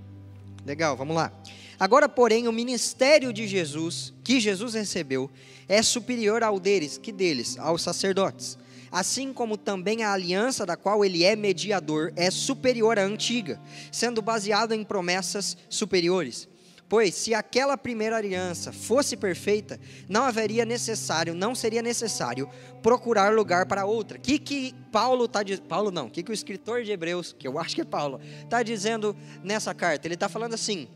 Legal, 0.65 0.97
vamos 0.97 1.17
lá. 1.17 1.33
Agora, 1.79 2.09
porém, 2.09 2.47
o 2.47 2.53
ministério 2.53 3.33
de 3.33 3.47
Jesus, 3.49 4.13
que 4.23 4.39
Jesus 4.39 4.75
recebeu, 4.75 5.31
é 5.69 5.83
superior 5.83 6.43
ao 6.43 6.61
deles, 6.61 6.99
que 6.99 7.11
deles, 7.11 7.59
aos 7.59 7.83
sacerdotes 7.83 8.59
assim 8.95 9.33
como 9.33 9.57
também 9.57 10.05
a 10.05 10.13
aliança 10.13 10.65
da 10.65 10.77
qual 10.77 11.05
ele 11.05 11.25
é 11.25 11.35
mediador 11.35 12.13
é 12.15 12.31
superior 12.31 12.97
à 12.97 13.03
antiga, 13.03 13.61
sendo 13.91 14.23
baseado 14.23 14.73
em 14.73 14.85
promessas 14.85 15.57
superiores. 15.69 16.49
Pois 16.89 17.13
se 17.13 17.35
aquela 17.35 17.77
primeira 17.77 18.17
aliança 18.17 18.73
fosse 18.73 19.17
perfeita, 19.17 19.81
não 20.09 20.23
haveria 20.23 20.65
necessário, 20.65 21.35
não 21.35 21.57
seria 21.57 21.83
necessário 21.83 22.49
procurar 22.85 23.35
lugar 23.35 23.67
para 23.67 23.85
outra. 23.85 24.17
Que 24.17 24.39
que 24.39 24.73
Paulo 24.93 25.25
está 25.25 25.43
dizendo? 25.43 25.67
Paulo 25.67 25.91
não. 25.91 26.09
Que 26.09 26.23
que 26.23 26.31
o 26.31 26.33
escritor 26.33 26.85
de 26.85 26.93
Hebreus, 26.93 27.35
que 27.37 27.49
eu 27.49 27.59
acho 27.59 27.75
que 27.75 27.81
é 27.81 27.85
Paulo, 27.85 28.21
está 28.45 28.63
dizendo 28.63 29.17
nessa 29.43 29.75
carta? 29.75 30.07
Ele 30.07 30.15
está 30.15 30.29
falando 30.29 30.55
assim: 30.55 30.87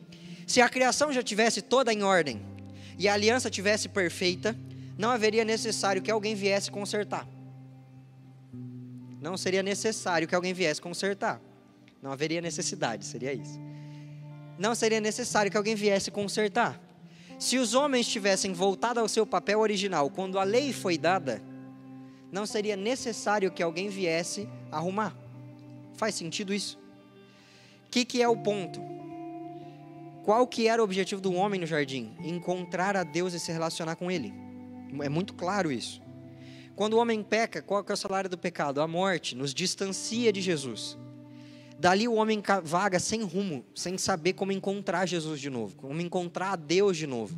se 0.47 0.61
a 0.61 0.69
criação 0.69 1.13
já 1.13 1.23
tivesse 1.23 1.61
toda 1.63 1.93
em 1.93 2.05
ordem 2.05 2.41
e 2.97 3.09
a 3.09 3.15
aliança 3.15 3.51
tivesse 3.51 3.89
perfeita, 3.89 4.57
não 4.97 5.11
haveria 5.11 5.45
necessário 5.45 6.01
que 6.01 6.13
alguém 6.13 6.37
viesse 6.37 6.71
consertar. 6.71 7.27
Não 9.21 9.37
seria 9.37 9.63
necessário 9.63 10.29
que 10.29 10.35
alguém 10.35 10.53
viesse 10.53 10.81
consertar. 10.81 11.41
Não 12.03 12.13
haveria 12.13 12.41
necessidade, 12.41 13.05
seria 13.05 13.33
isso. 13.33 13.59
Não 14.59 14.75
seria 14.75 15.01
necessário 15.01 15.51
que 15.51 15.57
alguém 15.57 15.75
viesse 15.75 16.11
consertar. 16.11 16.81
Se 17.39 17.59
os 17.59 17.75
homens 17.75 18.07
tivessem 18.07 18.53
voltado 18.53 18.99
ao 18.99 19.09
seu 19.09 19.25
papel 19.27 19.61
original 19.61 20.11
quando 20.11 20.39
a 20.39 20.45
lei 20.45 20.73
foi 20.73 20.99
dada, 20.99 21.41
não 22.31 22.45
seria 22.45 22.77
necessário 22.77 23.51
que 23.51 23.63
alguém 23.63 23.89
viesse 23.89 24.49
arrumar. 24.71 25.17
Faz 25.95 26.15
sentido 26.15 26.53
isso? 26.53 26.79
O 27.87 27.91
que, 27.91 28.05
que 28.05 28.23
é 28.23 28.29
o 28.29 28.37
ponto? 28.37 28.81
Qual 30.25 30.47
que 30.47 30.69
era 30.69 30.83
o 30.83 30.85
objetivo 30.85 31.21
do 31.21 31.33
homem 31.33 31.61
no 31.61 31.67
jardim? 31.67 32.15
Encontrar 32.23 32.97
a 32.97 33.03
Deus 33.03 33.33
e 33.33 33.41
se 33.41 33.51
relacionar 33.51 33.97
com 33.97 34.11
Ele. 34.11 34.35
É 35.03 35.09
muito 35.09 35.33
claro 35.33 35.73
isso. 35.73 36.03
Quando 36.79 36.93
o 36.93 36.99
homem 36.99 37.25
peca, 37.25 37.61
qual 37.61 37.85
é 37.89 37.93
o 37.93 37.97
salário 37.97 38.31
do 38.31 38.39
pecado? 38.39 38.81
A 38.81 38.87
morte, 38.87 39.35
nos 39.35 39.53
distancia 39.53 40.33
de 40.33 40.41
Jesus. 40.41 40.97
Dali 41.77 42.07
o 42.07 42.15
homem 42.15 42.41
vaga 42.63 43.01
sem 43.01 43.21
rumo, 43.25 43.65
sem 43.75 43.99
saber 43.99 44.35
como 44.35 44.53
encontrar 44.53 45.05
Jesus 45.05 45.41
de 45.41 45.51
novo, 45.51 45.75
como 45.75 46.01
encontrar 46.01 46.53
a 46.53 46.55
Deus 46.55 46.97
de 46.97 47.05
novo. 47.05 47.37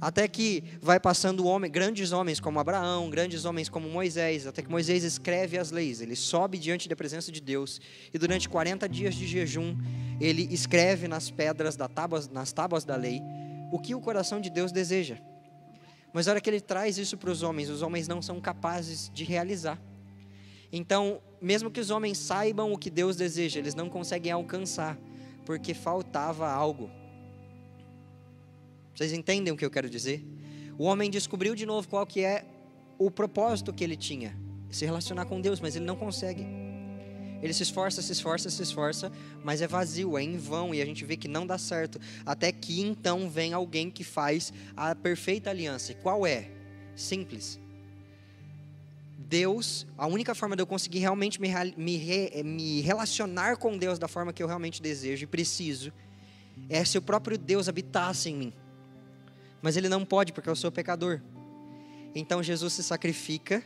Até 0.00 0.26
que 0.26 0.64
vai 0.82 0.98
passando 0.98 1.46
homem, 1.46 1.70
grandes 1.70 2.10
homens 2.10 2.40
como 2.40 2.58
Abraão, 2.58 3.08
grandes 3.08 3.44
homens 3.44 3.68
como 3.68 3.88
Moisés, 3.88 4.44
até 4.44 4.60
que 4.60 4.68
Moisés 4.68 5.04
escreve 5.04 5.56
as 5.56 5.70
leis. 5.70 6.00
Ele 6.00 6.16
sobe 6.16 6.58
diante 6.58 6.88
da 6.88 6.96
presença 6.96 7.30
de 7.30 7.40
Deus 7.40 7.80
e 8.12 8.18
durante 8.18 8.48
40 8.48 8.88
dias 8.88 9.14
de 9.14 9.24
jejum, 9.24 9.76
ele 10.20 10.52
escreve 10.52 11.06
nas 11.06 11.30
pedras 11.30 11.76
da 11.76 11.88
nas 12.32 12.52
tábuas 12.52 12.84
da 12.84 12.96
lei 12.96 13.20
o 13.70 13.78
que 13.78 13.94
o 13.94 14.00
coração 14.00 14.40
de 14.40 14.50
Deus 14.50 14.72
deseja. 14.72 15.16
Mas 16.14 16.28
a 16.28 16.30
hora 16.30 16.40
que 16.40 16.48
ele 16.48 16.60
traz 16.60 16.96
isso 16.96 17.18
para 17.18 17.28
os 17.28 17.42
homens, 17.42 17.68
os 17.68 17.82
homens 17.82 18.06
não 18.06 18.22
são 18.22 18.40
capazes 18.40 19.10
de 19.12 19.24
realizar. 19.24 19.82
Então, 20.72 21.20
mesmo 21.42 21.72
que 21.72 21.80
os 21.80 21.90
homens 21.90 22.18
saibam 22.18 22.72
o 22.72 22.78
que 22.78 22.88
Deus 22.88 23.16
deseja, 23.16 23.58
eles 23.58 23.74
não 23.74 23.88
conseguem 23.88 24.30
alcançar, 24.30 24.96
porque 25.44 25.74
faltava 25.74 26.48
algo. 26.48 26.88
Vocês 28.94 29.12
entendem 29.12 29.52
o 29.52 29.56
que 29.56 29.64
eu 29.64 29.70
quero 29.70 29.90
dizer? 29.90 30.24
O 30.78 30.84
homem 30.84 31.10
descobriu 31.10 31.52
de 31.56 31.66
novo 31.66 31.88
qual 31.88 32.06
que 32.06 32.20
é 32.20 32.44
o 32.96 33.10
propósito 33.10 33.72
que 33.72 33.82
ele 33.82 33.96
tinha, 33.96 34.36
se 34.70 34.84
relacionar 34.84 35.26
com 35.26 35.40
Deus, 35.40 35.58
mas 35.58 35.74
ele 35.74 35.84
não 35.84 35.96
consegue. 35.96 36.63
Ele 37.42 37.52
se 37.52 37.62
esforça, 37.62 38.00
se 38.00 38.12
esforça, 38.12 38.48
se 38.48 38.62
esforça, 38.62 39.12
mas 39.42 39.60
é 39.60 39.66
vazio, 39.66 40.16
é 40.16 40.22
em 40.22 40.36
vão 40.36 40.74
e 40.74 40.80
a 40.80 40.86
gente 40.86 41.04
vê 41.04 41.16
que 41.16 41.28
não 41.28 41.46
dá 41.46 41.58
certo. 41.58 42.00
Até 42.24 42.50
que 42.50 42.80
então 42.80 43.28
vem 43.28 43.52
alguém 43.52 43.90
que 43.90 44.02
faz 44.02 44.52
a 44.76 44.94
perfeita 44.94 45.50
aliança. 45.50 45.92
E 45.92 45.94
qual 45.94 46.26
é? 46.26 46.50
Simples. 46.96 47.58
Deus, 49.18 49.86
a 49.98 50.06
única 50.06 50.34
forma 50.34 50.54
de 50.54 50.62
eu 50.62 50.66
conseguir 50.66 51.00
realmente 51.00 51.40
me, 51.40 51.48
me, 51.76 52.42
me 52.44 52.80
relacionar 52.80 53.56
com 53.56 53.76
Deus 53.76 53.98
da 53.98 54.06
forma 54.06 54.32
que 54.32 54.42
eu 54.42 54.46
realmente 54.46 54.80
desejo 54.80 55.24
e 55.24 55.26
preciso, 55.26 55.92
é 56.68 56.84
se 56.84 56.96
o 56.96 57.02
próprio 57.02 57.36
Deus 57.36 57.68
habitasse 57.68 58.30
em 58.30 58.36
mim. 58.36 58.52
Mas 59.60 59.76
Ele 59.76 59.88
não 59.88 60.04
pode, 60.04 60.32
porque 60.32 60.48
eu 60.48 60.56
sou 60.56 60.70
pecador. 60.70 61.20
Então 62.14 62.42
Jesus 62.42 62.74
se 62.74 62.82
sacrifica, 62.82 63.62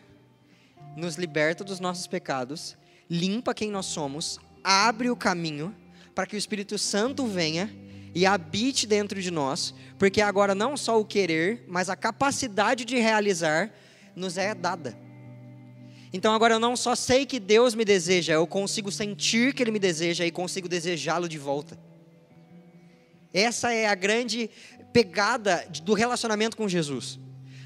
nos 0.97 1.17
liberta 1.17 1.63
dos 1.63 1.81
nossos 1.81 2.07
pecados 2.07 2.77
limpa 3.09 3.55
quem 3.55 3.71
nós 3.71 3.87
somos, 3.87 4.39
abre 4.63 5.11
o 5.11 5.17
caminho 5.17 5.75
para 6.15 6.27
que 6.27 6.37
o 6.37 6.39
Espírito 6.39 6.77
Santo 6.79 7.27
venha 7.27 7.73
e 8.15 8.27
habite 8.27 8.87
dentro 8.87 9.21
de 9.23 9.31
nós, 9.31 9.75
porque 9.99 10.21
agora 10.21 10.55
não 10.55 10.77
só 10.77 10.99
o 11.01 11.05
querer, 11.05 11.65
mas 11.69 11.89
a 11.89 11.97
capacidade 11.97 12.85
de 12.85 12.97
realizar 12.97 13.73
nos 14.17 14.37
é 14.37 14.55
dada. 14.55 14.99
Então 16.13 16.35
agora 16.35 16.55
eu 16.55 16.59
não 16.59 16.77
só 16.77 16.95
sei 16.95 17.27
que 17.27 17.39
Deus 17.39 17.75
me 17.75 17.85
deseja, 17.85 18.33
eu 18.33 18.47
consigo 18.47 18.91
sentir 18.91 19.55
que 19.55 19.63
Ele 19.63 19.71
me 19.71 19.79
deseja 19.79 20.25
e 20.25 20.31
consigo 20.31 20.69
desejá-lo 20.69 21.29
de 21.29 21.39
volta. 21.39 21.79
Essa 23.33 23.73
é 23.73 23.87
a 23.87 23.95
grande 23.95 24.51
pegada 24.93 25.67
do 25.83 25.93
relacionamento 25.93 26.57
com 26.57 26.67
Jesus. 26.67 27.19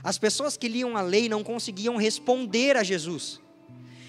As 0.02 0.18
pessoas 0.18 0.56
que 0.56 0.68
liam 0.68 0.96
a 0.96 1.00
lei 1.00 1.28
não 1.28 1.44
conseguiam 1.44 1.96
responder 1.96 2.76
a 2.76 2.82
Jesus. 2.82 3.40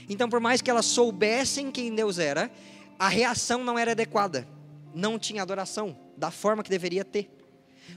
Então, 0.09 0.29
por 0.29 0.39
mais 0.39 0.61
que 0.61 0.69
elas 0.69 0.85
soubessem 0.85 1.71
quem 1.71 1.93
Deus 1.93 2.19
era, 2.19 2.51
a 2.97 3.07
reação 3.07 3.63
não 3.63 3.77
era 3.77 3.91
adequada. 3.91 4.47
não 4.93 5.17
tinha 5.17 5.41
adoração 5.41 5.97
da 6.15 6.29
forma 6.29 6.61
que 6.61 6.69
deveria 6.69 7.03
ter. 7.03 7.29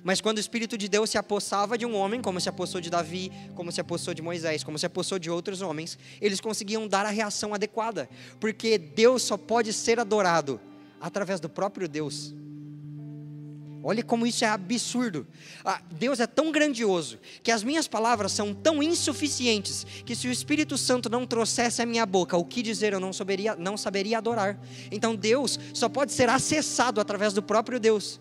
Mas 0.02 0.20
quando 0.20 0.38
o 0.38 0.40
Espírito 0.40 0.76
de 0.78 0.88
Deus 0.88 1.10
se 1.10 1.18
apossava 1.18 1.76
de 1.76 1.84
um 1.84 1.94
homem, 1.94 2.20
como 2.20 2.40
se 2.40 2.48
apossou 2.48 2.80
de 2.80 2.90
Davi, 2.90 3.30
como 3.54 3.70
se 3.70 3.80
apossou 3.80 4.14
de 4.14 4.22
Moisés, 4.22 4.64
como 4.64 4.78
se 4.78 4.86
apossou 4.86 5.18
de 5.18 5.30
outros 5.30 5.60
homens, 5.60 5.98
eles 6.20 6.40
conseguiam 6.40 6.88
dar 6.88 7.04
a 7.06 7.10
reação 7.10 7.54
adequada, 7.54 8.08
porque 8.40 8.78
Deus 8.78 9.22
só 9.22 9.36
pode 9.36 9.72
ser 9.72 10.00
adorado 10.00 10.60
através 11.00 11.38
do 11.38 11.48
próprio 11.48 11.88
Deus. 11.88 12.34
Olha 13.88 14.02
como 14.02 14.26
isso 14.26 14.44
é 14.44 14.48
absurdo. 14.48 15.28
Ah, 15.64 15.80
Deus 15.92 16.18
é 16.18 16.26
tão 16.26 16.50
grandioso 16.50 17.20
que 17.40 17.52
as 17.52 17.62
minhas 17.62 17.86
palavras 17.86 18.32
são 18.32 18.52
tão 18.52 18.82
insuficientes 18.82 19.86
que 20.04 20.16
se 20.16 20.26
o 20.26 20.32
Espírito 20.32 20.76
Santo 20.76 21.08
não 21.08 21.24
trouxesse 21.24 21.80
à 21.80 21.86
minha 21.86 22.04
boca 22.04 22.36
o 22.36 22.44
que 22.44 22.62
dizer, 22.62 22.94
eu 22.94 22.98
não 22.98 23.12
saberia, 23.12 23.54
não 23.54 23.76
saberia 23.76 24.18
adorar. 24.18 24.58
Então 24.90 25.14
Deus 25.14 25.56
só 25.72 25.88
pode 25.88 26.12
ser 26.12 26.28
acessado 26.28 27.00
através 27.00 27.32
do 27.32 27.40
próprio 27.40 27.78
Deus. 27.78 28.18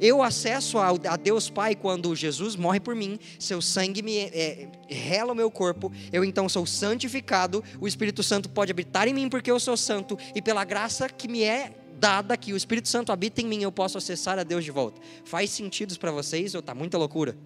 Eu 0.00 0.22
acesso 0.22 0.78
a, 0.78 0.88
a, 0.88 1.16
Deus 1.18 1.50
Pai 1.50 1.74
quando 1.74 2.16
Jesus 2.16 2.56
morre 2.56 2.80
por 2.80 2.94
mim, 2.94 3.18
seu 3.38 3.60
sangue 3.60 4.00
me 4.00 4.20
é, 4.20 4.68
rela 4.88 5.34
o 5.34 5.36
meu 5.36 5.50
corpo, 5.50 5.92
eu 6.14 6.24
então 6.24 6.48
sou 6.48 6.64
santificado, 6.64 7.62
o 7.78 7.86
Espírito 7.86 8.22
Santo 8.22 8.48
pode 8.48 8.72
habitar 8.72 9.06
em 9.06 9.12
mim 9.12 9.28
porque 9.28 9.50
eu 9.50 9.60
sou 9.60 9.76
santo, 9.76 10.18
e 10.34 10.40
pela 10.40 10.64
graça 10.64 11.10
que 11.10 11.28
me 11.28 11.42
é 11.42 11.83
dada 11.98 12.36
que 12.36 12.52
o 12.52 12.56
Espírito 12.56 12.88
Santo 12.88 13.12
habita 13.12 13.40
em 13.40 13.46
mim, 13.46 13.62
eu 13.62 13.72
posso 13.72 13.98
acessar 13.98 14.38
a 14.38 14.42
Deus 14.42 14.64
de 14.64 14.70
volta. 14.70 15.00
Faz 15.24 15.50
sentido 15.50 15.98
para 15.98 16.10
vocês 16.10 16.54
ou 16.54 16.60
está 16.60 16.74
muita 16.74 16.98
loucura? 16.98 17.36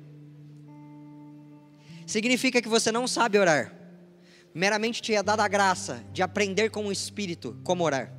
Significa 2.06 2.62
que 2.62 2.68
você 2.68 2.90
não 2.90 3.06
sabe 3.06 3.38
orar. 3.38 3.74
Meramente 4.54 5.02
te 5.02 5.14
é 5.14 5.22
dada 5.22 5.44
a 5.44 5.48
graça 5.48 6.04
de 6.12 6.22
aprender 6.22 6.70
com 6.70 6.87
o 6.87 6.92
Espírito 6.92 7.56
como 7.62 7.84
orar. 7.84 8.12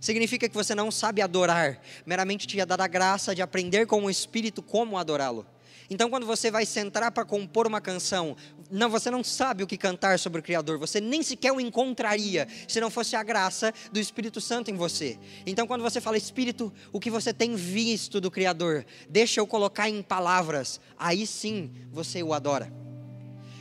Significa 0.00 0.48
que 0.48 0.54
você 0.54 0.74
não 0.74 0.90
sabe 0.90 1.22
adorar. 1.22 1.80
Meramente 2.06 2.46
te 2.46 2.60
é 2.60 2.66
dada 2.66 2.84
a 2.84 2.88
graça 2.88 3.34
de 3.34 3.42
aprender 3.42 3.86
com 3.86 4.04
o 4.04 4.10
Espírito 4.10 4.62
como 4.62 4.96
adorá-lo. 4.96 5.46
Então, 5.90 6.10
quando 6.10 6.26
você 6.26 6.50
vai 6.50 6.66
sentar 6.66 7.10
para 7.10 7.24
compor 7.24 7.66
uma 7.66 7.80
canção, 7.80 8.36
não, 8.70 8.90
você 8.90 9.10
não 9.10 9.24
sabe 9.24 9.62
o 9.62 9.66
que 9.66 9.76
cantar 9.76 10.18
sobre 10.18 10.40
o 10.40 10.42
Criador, 10.42 10.78
você 10.78 11.00
nem 11.00 11.22
sequer 11.22 11.52
o 11.52 11.60
encontraria 11.60 12.46
se 12.66 12.80
não 12.80 12.90
fosse 12.90 13.16
a 13.16 13.22
graça 13.22 13.72
do 13.92 13.98
Espírito 13.98 14.40
Santo 14.40 14.70
em 14.70 14.74
você. 14.74 15.18
Então, 15.46 15.66
quando 15.66 15.82
você 15.82 16.00
fala, 16.00 16.16
Espírito, 16.16 16.72
o 16.92 17.00
que 17.00 17.10
você 17.10 17.32
tem 17.32 17.54
visto 17.54 18.20
do 18.20 18.30
Criador, 18.30 18.84
deixa 19.08 19.40
eu 19.40 19.46
colocar 19.46 19.88
em 19.88 20.02
palavras, 20.02 20.80
aí 20.98 21.26
sim 21.26 21.70
você 21.90 22.22
o 22.22 22.32
adora. 22.32 22.72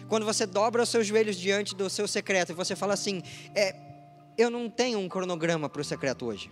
Quando 0.08 0.26
você 0.26 0.46
dobra 0.46 0.84
os 0.84 0.90
seus 0.90 1.06
joelhos 1.06 1.38
diante 1.38 1.76
do 1.76 1.90
seu 1.90 2.08
secreto 2.08 2.52
e 2.52 2.56
você 2.56 2.76
fala 2.76 2.94
assim: 2.94 3.22
é, 3.54 3.76
Eu 4.38 4.50
não 4.50 4.70
tenho 4.70 5.00
um 5.00 5.10
cronograma 5.10 5.68
para 5.68 5.82
o 5.82 5.86
secreto 5.86 6.26
hoje, 6.26 6.50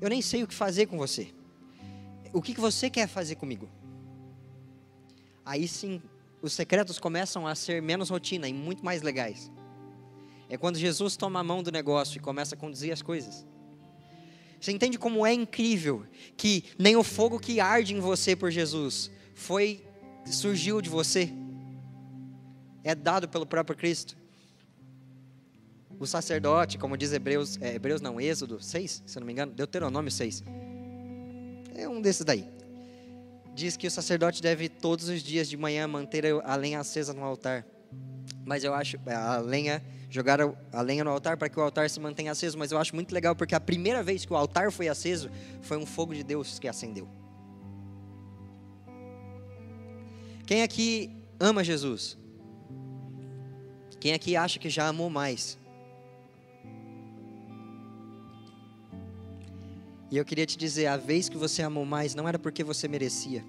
eu 0.00 0.08
nem 0.08 0.22
sei 0.22 0.42
o 0.42 0.46
que 0.46 0.54
fazer 0.54 0.86
com 0.86 0.96
você. 0.96 1.28
O 2.32 2.40
que 2.40 2.54
você 2.58 2.88
quer 2.88 3.08
fazer 3.08 3.34
comigo? 3.34 3.68
aí 5.48 5.66
sim 5.66 6.02
os 6.40 6.52
secretos 6.52 6.98
começam 6.98 7.46
a 7.46 7.54
ser 7.54 7.82
menos 7.82 8.10
rotina 8.10 8.48
e 8.48 8.52
muito 8.52 8.84
mais 8.84 9.02
legais. 9.02 9.50
É 10.48 10.56
quando 10.56 10.78
Jesus 10.78 11.16
toma 11.16 11.40
a 11.40 11.44
mão 11.44 11.62
do 11.62 11.72
negócio 11.72 12.16
e 12.16 12.20
começa 12.20 12.54
a 12.54 12.58
conduzir 12.58 12.92
as 12.92 13.02
coisas. 13.02 13.46
Você 14.60 14.72
entende 14.72 14.98
como 14.98 15.26
é 15.26 15.32
incrível 15.32 16.04
que 16.36 16.64
nem 16.78 16.96
o 16.96 17.04
fogo 17.04 17.38
que 17.38 17.60
arde 17.60 17.94
em 17.94 18.00
você 18.00 18.34
por 18.34 18.50
Jesus 18.50 19.10
foi 19.34 19.84
surgiu 20.26 20.80
de 20.80 20.88
você. 20.88 21.32
É 22.82 22.94
dado 22.94 23.28
pelo 23.28 23.46
próprio 23.46 23.76
Cristo. 23.76 24.16
O 25.98 26.06
sacerdote, 26.06 26.78
como 26.78 26.96
diz 26.96 27.12
Hebreus, 27.12 27.60
é, 27.60 27.74
Hebreus 27.74 28.00
não, 28.00 28.20
Êxodo 28.20 28.62
6, 28.62 29.02
se 29.04 29.18
não 29.18 29.26
me 29.26 29.32
engano, 29.32 29.52
Deuteronômio 29.52 30.10
6. 30.10 30.44
É 31.74 31.88
um 31.88 32.00
desses 32.00 32.24
daí 32.24 32.57
diz 33.58 33.76
que 33.76 33.88
o 33.88 33.90
sacerdote 33.90 34.40
deve 34.40 34.68
todos 34.68 35.08
os 35.08 35.20
dias 35.20 35.48
de 35.48 35.56
manhã 35.56 35.88
manter 35.88 36.24
a 36.44 36.54
lenha 36.54 36.78
acesa 36.78 37.12
no 37.12 37.24
altar. 37.24 37.66
Mas 38.44 38.62
eu 38.62 38.72
acho 38.72 38.96
a 39.04 39.38
lenha 39.38 39.82
jogar 40.08 40.38
a 40.72 40.80
lenha 40.80 41.02
no 41.02 41.10
altar 41.10 41.36
para 41.36 41.48
que 41.48 41.58
o 41.58 41.62
altar 41.62 41.90
se 41.90 41.98
mantenha 41.98 42.30
aceso, 42.30 42.56
mas 42.56 42.70
eu 42.70 42.78
acho 42.78 42.94
muito 42.94 43.12
legal 43.12 43.34
porque 43.34 43.54
a 43.54 43.60
primeira 43.60 44.02
vez 44.02 44.24
que 44.24 44.32
o 44.32 44.36
altar 44.36 44.70
foi 44.70 44.88
aceso 44.88 45.28
foi 45.60 45.76
um 45.76 45.84
fogo 45.84 46.14
de 46.14 46.22
Deus 46.22 46.58
que 46.58 46.68
acendeu. 46.68 47.08
Quem 50.46 50.62
aqui 50.62 51.10
ama 51.38 51.64
Jesus? 51.64 52.16
Quem 54.00 54.14
aqui 54.14 54.36
acha 54.36 54.60
que 54.60 54.70
já 54.70 54.86
amou 54.86 55.10
mais? 55.10 55.58
E 60.10 60.16
eu 60.16 60.24
queria 60.24 60.46
te 60.46 60.56
dizer, 60.56 60.86
a 60.86 60.96
vez 60.96 61.28
que 61.28 61.36
você 61.36 61.62
amou 61.62 61.84
mais 61.84 62.14
não 62.14 62.26
era 62.26 62.38
porque 62.38 62.64
você 62.64 62.88
merecia. 62.88 63.44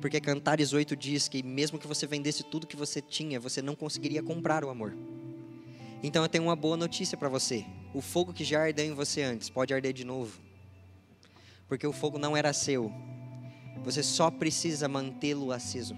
Porque 0.00 0.20
Cantares 0.20 0.72
8 0.72 0.94
diz 0.94 1.28
que 1.28 1.42
mesmo 1.42 1.78
que 1.78 1.86
você 1.86 2.06
vendesse 2.06 2.44
tudo 2.44 2.66
que 2.66 2.76
você 2.76 3.00
tinha, 3.00 3.40
você 3.40 3.60
não 3.62 3.74
conseguiria 3.74 4.22
comprar 4.22 4.64
o 4.64 4.70
amor. 4.70 4.94
Então 6.02 6.22
eu 6.22 6.28
tenho 6.28 6.44
uma 6.44 6.54
boa 6.54 6.76
notícia 6.76 7.16
para 7.16 7.28
você. 7.28 7.64
O 7.92 8.00
fogo 8.00 8.32
que 8.32 8.44
já 8.44 8.62
ardeu 8.62 8.84
em 8.84 8.94
você 8.94 9.22
antes 9.22 9.50
pode 9.50 9.74
arder 9.74 9.92
de 9.92 10.04
novo. 10.04 10.38
Porque 11.66 11.86
o 11.86 11.92
fogo 11.92 12.18
não 12.18 12.36
era 12.36 12.52
seu. 12.52 12.92
Você 13.84 14.02
só 14.02 14.30
precisa 14.30 14.88
mantê-lo 14.88 15.50
aceso. 15.50 15.96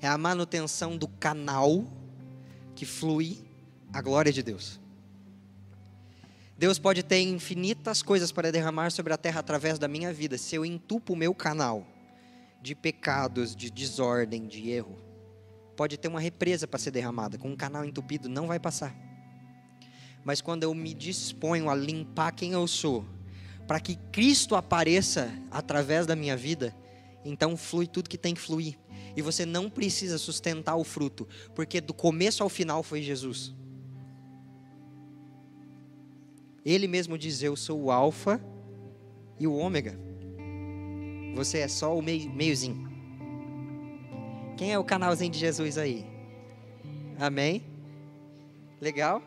É 0.00 0.08
a 0.08 0.18
manutenção 0.18 0.96
do 0.96 1.06
canal 1.06 1.84
que 2.74 2.84
flui 2.84 3.38
a 3.92 4.02
glória 4.02 4.32
de 4.32 4.42
Deus. 4.42 4.81
Deus 6.62 6.78
pode 6.78 7.02
ter 7.02 7.20
infinitas 7.20 8.04
coisas 8.04 8.30
para 8.30 8.52
derramar 8.52 8.92
sobre 8.92 9.12
a 9.12 9.16
terra 9.16 9.40
através 9.40 9.80
da 9.80 9.88
minha 9.88 10.12
vida, 10.12 10.38
se 10.38 10.54
eu 10.54 10.64
entupo 10.64 11.14
o 11.14 11.16
meu 11.16 11.34
canal 11.34 11.84
de 12.62 12.72
pecados, 12.72 13.56
de 13.56 13.68
desordem, 13.68 14.46
de 14.46 14.70
erro. 14.70 14.96
Pode 15.76 15.98
ter 15.98 16.06
uma 16.06 16.20
represa 16.20 16.68
para 16.68 16.78
ser 16.78 16.92
derramada, 16.92 17.36
com 17.36 17.50
um 17.50 17.56
canal 17.56 17.84
entupido 17.84 18.28
não 18.28 18.46
vai 18.46 18.60
passar. 18.60 18.94
Mas 20.24 20.40
quando 20.40 20.62
eu 20.62 20.72
me 20.72 20.94
disponho 20.94 21.68
a 21.68 21.74
limpar 21.74 22.30
quem 22.30 22.52
eu 22.52 22.68
sou, 22.68 23.04
para 23.66 23.80
que 23.80 23.96
Cristo 24.12 24.54
apareça 24.54 25.36
através 25.50 26.06
da 26.06 26.14
minha 26.14 26.36
vida, 26.36 26.72
então 27.24 27.56
flui 27.56 27.88
tudo 27.88 28.08
que 28.08 28.16
tem 28.16 28.34
que 28.34 28.40
fluir. 28.40 28.78
E 29.16 29.20
você 29.20 29.44
não 29.44 29.68
precisa 29.68 30.16
sustentar 30.16 30.76
o 30.76 30.84
fruto, 30.84 31.26
porque 31.56 31.80
do 31.80 31.92
começo 31.92 32.40
ao 32.40 32.48
final 32.48 32.84
foi 32.84 33.02
Jesus. 33.02 33.52
Ele 36.64 36.86
mesmo 36.86 37.18
diz: 37.18 37.42
Eu 37.42 37.56
sou 37.56 37.80
o 37.82 37.90
Alfa 37.90 38.40
e 39.38 39.46
o 39.46 39.54
Ômega. 39.54 39.98
Você 41.34 41.58
é 41.58 41.68
só 41.68 41.96
o 41.96 42.02
meio, 42.02 42.30
meiozinho. 42.30 42.90
Quem 44.56 44.72
é 44.72 44.78
o 44.78 44.84
canalzinho 44.84 45.30
de 45.30 45.38
Jesus 45.38 45.78
aí? 45.78 46.06
Amém? 47.18 47.64
Legal? 48.80 49.22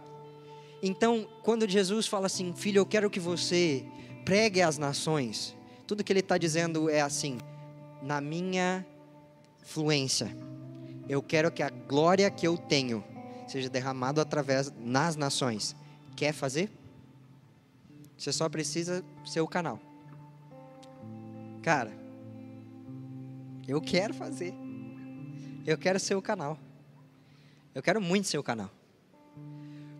Então, 0.82 1.28
quando 1.42 1.68
Jesus 1.68 2.08
fala 2.08 2.28
assim, 2.28 2.54
filho, 2.54 2.80
eu 2.80 2.86
quero 2.86 3.10
que 3.10 3.20
você 3.20 3.84
pregue 4.24 4.62
às 4.62 4.78
nações, 4.78 5.56
tudo 5.88 6.04
que 6.04 6.12
ele 6.12 6.20
está 6.20 6.38
dizendo 6.38 6.90
é 6.90 7.02
assim, 7.02 7.38
na 8.02 8.22
minha 8.22 8.86
fluência, 9.64 10.36
eu 11.10 11.22
quero 11.22 11.52
que 11.52 11.64
a 11.64 11.70
glória 11.70 12.30
que 12.30 12.48
eu 12.48 12.58
tenho 12.58 13.04
seja 13.48 13.70
derramada 13.70 14.22
através 14.22 14.74
nas 14.80 15.16
nações. 15.16 15.76
Quer 16.16 16.34
fazer? 16.34 16.70
Você 18.18 18.32
só 18.32 18.48
precisa 18.48 19.04
ser 19.26 19.42
o 19.42 19.48
canal. 19.48 19.80
Cara, 21.62 21.92
eu 23.68 23.82
quero 23.82 24.14
fazer. 24.14 24.54
Eu 25.66 25.78
quero 25.78 26.00
ser 26.00 26.16
o 26.16 26.22
canal. 26.22 26.58
Eu 27.74 27.82
quero 27.82 28.00
muito 28.00 28.28
ser 28.28 28.38
o 28.38 28.44
canal. 28.44 28.70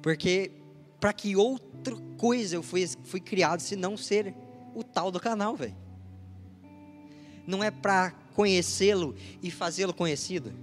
Porque 0.02 0.52
para 1.00 1.12
que 1.12 1.36
outra 1.36 1.96
coisa 2.18 2.56
eu 2.56 2.64
fui, 2.64 2.88
fui 3.04 3.20
criado 3.20 3.60
se 3.60 3.76
não 3.76 3.98
ser 3.98 4.34
o 4.74 4.84
tal 4.84 5.12
do 5.12 5.20
canal, 5.20 5.56
velho? 5.56 5.76
Não 7.46 7.64
é 7.64 7.70
para 7.70 8.12
conhecê-lo 8.34 9.16
e 9.42 9.52
fazê-lo 9.52 9.94
conhecido. 9.94 10.54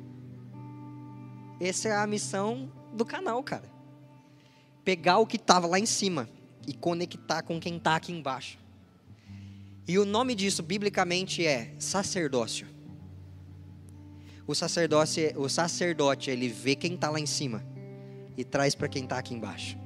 Essa 1.61 1.89
é 1.89 1.97
a 1.97 2.07
missão 2.07 2.71
do 2.93 3.05
canal, 3.05 3.43
cara. 3.43 3.71
Pegar 4.85 5.19
o 5.19 5.27
que 5.27 5.37
estava 5.37 5.67
lá 5.67 5.79
em 5.79 5.87
cima 5.87 6.29
e 6.67 6.73
conectar 6.73 7.43
com 7.43 7.61
quem 7.61 7.77
está 7.77 7.97
aqui 7.97 8.13
embaixo. 8.13 8.59
E 9.87 9.99
o 9.99 10.05
nome 10.05 10.35
disso, 10.35 10.63
biblicamente, 10.63 11.45
é 11.47 11.75
sacerdócio. 11.79 12.67
O 14.47 14.55
sacerdote, 14.55 15.33
o 15.37 15.49
sacerdote 15.49 16.31
ele 16.31 16.49
vê 16.49 16.75
quem 16.75 16.95
está 16.95 17.11
lá 17.11 17.19
em 17.19 17.27
cima 17.27 17.65
e 18.37 18.45
traz 18.45 18.75
para 18.75 18.89
quem 18.89 19.05
está 19.05 19.19
aqui 19.19 19.35
embaixo. 19.35 19.77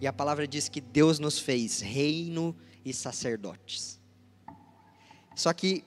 E 0.00 0.06
a 0.06 0.12
palavra 0.12 0.46
diz 0.46 0.68
que 0.68 0.80
Deus 0.80 1.18
nos 1.18 1.38
fez 1.38 1.80
reino 1.80 2.54
e 2.84 2.92
sacerdotes. 2.92 3.98
Só 5.34 5.52
que 5.52 5.84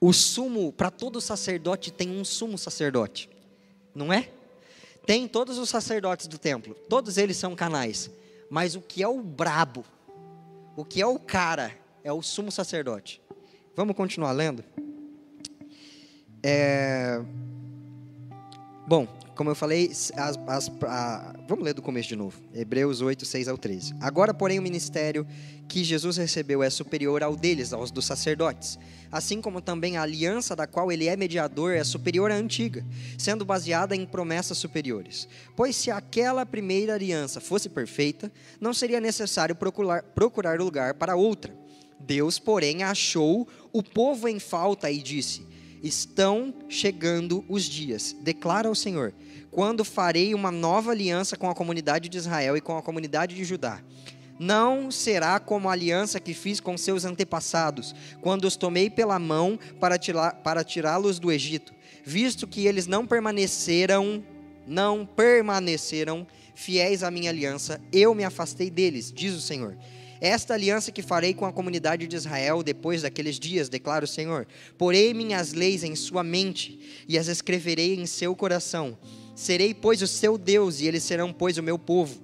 o 0.00 0.12
sumo, 0.12 0.72
para 0.72 0.90
todo 0.90 1.20
sacerdote 1.20 1.90
tem 1.90 2.10
um 2.10 2.24
sumo 2.24 2.56
sacerdote, 2.56 3.28
não 3.94 4.12
é? 4.12 4.30
Tem 5.06 5.28
todos 5.28 5.58
os 5.58 5.68
sacerdotes 5.68 6.26
do 6.26 6.38
templo, 6.38 6.74
todos 6.88 7.18
eles 7.18 7.36
são 7.36 7.54
canais. 7.54 8.10
Mas 8.50 8.74
o 8.74 8.80
que 8.82 9.00
é 9.02 9.08
o 9.08 9.22
brabo, 9.22 9.84
O 10.76 10.84
que 10.84 11.00
é 11.00 11.06
o 11.06 11.18
cara? 11.18 11.72
É 12.02 12.12
o 12.12 12.22
sumo 12.22 12.50
sacerdote. 12.50 13.22
Vamos 13.76 13.94
continuar 13.94 14.32
lendo? 14.32 14.64
É... 16.42 17.22
Bom, 18.90 19.06
como 19.36 19.48
eu 19.48 19.54
falei, 19.54 19.88
as, 19.88 20.36
as, 20.48 20.68
a, 20.82 21.36
vamos 21.46 21.64
ler 21.64 21.72
do 21.74 21.80
começo 21.80 22.08
de 22.08 22.16
novo. 22.16 22.36
Hebreus 22.52 23.00
8, 23.00 23.24
6 23.24 23.46
ao 23.46 23.56
13. 23.56 23.94
Agora, 24.00 24.34
porém, 24.34 24.58
o 24.58 24.62
ministério 24.62 25.24
que 25.68 25.84
Jesus 25.84 26.16
recebeu 26.16 26.60
é 26.60 26.68
superior 26.68 27.22
ao 27.22 27.36
deles, 27.36 27.72
aos 27.72 27.92
dos 27.92 28.04
sacerdotes. 28.04 28.80
Assim 29.12 29.40
como 29.40 29.60
também 29.60 29.96
a 29.96 30.02
aliança 30.02 30.56
da 30.56 30.66
qual 30.66 30.90
ele 30.90 31.06
é 31.06 31.16
mediador 31.16 31.72
é 31.72 31.84
superior 31.84 32.32
à 32.32 32.34
antiga, 32.34 32.84
sendo 33.16 33.44
baseada 33.44 33.94
em 33.94 34.04
promessas 34.04 34.58
superiores. 34.58 35.28
Pois 35.54 35.76
se 35.76 35.88
aquela 35.88 36.44
primeira 36.44 36.94
aliança 36.94 37.40
fosse 37.40 37.68
perfeita, 37.68 38.28
não 38.60 38.74
seria 38.74 39.00
necessário 39.00 39.54
procurar, 39.54 40.02
procurar 40.02 40.58
lugar 40.58 40.94
para 40.94 41.14
outra. 41.14 41.54
Deus, 42.00 42.40
porém, 42.40 42.82
achou 42.82 43.46
o 43.72 43.84
povo 43.84 44.26
em 44.26 44.40
falta 44.40 44.90
e 44.90 45.00
disse: 45.00 45.48
Estão 45.82 46.54
chegando 46.68 47.44
os 47.48 47.64
dias, 47.64 48.14
declara 48.20 48.70
o 48.70 48.74
Senhor 48.74 49.14
quando 49.50 49.84
farei 49.84 50.34
uma 50.34 50.50
nova 50.50 50.92
aliança 50.92 51.36
com 51.36 51.50
a 51.50 51.54
comunidade 51.54 52.08
de 52.08 52.16
Israel 52.16 52.56
e 52.56 52.60
com 52.60 52.76
a 52.76 52.82
comunidade 52.82 53.34
de 53.34 53.44
Judá. 53.44 53.80
Não 54.38 54.90
será 54.90 55.38
como 55.38 55.68
a 55.68 55.72
aliança 55.72 56.18
que 56.18 56.32
fiz 56.32 56.60
com 56.60 56.78
seus 56.78 57.04
antepassados, 57.04 57.94
quando 58.22 58.44
os 58.44 58.56
tomei 58.56 58.88
pela 58.88 59.18
mão 59.18 59.58
para, 59.78 59.98
para 60.42 60.64
tirá-los 60.64 61.18
do 61.18 61.30
Egito, 61.30 61.74
visto 62.04 62.46
que 62.46 62.66
eles 62.66 62.86
não 62.86 63.06
permaneceram, 63.06 64.24
não 64.66 65.04
permaneceram 65.04 66.26
fiéis 66.54 67.02
à 67.02 67.10
minha 67.10 67.30
aliança, 67.30 67.80
eu 67.92 68.14
me 68.14 68.24
afastei 68.24 68.70
deles, 68.70 69.12
diz 69.12 69.34
o 69.34 69.40
Senhor. 69.40 69.76
Esta 70.20 70.54
aliança 70.54 70.92
que 70.92 71.02
farei 71.02 71.32
com 71.32 71.46
a 71.46 71.52
comunidade 71.52 72.06
de 72.06 72.16
Israel 72.16 72.62
depois 72.62 73.02
daqueles 73.02 73.38
dias, 73.38 73.68
declara 73.68 74.04
o 74.04 74.08
Senhor. 74.08 74.46
Porei 74.76 75.14
minhas 75.14 75.52
leis 75.52 75.82
em 75.82 75.96
sua 75.96 76.22
mente 76.22 77.04
e 77.08 77.18
as 77.18 77.28
escreverei 77.28 77.94
em 77.94 78.06
seu 78.06 78.36
coração 78.36 78.98
Serei, 79.40 79.72
pois, 79.72 80.02
o 80.02 80.06
seu 80.06 80.36
Deus, 80.36 80.80
e 80.80 80.86
eles 80.86 81.02
serão, 81.02 81.32
pois, 81.32 81.56
o 81.56 81.62
meu 81.62 81.78
povo. 81.78 82.20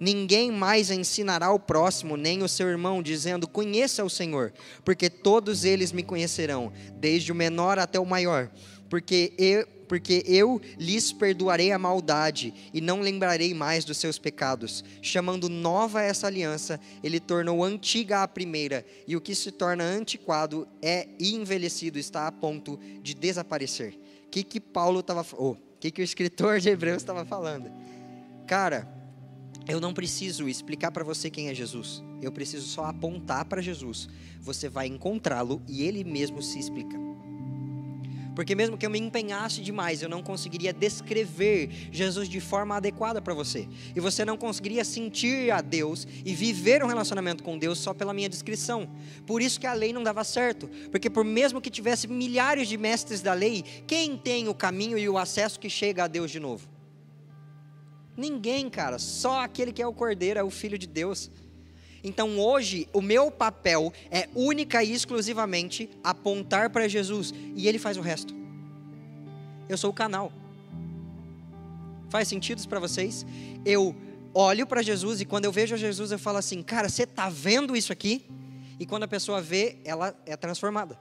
Ninguém 0.00 0.50
mais 0.50 0.90
ensinará 0.90 1.52
o 1.52 1.60
próximo, 1.60 2.16
nem 2.16 2.42
o 2.42 2.48
seu 2.48 2.68
irmão, 2.68 3.02
dizendo: 3.02 3.46
Conheça 3.46 4.02
o 4.02 4.08
Senhor, 4.08 4.50
porque 4.82 5.10
todos 5.10 5.66
eles 5.66 5.92
me 5.92 6.02
conhecerão, 6.02 6.72
desde 6.96 7.30
o 7.30 7.34
menor 7.34 7.78
até 7.78 8.00
o 8.00 8.06
maior. 8.06 8.50
Porque 8.88 9.34
eu, 9.36 9.66
porque 9.94 10.24
eu 10.26 10.60
lhes 10.76 11.12
perdoarei 11.12 11.70
a 11.70 11.78
maldade 11.78 12.52
e 12.74 12.80
não 12.80 13.00
lembrarei 13.00 13.54
mais 13.54 13.84
dos 13.84 13.96
seus 13.96 14.18
pecados. 14.18 14.84
Chamando 15.00 15.48
nova 15.48 16.02
essa 16.02 16.26
aliança, 16.26 16.80
ele 17.00 17.20
tornou 17.20 17.62
antiga 17.62 18.24
a 18.24 18.26
primeira, 18.26 18.84
e 19.06 19.14
o 19.14 19.20
que 19.20 19.36
se 19.36 19.52
torna 19.52 19.84
antiquado 19.84 20.66
é 20.82 21.06
envelhecido, 21.20 21.96
está 21.96 22.26
a 22.26 22.32
ponto 22.32 22.76
de 23.04 23.14
desaparecer. 23.14 23.96
O 24.26 24.30
que, 24.30 24.42
que 24.42 24.58
Paulo 24.58 24.98
estava. 24.98 25.24
Oh, 25.38 25.54
que, 25.78 25.92
que 25.92 26.02
o 26.02 26.04
escritor 26.04 26.58
de 26.58 26.70
Hebreus 26.70 26.96
estava 26.96 27.24
falando? 27.24 27.70
Cara, 28.48 28.92
eu 29.68 29.80
não 29.80 29.94
preciso 29.94 30.48
explicar 30.48 30.90
para 30.90 31.04
você 31.04 31.30
quem 31.30 31.50
é 31.50 31.54
Jesus. 31.54 32.02
Eu 32.20 32.32
preciso 32.32 32.66
só 32.66 32.86
apontar 32.86 33.44
para 33.44 33.62
Jesus. 33.62 34.08
Você 34.40 34.68
vai 34.68 34.88
encontrá-lo 34.88 35.62
e 35.68 35.84
ele 35.84 36.02
mesmo 36.02 36.42
se 36.42 36.58
explica. 36.58 37.13
Porque 38.34 38.54
mesmo 38.54 38.76
que 38.76 38.84
eu 38.84 38.90
me 38.90 38.98
empenhasse 38.98 39.60
demais, 39.60 40.02
eu 40.02 40.08
não 40.08 40.22
conseguiria 40.22 40.72
descrever 40.72 41.70
Jesus 41.92 42.28
de 42.28 42.40
forma 42.40 42.76
adequada 42.76 43.22
para 43.22 43.32
você. 43.32 43.68
E 43.94 44.00
você 44.00 44.24
não 44.24 44.36
conseguiria 44.36 44.84
sentir 44.84 45.50
a 45.50 45.60
Deus 45.60 46.06
e 46.24 46.34
viver 46.34 46.82
um 46.82 46.88
relacionamento 46.88 47.42
com 47.42 47.58
Deus 47.58 47.78
só 47.78 47.94
pela 47.94 48.12
minha 48.12 48.28
descrição. 48.28 48.88
Por 49.26 49.40
isso 49.40 49.60
que 49.60 49.66
a 49.66 49.72
lei 49.72 49.92
não 49.92 50.02
dava 50.02 50.24
certo. 50.24 50.68
Porque 50.90 51.08
por 51.08 51.24
mesmo 51.24 51.60
que 51.60 51.70
tivesse 51.70 52.08
milhares 52.08 52.68
de 52.68 52.76
mestres 52.76 53.20
da 53.20 53.32
lei, 53.32 53.62
quem 53.86 54.16
tem 54.16 54.48
o 54.48 54.54
caminho 54.54 54.98
e 54.98 55.08
o 55.08 55.16
acesso 55.18 55.60
que 55.60 55.70
chega 55.70 56.04
a 56.04 56.08
Deus 56.08 56.30
de 56.30 56.40
novo? 56.40 56.68
Ninguém, 58.16 58.70
cara. 58.70 58.98
Só 58.98 59.40
aquele 59.40 59.72
que 59.72 59.82
é 59.82 59.86
o 59.86 59.92
Cordeiro, 59.92 60.38
é 60.38 60.42
o 60.42 60.50
Filho 60.50 60.78
de 60.78 60.86
Deus. 60.86 61.30
Então 62.04 62.38
hoje, 62.38 62.86
o 62.92 63.00
meu 63.00 63.30
papel 63.30 63.90
é 64.10 64.28
única 64.34 64.84
e 64.84 64.92
exclusivamente 64.92 65.88
apontar 66.04 66.68
para 66.68 66.86
Jesus 66.86 67.32
e 67.56 67.66
Ele 67.66 67.78
faz 67.78 67.96
o 67.96 68.02
resto. 68.02 68.34
Eu 69.66 69.78
sou 69.78 69.90
o 69.90 69.94
canal. 69.94 70.30
Faz 72.10 72.28
sentido 72.28 72.66
para 72.68 72.78
vocês? 72.78 73.24
Eu 73.64 73.96
olho 74.34 74.66
para 74.66 74.82
Jesus 74.82 75.22
e 75.22 75.24
quando 75.24 75.46
eu 75.46 75.52
vejo 75.52 75.78
Jesus 75.78 76.12
eu 76.12 76.18
falo 76.18 76.36
assim, 76.36 76.62
cara, 76.62 76.90
você 76.90 77.04
está 77.04 77.30
vendo 77.30 77.74
isso 77.74 77.90
aqui? 77.90 78.26
E 78.78 78.84
quando 78.84 79.04
a 79.04 79.08
pessoa 79.08 79.40
vê, 79.40 79.78
ela 79.82 80.14
é 80.26 80.36
transformada. 80.36 80.98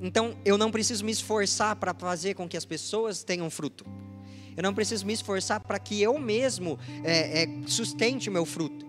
Então 0.00 0.36
eu 0.44 0.56
não 0.56 0.70
preciso 0.70 1.04
me 1.04 1.10
esforçar 1.10 1.74
para 1.76 1.92
fazer 1.92 2.34
com 2.34 2.48
que 2.48 2.56
as 2.56 2.64
pessoas 2.64 3.24
tenham 3.24 3.50
fruto. 3.50 3.84
Eu 4.56 4.62
não 4.62 4.74
preciso 4.74 5.06
me 5.06 5.12
esforçar 5.12 5.60
para 5.60 5.78
que 5.78 6.00
eu 6.00 6.18
mesmo 6.18 6.78
é, 7.02 7.42
é, 7.42 7.48
sustente 7.66 8.28
o 8.28 8.32
meu 8.32 8.44
fruto. 8.44 8.86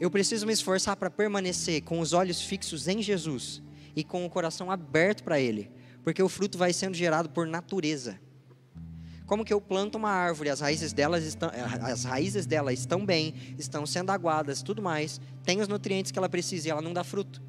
Eu 0.00 0.10
preciso 0.10 0.46
me 0.46 0.52
esforçar 0.52 0.96
para 0.96 1.10
permanecer 1.10 1.82
com 1.82 2.00
os 2.00 2.12
olhos 2.12 2.40
fixos 2.40 2.88
em 2.88 3.02
Jesus 3.02 3.62
e 3.94 4.02
com 4.02 4.24
o 4.24 4.30
coração 4.30 4.70
aberto 4.70 5.22
para 5.22 5.38
Ele, 5.38 5.70
porque 6.02 6.22
o 6.22 6.28
fruto 6.28 6.56
vai 6.56 6.72
sendo 6.72 6.94
gerado 6.94 7.28
por 7.28 7.46
natureza. 7.46 8.18
Como 9.26 9.44
que 9.44 9.52
eu 9.52 9.60
planto 9.60 9.96
uma 9.96 10.10
árvore, 10.10 10.50
as 10.50 10.60
raízes 10.60 10.92
delas 10.92 11.24
estão, 11.24 11.50
as 11.82 12.04
raízes 12.04 12.46
dela 12.46 12.72
estão 12.72 13.04
bem, 13.04 13.34
estão 13.58 13.86
sendo 13.86 14.10
aguadas, 14.10 14.62
tudo 14.62 14.82
mais, 14.82 15.20
tem 15.44 15.60
os 15.60 15.68
nutrientes 15.68 16.10
que 16.10 16.18
ela 16.18 16.28
precisa 16.28 16.66
e 16.66 16.70
ela 16.70 16.82
não 16.82 16.92
dá 16.92 17.04
fruto. 17.04 17.40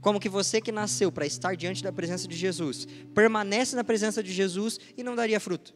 Como 0.00 0.20
que 0.20 0.28
você 0.28 0.60
que 0.60 0.70
nasceu 0.70 1.10
para 1.10 1.26
estar 1.26 1.56
diante 1.56 1.82
da 1.82 1.92
presença 1.92 2.28
de 2.28 2.36
Jesus, 2.36 2.86
permanece 3.14 3.74
na 3.74 3.82
presença 3.82 4.22
de 4.22 4.32
Jesus 4.32 4.78
e 4.96 5.02
não 5.02 5.16
daria 5.16 5.40
fruto? 5.40 5.74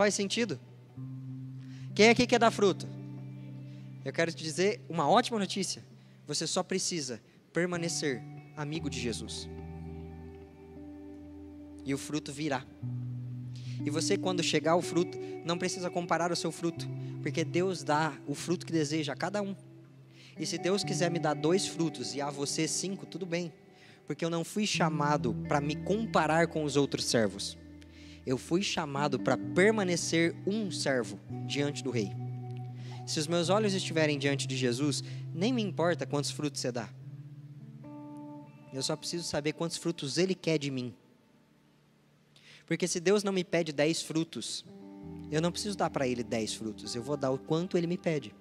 Faz 0.00 0.14
sentido? 0.14 0.58
Quem 1.94 2.08
aqui 2.08 2.26
quer 2.26 2.38
dar 2.38 2.50
fruto? 2.50 2.88
Eu 4.02 4.10
quero 4.14 4.32
te 4.32 4.42
dizer 4.42 4.80
uma 4.88 5.06
ótima 5.06 5.38
notícia. 5.38 5.84
Você 6.26 6.46
só 6.46 6.62
precisa 6.62 7.20
permanecer 7.52 8.22
amigo 8.56 8.88
de 8.88 8.98
Jesus. 8.98 9.46
E 11.84 11.92
o 11.92 11.98
fruto 11.98 12.32
virá. 12.32 12.64
E 13.84 13.90
você, 13.90 14.16
quando 14.16 14.42
chegar 14.42 14.74
o 14.74 14.80
fruto, 14.80 15.18
não 15.44 15.58
precisa 15.58 15.90
comparar 15.90 16.32
o 16.32 16.36
seu 16.36 16.50
fruto, 16.50 16.88
porque 17.20 17.44
Deus 17.44 17.82
dá 17.82 18.18
o 18.26 18.34
fruto 18.34 18.64
que 18.64 18.72
deseja 18.72 19.12
a 19.12 19.16
cada 19.16 19.42
um. 19.42 19.54
E 20.38 20.46
se 20.46 20.56
Deus 20.56 20.82
quiser 20.82 21.10
me 21.10 21.18
dar 21.18 21.34
dois 21.34 21.66
frutos 21.66 22.14
e 22.14 22.22
a 22.22 22.30
você 22.30 22.66
cinco, 22.66 23.04
tudo 23.04 23.26
bem, 23.26 23.52
porque 24.06 24.24
eu 24.24 24.30
não 24.30 24.44
fui 24.44 24.66
chamado 24.66 25.34
para 25.46 25.60
me 25.60 25.76
comparar 25.76 26.46
com 26.46 26.64
os 26.64 26.74
outros 26.74 27.04
servos. 27.04 27.59
Eu 28.30 28.38
fui 28.38 28.62
chamado 28.62 29.18
para 29.18 29.36
permanecer 29.36 30.36
um 30.46 30.70
servo 30.70 31.18
diante 31.48 31.82
do 31.82 31.90
Rei. 31.90 32.12
Se 33.04 33.18
os 33.18 33.26
meus 33.26 33.48
olhos 33.48 33.74
estiverem 33.74 34.20
diante 34.20 34.46
de 34.46 34.56
Jesus, 34.56 35.02
nem 35.34 35.52
me 35.52 35.60
importa 35.60 36.06
quantos 36.06 36.30
frutos 36.30 36.60
você 36.60 36.70
dá. 36.70 36.88
Eu 38.72 38.84
só 38.84 38.94
preciso 38.94 39.24
saber 39.24 39.54
quantos 39.54 39.78
frutos 39.78 40.16
Ele 40.16 40.32
quer 40.32 40.58
de 40.58 40.70
mim. 40.70 40.94
Porque 42.66 42.86
se 42.86 43.00
Deus 43.00 43.24
não 43.24 43.32
me 43.32 43.42
pede 43.42 43.72
dez 43.72 44.00
frutos, 44.00 44.64
eu 45.28 45.42
não 45.42 45.50
preciso 45.50 45.76
dar 45.76 45.90
para 45.90 46.06
Ele 46.06 46.22
dez 46.22 46.54
frutos, 46.54 46.94
eu 46.94 47.02
vou 47.02 47.16
dar 47.16 47.32
o 47.32 47.38
quanto 47.38 47.76
Ele 47.76 47.88
me 47.88 47.98
pede. 47.98 48.32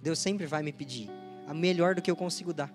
Deus 0.00 0.20
sempre 0.20 0.46
vai 0.46 0.62
me 0.62 0.72
pedir 0.72 1.10
a 1.48 1.52
melhor 1.52 1.96
do 1.96 2.02
que 2.02 2.08
eu 2.08 2.14
consigo 2.14 2.54
dar. 2.54 2.72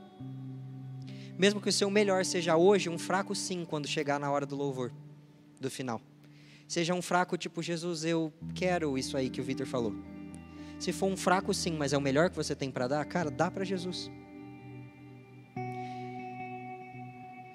Mesmo 1.40 1.62
que 1.62 1.70
o 1.70 1.74
seu 1.74 1.90
melhor 1.90 2.26
seja 2.26 2.58
hoje 2.58 2.90
um 2.90 3.00
fraco 3.00 3.34
sim 3.34 3.64
quando 3.64 3.88
chegar 3.88 4.20
na 4.20 4.30
hora 4.30 4.46
do 4.46 4.58
louvor 4.58 4.92
do 5.60 5.70
final. 5.70 6.02
Seja 6.68 6.94
um 6.94 7.02
fraco 7.02 7.38
tipo, 7.38 7.62
Jesus, 7.62 8.04
eu 8.04 8.34
quero 8.54 8.98
isso 8.98 9.16
aí 9.16 9.30
que 9.30 9.40
o 9.40 9.44
Vitor 9.44 9.68
falou. 9.68 9.94
Se 10.80 10.92
for 10.92 11.08
um 11.08 11.16
fraco 11.16 11.54
sim, 11.54 11.74
mas 11.74 11.94
é 11.94 11.98
o 11.98 12.02
melhor 12.02 12.30
que 12.30 12.36
você 12.36 12.56
tem 12.56 12.72
para 12.72 12.88
dar, 12.88 13.06
cara, 13.06 13.30
dá 13.30 13.50
para 13.50 13.64
Jesus. 13.64 14.12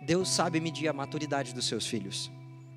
Deus 0.02 0.28
sabe 0.28 0.60
medir 0.60 0.88
a 0.88 0.92
maturidade 0.92 1.54
dos 1.54 1.66
seus 1.66 1.86
filhos. 1.86 2.30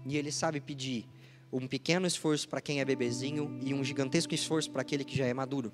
E 0.05 0.17
ele 0.17 0.32
sabe 0.32 0.59
pedir 0.59 1.07
um 1.51 1.67
pequeno 1.67 2.05
esforço 2.05 2.49
para 2.49 2.61
quem 2.61 2.80
é 2.80 2.86
bebezinho 2.86 3.57
e 3.61 3.74
um 3.74 3.84
gigantesco 3.84 4.34
esforço 4.34 4.69
para 4.71 4.82
aquele 4.82 5.03
que 5.03 5.15
já 5.15 5.26
é 5.26 5.34
maduro. 5.34 5.71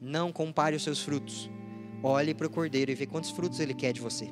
Não 0.00 0.32
compare 0.32 0.76
os 0.76 0.82
seus 0.82 1.00
frutos. 1.00 1.50
Olhe 2.02 2.34
para 2.34 2.46
o 2.46 2.50
cordeiro 2.50 2.90
e 2.90 2.94
vê 2.94 3.06
quantos 3.06 3.30
frutos 3.30 3.60
ele 3.60 3.74
quer 3.74 3.92
de 3.92 4.00
você. 4.00 4.30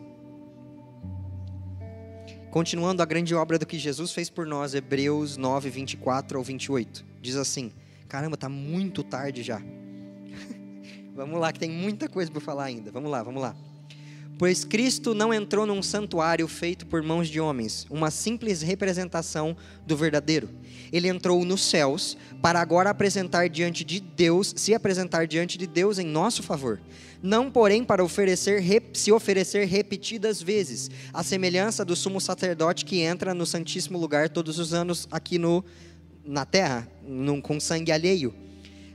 Continuando 2.51 3.03
a 3.03 3.07
grande 3.07 3.35
obra 3.35 3.59
do 3.59 3.67
que 3.67 3.79
Jesus 3.79 4.13
fez 4.13 4.31
por 4.31 4.47
nós, 4.47 4.75
Hebreus 4.75 5.37
9, 5.37 5.69
24 5.69 6.39
ao 6.39 6.43
28. 6.43 7.05
Diz 7.21 7.37
assim: 7.37 7.71
Caramba, 8.09 8.39
tá 8.39 8.49
muito 8.49 9.03
tarde 9.03 9.43
já. 9.43 9.61
vamos 11.15 11.39
lá, 11.39 11.53
que 11.53 11.59
tem 11.59 11.71
muita 11.71 12.09
coisa 12.09 12.31
para 12.31 12.41
falar 12.41 12.65
ainda. 12.65 12.91
Vamos 12.91 13.11
lá, 13.11 13.23
vamos 13.23 13.43
lá. 13.43 13.55
Pois 14.39 14.64
Cristo 14.64 15.14
não 15.14 15.34
entrou 15.34 15.66
num 15.66 15.82
santuário 15.82 16.47
feito 16.47 16.86
por 16.86 17.03
mãos 17.03 17.28
de 17.28 17.41
homens, 17.41 17.84
uma 17.91 18.09
simples 18.09 18.62
representação 18.62 19.57
do 19.84 19.97
verdadeiro. 19.97 20.49
Ele 20.93 21.09
entrou 21.09 21.45
nos 21.45 21.61
céus 21.64 22.16
para 22.41 22.61
agora 22.61 22.89
apresentar 22.89 23.49
diante 23.49 23.82
de 23.82 23.99
Deus, 23.99 24.55
se 24.57 24.72
apresentar 24.72 25.26
diante 25.26 25.59
de 25.59 25.66
Deus 25.66 25.99
em 25.99 26.07
nosso 26.07 26.45
favor. 26.45 26.80
Não, 27.20 27.51
porém, 27.51 27.82
para 27.82 28.05
oferecer, 28.05 28.62
se 28.93 29.11
oferecer 29.11 29.66
repetidas 29.66 30.41
vezes, 30.41 30.89
a 31.12 31.24
semelhança 31.24 31.84
do 31.84 31.97
sumo 31.97 32.20
sacerdote 32.20 32.84
que 32.84 33.01
entra 33.01 33.34
no 33.34 33.45
Santíssimo 33.45 33.99
Lugar 33.99 34.28
todos 34.28 34.61
os 34.61 34.72
anos 34.72 35.09
aqui 35.11 35.36
no, 35.36 35.64
na 36.24 36.45
terra, 36.45 36.89
num, 37.03 37.41
com 37.41 37.59
sangue 37.59 37.91
alheio. 37.91 38.32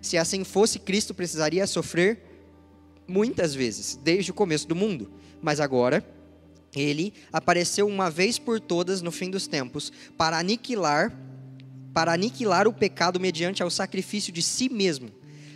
Se 0.01 0.17
assim 0.17 0.45
fosse, 0.45 0.79
Cristo 0.79 1.13
precisaria 1.13 1.67
sofrer 1.67 2.23
muitas 3.05 3.53
vezes, 3.53 3.99
desde 4.01 4.31
o 4.31 4.33
começo 4.33 4.65
do 4.69 4.75
mundo. 4.75 5.11
Mas 5.43 5.59
agora, 5.59 6.03
ele 6.73 7.13
apareceu 7.31 7.85
uma 7.85 8.09
vez 8.09 8.39
por 8.39 8.59
todas 8.59 9.01
no 9.01 9.11
fim 9.11 9.29
dos 9.29 9.45
tempos 9.45 9.91
para 10.17 10.39
aniquilar 10.39 11.15
para 11.93 12.11
aniquilar 12.11 12.67
o 12.67 12.73
pecado 12.73 13.19
mediante 13.19 13.61
ao 13.61 13.69
sacrifício 13.69 14.33
de 14.33 14.41
si 14.41 14.67
mesmo. 14.67 15.11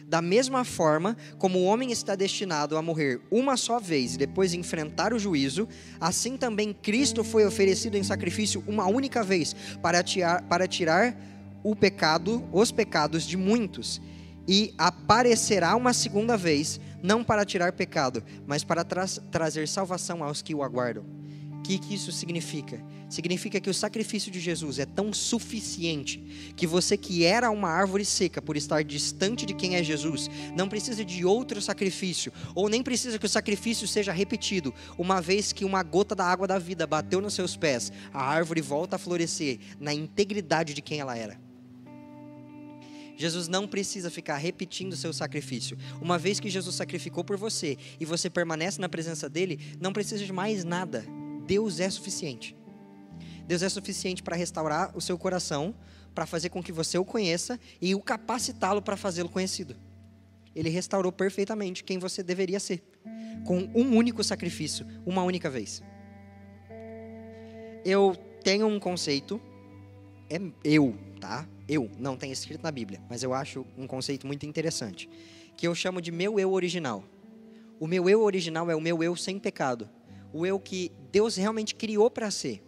Da 0.08 0.22
mesma 0.22 0.64
forma 0.64 1.18
como 1.40 1.58
o 1.58 1.64
homem 1.64 1.92
está 1.92 2.16
destinado 2.16 2.78
a 2.78 2.82
morrer 2.82 3.20
uma 3.32 3.58
só 3.58 3.80
vez 3.80 4.14
e 4.14 4.18
depois 4.20 4.54
enfrentar 4.54 5.14
o 5.14 5.20
juízo, 5.20 5.68
assim 6.00 6.38
também 6.38 6.74
Cristo 6.74 7.24
foi 7.24 7.44
oferecido 7.44 7.98
em 7.98 8.04
sacrifício 8.04 8.64
uma 8.68 8.86
única 8.86 9.24
vez 9.24 9.56
para 9.82 10.04
tirar, 10.04 10.44
para 10.44 10.68
tirar 10.68 11.20
o 11.64 11.76
pecado, 11.76 12.48
os 12.54 12.72
pecados 12.72 13.26
de 13.26 13.36
muitos, 13.36 14.00
e 14.48 14.74
aparecerá 14.78 15.76
uma 15.76 15.92
segunda 15.92 16.38
vez 16.38 16.80
não 17.02 17.24
para 17.24 17.46
tirar 17.46 17.72
pecado, 17.74 18.24
mas 18.46 18.64
para 18.64 18.84
tra 18.84 19.06
trazer 19.32 19.68
salvação 19.68 20.24
aos 20.24 20.42
que 20.42 20.56
o 20.56 20.64
aguardam. 20.64 21.06
O 21.60 21.62
que, 21.64 21.78
que 21.80 21.96
isso 21.96 22.12
significa? 22.12 22.82
Significa 23.10 23.60
que 23.60 23.70
o 23.70 23.74
sacrifício 23.74 24.32
de 24.32 24.40
Jesus 24.40 24.80
é 24.80 24.86
tão 24.86 25.12
suficiente 25.12 26.54
que 26.56 26.68
você 26.68 26.98
que 26.98 27.26
era 27.26 27.50
uma 27.50 27.70
árvore 27.70 28.06
seca 28.06 28.42
por 28.42 28.56
estar 28.56 28.84
distante 28.84 29.46
de 29.46 29.54
quem 29.54 29.76
é 29.76 29.84
Jesus, 29.84 30.30
não 30.56 30.70
precisa 30.70 31.04
de 31.04 31.26
outro 31.26 31.62
sacrifício, 31.62 32.32
ou 32.54 32.70
nem 32.70 32.84
precisa 32.84 33.18
que 33.18 33.26
o 33.26 33.30
sacrifício 33.30 33.88
seja 33.88 34.12
repetido. 34.12 34.74
Uma 34.98 35.22
vez 35.22 35.52
que 35.52 35.66
uma 35.66 35.84
gota 35.84 36.14
da 36.14 36.26
água 36.26 36.48
da 36.48 36.60
vida 36.60 36.86
bateu 36.86 37.22
nos 37.22 37.34
seus 37.34 37.56
pés, 37.56 37.92
a 38.14 38.24
árvore 38.24 38.62
volta 38.62 38.98
a 38.98 39.00
florescer 39.00 39.60
na 39.80 39.94
integridade 39.94 40.74
de 40.74 40.82
quem 40.82 41.00
ela 41.00 41.18
era. 41.18 41.47
Jesus 43.18 43.48
não 43.48 43.68
precisa 43.68 44.12
ficar 44.12 44.38
repetindo 44.38 44.94
o 44.94 44.96
seu 44.96 45.12
sacrifício. 45.12 45.76
Uma 46.00 46.20
vez 46.20 46.40
que 46.40 46.50
Jesus 46.50 46.76
sacrificou 46.76 47.24
por 47.24 47.36
você 47.36 47.76
e 48.00 48.06
você 48.06 48.30
permanece 48.30 48.80
na 48.80 48.88
presença 48.88 49.28
dele, 49.28 49.60
não 49.82 49.92
precisa 49.92 50.24
de 50.24 50.32
mais 50.32 50.64
nada. 50.64 51.04
Deus 51.48 51.80
é 51.80 51.90
suficiente. 51.90 52.56
Deus 53.48 53.64
é 53.64 53.70
suficiente 53.70 54.22
para 54.22 54.36
restaurar 54.36 54.96
o 54.96 55.02
seu 55.02 55.18
coração, 55.18 55.74
para 56.14 56.28
fazer 56.28 56.50
com 56.50 56.62
que 56.62 56.72
você 56.72 56.98
o 56.98 57.06
conheça 57.06 57.60
e 57.82 57.96
o 57.96 58.02
capacitá-lo 58.02 58.82
para 58.84 58.96
fazê-lo 58.96 59.30
conhecido. 59.30 59.76
Ele 60.56 60.70
restaurou 60.70 61.12
perfeitamente 61.12 61.84
quem 61.84 61.98
você 61.98 62.22
deveria 62.22 62.60
ser, 62.60 62.84
com 63.46 63.70
um 63.74 63.96
único 63.96 64.24
sacrifício, 64.24 64.86
uma 65.06 65.24
única 65.24 65.50
vez. 65.50 65.82
Eu 67.84 68.16
tenho 68.44 68.68
um 68.68 68.80
conceito, 68.80 69.42
é 70.30 70.40
eu, 70.64 70.96
tá? 71.18 71.48
eu, 71.68 71.92
não 72.00 72.16
tem 72.16 72.32
escrito 72.32 72.64
na 72.64 72.72
Bíblia, 72.72 73.02
mas 73.10 73.22
eu 73.24 73.34
acho 73.34 73.66
um 73.78 73.86
conceito 73.86 74.26
muito 74.26 74.46
interessante, 74.46 75.10
que 75.58 75.68
eu 75.68 75.76
chamo 75.76 76.02
de 76.02 76.12
meu 76.12 76.40
eu 76.40 76.52
original. 76.52 77.04
O 77.80 77.86
meu 77.86 78.10
eu 78.10 78.22
original 78.22 78.72
é 78.72 78.76
o 78.76 78.82
meu 78.82 79.04
eu 79.04 79.16
sem 79.16 79.38
pecado, 79.38 79.90
o 80.32 80.46
eu 80.46 80.60
que 80.60 80.92
Deus 81.12 81.36
realmente 81.36 81.76
criou 81.76 82.10
para 82.10 82.32
ser. 82.32 82.64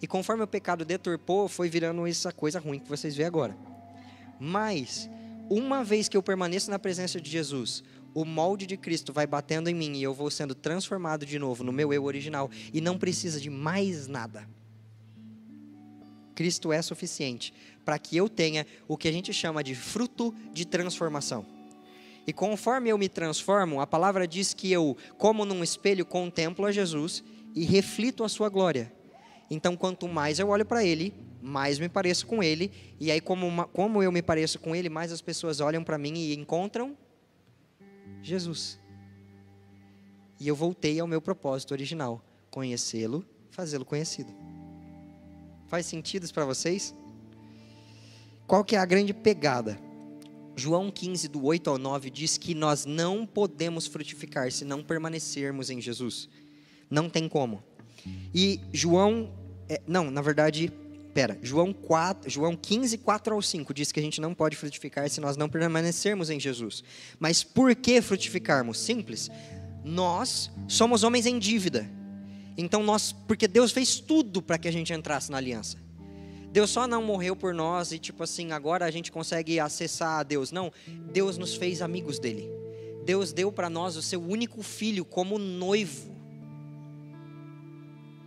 E 0.00 0.06
conforme 0.06 0.42
o 0.42 0.48
pecado 0.48 0.84
deturpou, 0.84 1.48
foi 1.48 1.68
virando 1.68 2.06
essa 2.06 2.32
coisa 2.32 2.58
ruim 2.58 2.78
que 2.78 2.88
vocês 2.88 3.14
veem 3.16 3.26
agora. 3.26 3.56
Mas, 4.40 5.10
uma 5.50 5.84
vez 5.84 6.08
que 6.08 6.16
eu 6.16 6.22
permaneço 6.22 6.70
na 6.70 6.78
presença 6.78 7.20
de 7.20 7.28
Jesus, 7.28 7.82
o 8.14 8.24
molde 8.24 8.66
de 8.66 8.76
Cristo 8.76 9.12
vai 9.12 9.26
batendo 9.26 9.68
em 9.68 9.74
mim 9.74 9.96
e 9.96 10.02
eu 10.02 10.14
vou 10.14 10.30
sendo 10.30 10.54
transformado 10.54 11.26
de 11.26 11.38
novo 11.38 11.64
no 11.64 11.72
meu 11.72 11.92
eu 11.92 12.04
original 12.04 12.50
e 12.72 12.80
não 12.80 12.96
precisa 12.96 13.40
de 13.40 13.50
mais 13.50 14.06
nada. 14.06 14.48
Cristo 16.38 16.72
é 16.72 16.80
suficiente 16.80 17.52
para 17.88 17.98
que 17.98 18.18
eu 18.18 18.28
tenha 18.28 18.66
o 18.86 18.98
que 18.98 19.08
a 19.08 19.10
gente 19.10 19.32
chama 19.32 19.64
de 19.64 19.74
fruto 19.74 20.34
de 20.52 20.66
transformação. 20.66 21.46
E 22.26 22.34
conforme 22.34 22.90
eu 22.90 22.98
me 22.98 23.08
transformo, 23.08 23.80
a 23.80 23.86
palavra 23.86 24.28
diz 24.28 24.52
que 24.52 24.70
eu, 24.70 24.94
como 25.16 25.46
num 25.46 25.64
espelho, 25.64 26.04
contemplo 26.04 26.66
a 26.66 26.70
Jesus 26.70 27.24
e 27.54 27.64
reflito 27.64 28.24
a 28.24 28.28
sua 28.28 28.50
glória. 28.50 28.92
Então, 29.50 29.74
quanto 29.74 30.06
mais 30.06 30.38
eu 30.38 30.48
olho 30.50 30.66
para 30.66 30.84
Ele, 30.84 31.14
mais 31.40 31.78
me 31.78 31.88
pareço 31.88 32.26
com 32.26 32.42
Ele. 32.42 32.70
E 33.00 33.10
aí, 33.10 33.22
como, 33.22 33.46
uma, 33.46 33.64
como 33.64 34.02
eu 34.02 34.12
me 34.12 34.20
pareço 34.20 34.58
com 34.58 34.76
Ele, 34.76 34.90
mais 34.90 35.10
as 35.10 35.22
pessoas 35.22 35.58
olham 35.58 35.82
para 35.82 35.96
mim 35.96 36.12
e 36.12 36.34
encontram 36.36 36.94
Jesus. 38.22 38.78
E 40.38 40.46
eu 40.46 40.54
voltei 40.54 41.00
ao 41.00 41.06
meu 41.06 41.22
propósito 41.22 41.72
original: 41.72 42.22
conhecê-lo, 42.50 43.24
fazê-lo 43.50 43.86
conhecido. 43.86 44.30
Faz 45.68 45.86
sentido 45.86 46.30
para 46.34 46.44
vocês? 46.44 46.94
Qual 48.48 48.64
que 48.64 48.74
é 48.74 48.78
a 48.78 48.86
grande 48.86 49.12
pegada? 49.12 49.78
João 50.56 50.90
15, 50.90 51.28
do 51.28 51.44
8 51.44 51.68
ao 51.68 51.76
9, 51.76 52.08
diz 52.08 52.38
que 52.38 52.54
nós 52.54 52.86
não 52.86 53.26
podemos 53.26 53.86
frutificar 53.86 54.50
se 54.50 54.64
não 54.64 54.82
permanecermos 54.82 55.68
em 55.68 55.82
Jesus. 55.82 56.30
Não 56.90 57.10
tem 57.10 57.28
como. 57.28 57.62
E 58.34 58.58
João, 58.72 59.30
é, 59.68 59.82
não, 59.86 60.10
na 60.10 60.22
verdade, 60.22 60.72
pera, 61.12 61.38
João, 61.42 61.74
4, 61.74 62.30
João 62.30 62.56
15, 62.56 62.96
4 62.96 63.34
ao 63.34 63.42
5 63.42 63.74
diz 63.74 63.92
que 63.92 64.00
a 64.00 64.02
gente 64.02 64.18
não 64.18 64.32
pode 64.32 64.56
frutificar 64.56 65.10
se 65.10 65.20
nós 65.20 65.36
não 65.36 65.50
permanecermos 65.50 66.30
em 66.30 66.40
Jesus. 66.40 66.82
Mas 67.20 67.44
por 67.44 67.76
que 67.76 68.00
frutificarmos? 68.00 68.80
Simples. 68.80 69.30
Nós 69.84 70.50
somos 70.66 71.02
homens 71.02 71.26
em 71.26 71.38
dívida. 71.38 71.86
Então 72.56 72.82
nós, 72.82 73.12
porque 73.12 73.46
Deus 73.46 73.72
fez 73.72 74.00
tudo 74.00 74.40
para 74.40 74.56
que 74.56 74.68
a 74.68 74.72
gente 74.72 74.90
entrasse 74.90 75.30
na 75.30 75.36
aliança. 75.36 75.76
Deus 76.58 76.70
só 76.70 76.88
não 76.88 77.00
morreu 77.00 77.36
por 77.36 77.54
nós 77.54 77.92
e, 77.92 78.00
tipo 78.00 78.24
assim, 78.24 78.50
agora 78.50 78.84
a 78.84 78.90
gente 78.90 79.12
consegue 79.12 79.60
acessar 79.60 80.18
a 80.18 80.22
Deus. 80.24 80.50
Não, 80.50 80.72
Deus 81.12 81.38
nos 81.38 81.54
fez 81.54 81.80
amigos 81.80 82.18
dele. 82.18 82.50
Deus 83.04 83.32
deu 83.32 83.52
para 83.52 83.70
nós 83.70 83.94
o 83.94 84.02
seu 84.02 84.20
único 84.20 84.60
filho 84.60 85.04
como 85.04 85.38
noivo. 85.38 86.12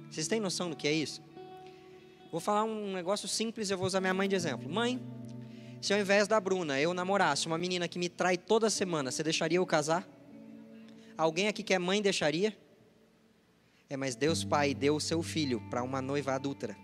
Vocês 0.09 0.29
têm 0.29 0.39
noção 0.39 0.69
do 0.69 0.77
que 0.77 0.87
é 0.87 0.93
isso? 0.93 1.21
Vou 2.31 2.39
falar 2.39 2.63
um 2.63 2.93
negócio 2.93 3.27
simples, 3.27 3.69
eu 3.69 3.77
vou 3.77 3.85
usar 3.85 3.99
minha 3.99 4.13
mãe 4.13 4.29
de 4.29 4.35
exemplo. 4.37 4.71
Mãe, 4.71 4.97
se 5.81 5.93
ao 5.93 5.99
invés 5.99 6.25
da 6.25 6.39
Bruna 6.39 6.79
eu 6.79 6.93
namorasse 6.93 7.47
uma 7.47 7.57
menina 7.57 7.85
que 7.85 7.99
me 7.99 8.07
trai 8.07 8.37
toda 8.37 8.69
semana, 8.69 9.11
você 9.11 9.23
deixaria 9.23 9.57
eu 9.57 9.65
casar? 9.65 10.07
Alguém 11.17 11.49
aqui 11.49 11.63
que 11.63 11.73
é 11.73 11.79
mãe 11.79 12.01
deixaria? 12.01 12.57
É, 13.89 13.97
mas 13.97 14.15
Deus 14.15 14.45
Pai 14.45 14.73
deu 14.73 14.95
o 14.95 15.01
seu 15.01 15.21
filho 15.21 15.61
para 15.69 15.83
uma 15.83 16.01
noiva 16.01 16.31
adúltera 16.31 16.77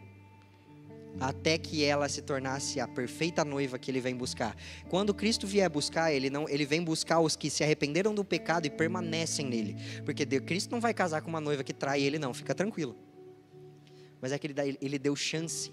até 1.19 1.57
que 1.57 1.83
ela 1.83 2.07
se 2.07 2.21
tornasse 2.21 2.79
a 2.79 2.87
perfeita 2.87 3.43
noiva 3.43 3.79
que 3.79 3.89
ele 3.89 3.99
vem 3.99 4.15
buscar. 4.15 4.55
Quando 4.89 5.13
Cristo 5.13 5.47
vier 5.47 5.69
buscar, 5.69 6.11
ele 6.13 6.29
não, 6.29 6.47
ele 6.47 6.65
vem 6.65 6.83
buscar 6.83 7.19
os 7.19 7.35
que 7.35 7.49
se 7.49 7.63
arrependeram 7.63 8.13
do 8.13 8.23
pecado 8.23 8.65
e 8.67 8.69
permanecem 8.69 9.45
nele, 9.45 9.75
porque 10.05 10.25
Cristo 10.41 10.71
não 10.71 10.79
vai 10.79 10.93
casar 10.93 11.21
com 11.21 11.29
uma 11.29 11.41
noiva 11.41 11.63
que 11.63 11.73
trai 11.73 12.01
ele 12.01 12.19
não, 12.19 12.33
fica 12.33 12.53
tranquilo. 12.53 12.95
Mas 14.21 14.31
é 14.31 14.39
que 14.39 14.47
ele, 14.47 14.53
dá, 14.53 14.65
ele 14.65 14.99
deu 14.99 15.15
chance. 15.15 15.71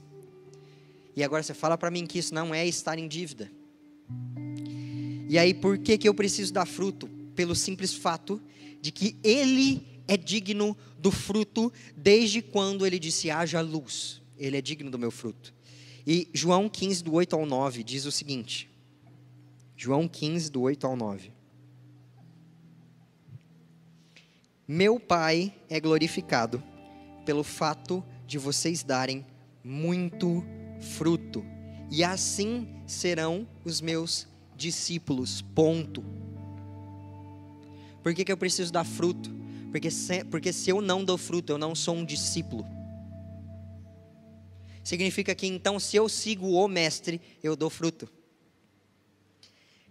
E 1.16 1.22
agora 1.22 1.42
você 1.42 1.54
fala 1.54 1.78
para 1.78 1.90
mim 1.90 2.06
que 2.06 2.18
isso 2.18 2.34
não 2.34 2.54
é 2.54 2.66
estar 2.66 2.98
em 2.98 3.08
dívida. 3.08 3.50
E 5.28 5.38
aí 5.38 5.54
por 5.54 5.78
que 5.78 5.96
que 5.96 6.08
eu 6.08 6.14
preciso 6.14 6.52
dar 6.52 6.66
fruto? 6.66 7.08
Pelo 7.34 7.54
simples 7.54 7.94
fato 7.94 8.40
de 8.80 8.92
que 8.92 9.16
ele 9.22 10.02
é 10.06 10.16
digno 10.16 10.76
do 10.98 11.10
fruto 11.10 11.72
desde 11.96 12.42
quando 12.42 12.86
ele 12.86 12.98
disse 12.98 13.30
haja 13.30 13.60
luz 13.60 14.23
ele 14.38 14.56
é 14.56 14.60
digno 14.60 14.90
do 14.90 14.98
meu 14.98 15.10
fruto. 15.10 15.54
E 16.06 16.28
João 16.32 16.68
15, 16.68 17.02
do 17.02 17.14
8 17.14 17.34
ao 17.34 17.46
9, 17.46 17.82
diz 17.82 18.04
o 18.04 18.12
seguinte: 18.12 18.70
João 19.76 20.06
15, 20.06 20.50
do 20.50 20.62
8 20.62 20.86
ao 20.86 20.96
9. 20.96 21.32
Meu 24.66 24.98
Pai 24.98 25.54
é 25.68 25.78
glorificado 25.78 26.62
pelo 27.24 27.44
fato 27.44 28.04
de 28.26 28.38
vocês 28.38 28.82
darem 28.82 29.24
muito 29.62 30.44
fruto, 30.96 31.44
e 31.90 32.04
assim 32.04 32.68
serão 32.86 33.48
os 33.64 33.80
meus 33.80 34.26
discípulos. 34.56 35.42
Ponto. 35.54 36.04
Por 38.02 38.14
que, 38.14 38.24
que 38.24 38.32
eu 38.32 38.36
preciso 38.36 38.70
dar 38.70 38.84
fruto? 38.84 39.30
Porque 39.70 39.90
se, 39.90 40.22
porque 40.24 40.52
se 40.52 40.70
eu 40.70 40.82
não 40.82 41.02
dou 41.02 41.16
fruto, 41.16 41.52
eu 41.52 41.58
não 41.58 41.74
sou 41.74 41.96
um 41.96 42.04
discípulo 42.04 42.64
significa 44.84 45.34
que 45.34 45.46
então, 45.46 45.80
se 45.80 45.96
eu 45.96 46.08
sigo 46.08 46.52
o 46.52 46.68
mestre, 46.68 47.20
eu 47.42 47.56
dou 47.56 47.70
fruto. 47.70 48.08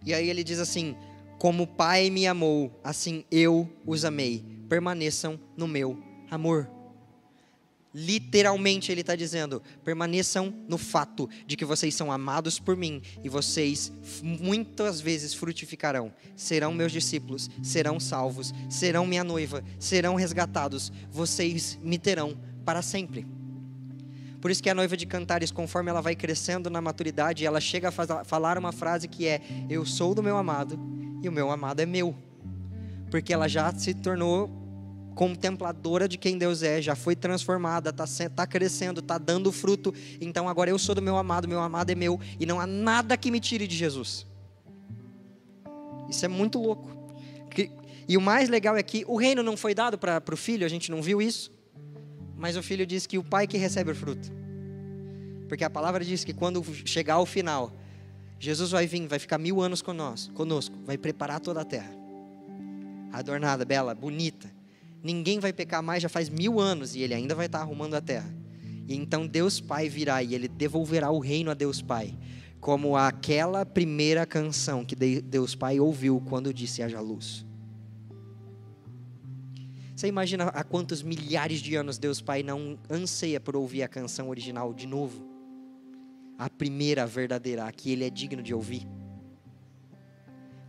E 0.04 0.14
aí 0.14 0.30
ele 0.30 0.44
diz 0.44 0.58
assim: 0.58 0.96
Como 1.38 1.64
o 1.64 1.66
Pai 1.66 2.08
me 2.08 2.26
amou, 2.26 2.80
assim 2.82 3.24
eu 3.30 3.70
os 3.84 4.04
amei. 4.04 4.44
Permaneçam 4.68 5.38
no 5.56 5.68
meu 5.68 6.02
amor. 6.30 6.70
Literalmente 7.94 8.90
ele 8.90 9.02
está 9.02 9.14
dizendo: 9.14 9.62
permaneçam 9.84 10.52
no 10.68 10.76
fato 10.76 11.30
de 11.46 11.56
que 11.56 11.64
vocês 11.64 11.94
são 11.94 12.10
amados 12.10 12.58
por 12.58 12.76
mim 12.76 13.00
e 13.22 13.28
vocês 13.28 13.92
muitas 14.20 15.00
vezes 15.00 15.32
frutificarão. 15.32 16.12
Serão 16.34 16.74
meus 16.74 16.90
discípulos, 16.90 17.48
serão 17.62 18.00
salvos, 18.00 18.52
serão 18.68 19.06
minha 19.06 19.22
noiva, 19.22 19.62
serão 19.78 20.16
resgatados. 20.16 20.92
Vocês 21.08 21.78
me 21.80 21.96
terão 21.96 22.36
para 22.64 22.82
sempre. 22.82 23.24
Por 24.44 24.50
isso 24.50 24.62
que 24.62 24.68
a 24.68 24.74
noiva 24.74 24.94
de 24.94 25.06
Cantares, 25.06 25.50
conforme 25.50 25.88
ela 25.88 26.02
vai 26.02 26.14
crescendo 26.14 26.68
na 26.68 26.78
maturidade, 26.78 27.46
ela 27.46 27.62
chega 27.62 27.88
a 27.88 28.24
falar 28.24 28.58
uma 28.58 28.72
frase 28.72 29.08
que 29.08 29.26
é: 29.26 29.40
Eu 29.70 29.86
sou 29.86 30.14
do 30.14 30.22
meu 30.22 30.36
amado 30.36 30.78
e 31.22 31.28
o 31.30 31.32
meu 31.32 31.50
amado 31.50 31.80
é 31.80 31.86
meu. 31.86 32.14
Porque 33.10 33.32
ela 33.32 33.48
já 33.48 33.72
se 33.72 33.94
tornou 33.94 34.50
contempladora 35.14 36.06
de 36.06 36.18
quem 36.18 36.36
Deus 36.36 36.62
é, 36.62 36.82
já 36.82 36.94
foi 36.94 37.16
transformada, 37.16 37.88
está 37.88 38.04
tá 38.28 38.46
crescendo, 38.46 39.00
está 39.00 39.16
dando 39.16 39.50
fruto. 39.50 39.94
Então 40.20 40.46
agora 40.46 40.68
eu 40.68 40.78
sou 40.78 40.94
do 40.94 41.00
meu 41.00 41.16
amado, 41.16 41.48
meu 41.48 41.60
amado 41.60 41.88
é 41.88 41.94
meu, 41.94 42.20
e 42.38 42.44
não 42.44 42.60
há 42.60 42.66
nada 42.66 43.16
que 43.16 43.30
me 43.30 43.40
tire 43.40 43.66
de 43.66 43.74
Jesus. 43.74 44.26
Isso 46.10 46.22
é 46.22 46.28
muito 46.28 46.60
louco. 46.60 46.90
E 48.06 48.14
o 48.14 48.20
mais 48.20 48.50
legal 48.50 48.76
é 48.76 48.82
que 48.82 49.06
o 49.08 49.16
reino 49.16 49.42
não 49.42 49.56
foi 49.56 49.74
dado 49.74 49.96
para 49.96 50.22
o 50.30 50.36
filho, 50.36 50.66
a 50.66 50.68
gente 50.68 50.90
não 50.90 51.00
viu 51.00 51.22
isso, 51.22 51.50
mas 52.36 52.56
o 52.56 52.62
filho 52.62 52.86
diz 52.86 53.06
que 53.06 53.18
o 53.18 53.24
pai 53.24 53.46
que 53.46 53.56
recebe 53.56 53.90
o 53.90 53.94
fruto. 53.94 54.30
Porque 55.48 55.64
a 55.64 55.70
palavra 55.70 56.04
diz 56.04 56.24
que 56.24 56.32
quando 56.32 56.62
chegar 56.86 57.14
ao 57.14 57.26
final, 57.26 57.72
Jesus 58.38 58.70
vai 58.70 58.86
vir, 58.86 59.06
vai 59.06 59.18
ficar 59.18 59.38
mil 59.38 59.60
anos 59.60 59.82
conosco, 59.82 60.74
vai 60.84 60.98
preparar 60.98 61.40
toda 61.40 61.60
a 61.60 61.64
terra. 61.64 61.92
Adornada, 63.12 63.64
bela, 63.64 63.94
bonita 63.94 64.50
ninguém 65.04 65.38
vai 65.38 65.52
pecar 65.52 65.82
mais 65.82 66.02
já 66.02 66.08
faz 66.08 66.30
mil 66.30 66.58
anos 66.58 66.96
e 66.96 67.02
ele 67.02 67.12
ainda 67.12 67.34
vai 67.34 67.44
estar 67.44 67.60
arrumando 67.60 67.94
a 67.94 68.00
terra. 68.00 68.34
E 68.88 68.96
então 68.96 69.26
Deus 69.26 69.60
Pai 69.60 69.88
virá 69.88 70.22
e 70.22 70.34
ele 70.34 70.48
devolverá 70.48 71.10
o 71.10 71.18
reino 71.18 71.50
a 71.50 71.54
Deus 71.54 71.82
Pai, 71.82 72.16
como 72.58 72.96
aquela 72.96 73.66
primeira 73.66 74.24
canção 74.24 74.84
que 74.84 74.96
Deus 74.96 75.54
Pai 75.54 75.78
ouviu 75.78 76.22
quando 76.26 76.52
disse 76.54 76.82
haja 76.82 77.00
luz. 77.00 77.44
Você 80.04 80.08
imagina 80.08 80.48
há 80.48 80.62
quantos 80.62 81.02
milhares 81.02 81.60
de 81.60 81.76
anos 81.76 81.96
Deus 81.96 82.20
Pai 82.20 82.42
não 82.42 82.78
anseia 82.90 83.40
por 83.40 83.56
ouvir 83.56 83.82
a 83.82 83.88
canção 83.88 84.28
original 84.28 84.74
de 84.74 84.86
novo? 84.86 85.26
A 86.36 86.50
primeira 86.50 87.06
verdadeira, 87.06 87.64
a 87.64 87.72
que 87.72 87.90
ele 87.90 88.04
é 88.04 88.10
digno 88.10 88.42
de 88.42 88.52
ouvir. 88.52 88.86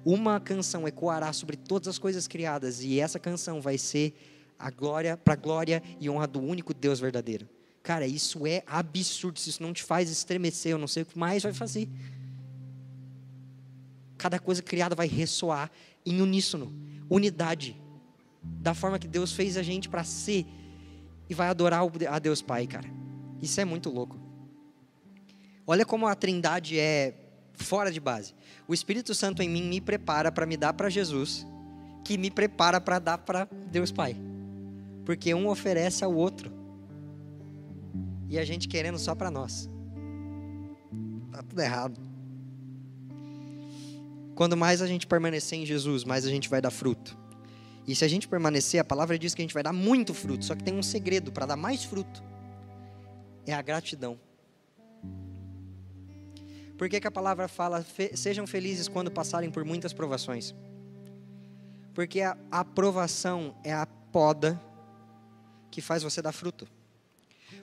Uma 0.06 0.40
canção 0.40 0.88
ecoará 0.88 1.34
sobre 1.34 1.58
todas 1.58 1.90
as 1.90 2.00
coisas 2.00 2.30
criadas 2.30 2.82
e 2.82 2.98
essa 2.98 3.20
canção 3.20 3.60
vai 3.60 3.78
ser 3.78 4.14
a 4.58 4.72
glória 4.72 5.18
para 5.18 5.36
glória 5.36 5.84
e 6.00 6.10
honra 6.10 6.28
do 6.28 6.40
único 6.40 6.74
Deus 6.74 7.02
verdadeiro. 7.02 7.46
Cara, 7.84 8.08
isso 8.08 8.48
é 8.48 8.64
absurdo. 8.66 9.38
Se 9.38 9.50
isso 9.50 9.62
não 9.62 9.74
te 9.74 9.84
faz 9.84 10.10
estremecer, 10.10 10.72
eu 10.72 10.78
não 10.78 10.88
sei 10.88 11.04
o 11.04 11.06
que 11.06 11.20
mais 11.20 11.44
vai 11.44 11.52
fazer. 11.52 11.90
Cada 14.18 14.40
coisa 14.40 14.64
criada 14.64 14.96
vai 14.96 15.10
ressoar 15.10 15.70
em 16.06 16.22
uníssono, 16.22 16.74
unidade, 17.10 17.76
da 18.60 18.74
forma 18.74 18.98
que 18.98 19.08
Deus 19.08 19.32
fez 19.32 19.58
a 19.58 19.64
gente 19.64 19.88
para 19.88 20.04
ser 20.04 20.46
e 21.30 21.34
vai 21.34 21.48
adorar 21.48 21.82
a 22.10 22.20
Deus 22.20 22.41
Pai, 22.41 22.68
cara. 22.68 22.88
Isso 23.41 23.60
é 23.60 23.66
muito 23.66 23.89
louco. 23.89 24.18
Olha 25.68 25.86
como 25.86 26.08
a 26.08 26.16
Trindade 26.16 26.80
é 26.80 27.14
fora 27.54 27.91
de 27.91 28.00
base. 28.00 28.34
O 28.68 28.74
Espírito 28.74 29.14
Santo 29.14 29.41
em 29.41 29.50
mim 29.50 29.64
me 29.64 29.82
prepara 29.82 30.32
para 30.32 30.46
me 30.46 30.58
dar 30.58 30.74
para 30.74 30.89
Jesus, 30.89 31.46
que 32.04 32.18
me 32.18 32.30
prepara 32.30 32.80
para 32.80 33.00
dar 33.00 33.18
para 33.20 33.48
Deus 33.72 33.91
Pai. 33.91 34.16
Porque 35.06 35.34
um 35.34 35.48
oferece 35.48 36.04
ao 36.04 36.14
outro. 36.14 36.52
E 38.28 38.39
a 38.39 38.46
gente 38.46 38.68
querendo 38.68 38.98
só 38.98 39.14
para 39.14 39.30
nós. 39.32 39.70
Tá 41.32 41.43
tudo 41.43 41.62
errado. 41.62 42.00
Quando 44.34 44.58
mais 44.58 44.82
a 44.82 44.88
gente 44.88 45.08
permanecer 45.08 45.60
em 45.60 45.66
Jesus, 45.66 46.04
mais 46.04 46.26
a 46.26 46.30
gente 46.30 46.50
vai 46.50 46.62
dar 46.62 46.72
fruto. 46.72 47.18
E 47.88 47.96
se 47.96 48.04
a 48.04 48.08
gente 48.08 48.28
permanecer, 48.28 48.80
a 48.80 48.84
palavra 48.84 49.18
diz 49.18 49.36
que 49.36 49.42
a 49.42 49.44
gente 49.44 49.54
vai 49.54 49.64
dar 49.64 49.74
muito 49.74 50.14
fruto. 50.14 50.44
Só 50.46 50.56
que 50.56 50.64
tem 50.64 50.74
um 50.74 50.84
segredo 50.84 51.32
para 51.32 51.46
dar 51.46 51.56
mais 51.56 51.84
fruto: 51.84 52.24
é 53.46 53.54
a 53.54 53.62
gratidão. 53.62 54.20
Por 56.78 56.90
que, 56.90 57.00
que 57.00 57.08
a 57.08 57.12
palavra 57.12 57.48
fala, 57.48 57.86
sejam 58.16 58.46
felizes 58.46 58.88
quando 58.88 59.10
passarem 59.10 59.50
por 59.50 59.64
muitas 59.64 59.94
provações? 59.94 60.54
Porque 61.94 62.22
a 62.22 62.36
aprovação 62.52 63.56
é 63.64 63.74
a 63.74 63.86
poda 63.86 64.60
que 65.72 65.80
faz 65.80 66.04
você 66.04 66.22
dar 66.22 66.34
fruto. 66.34 66.68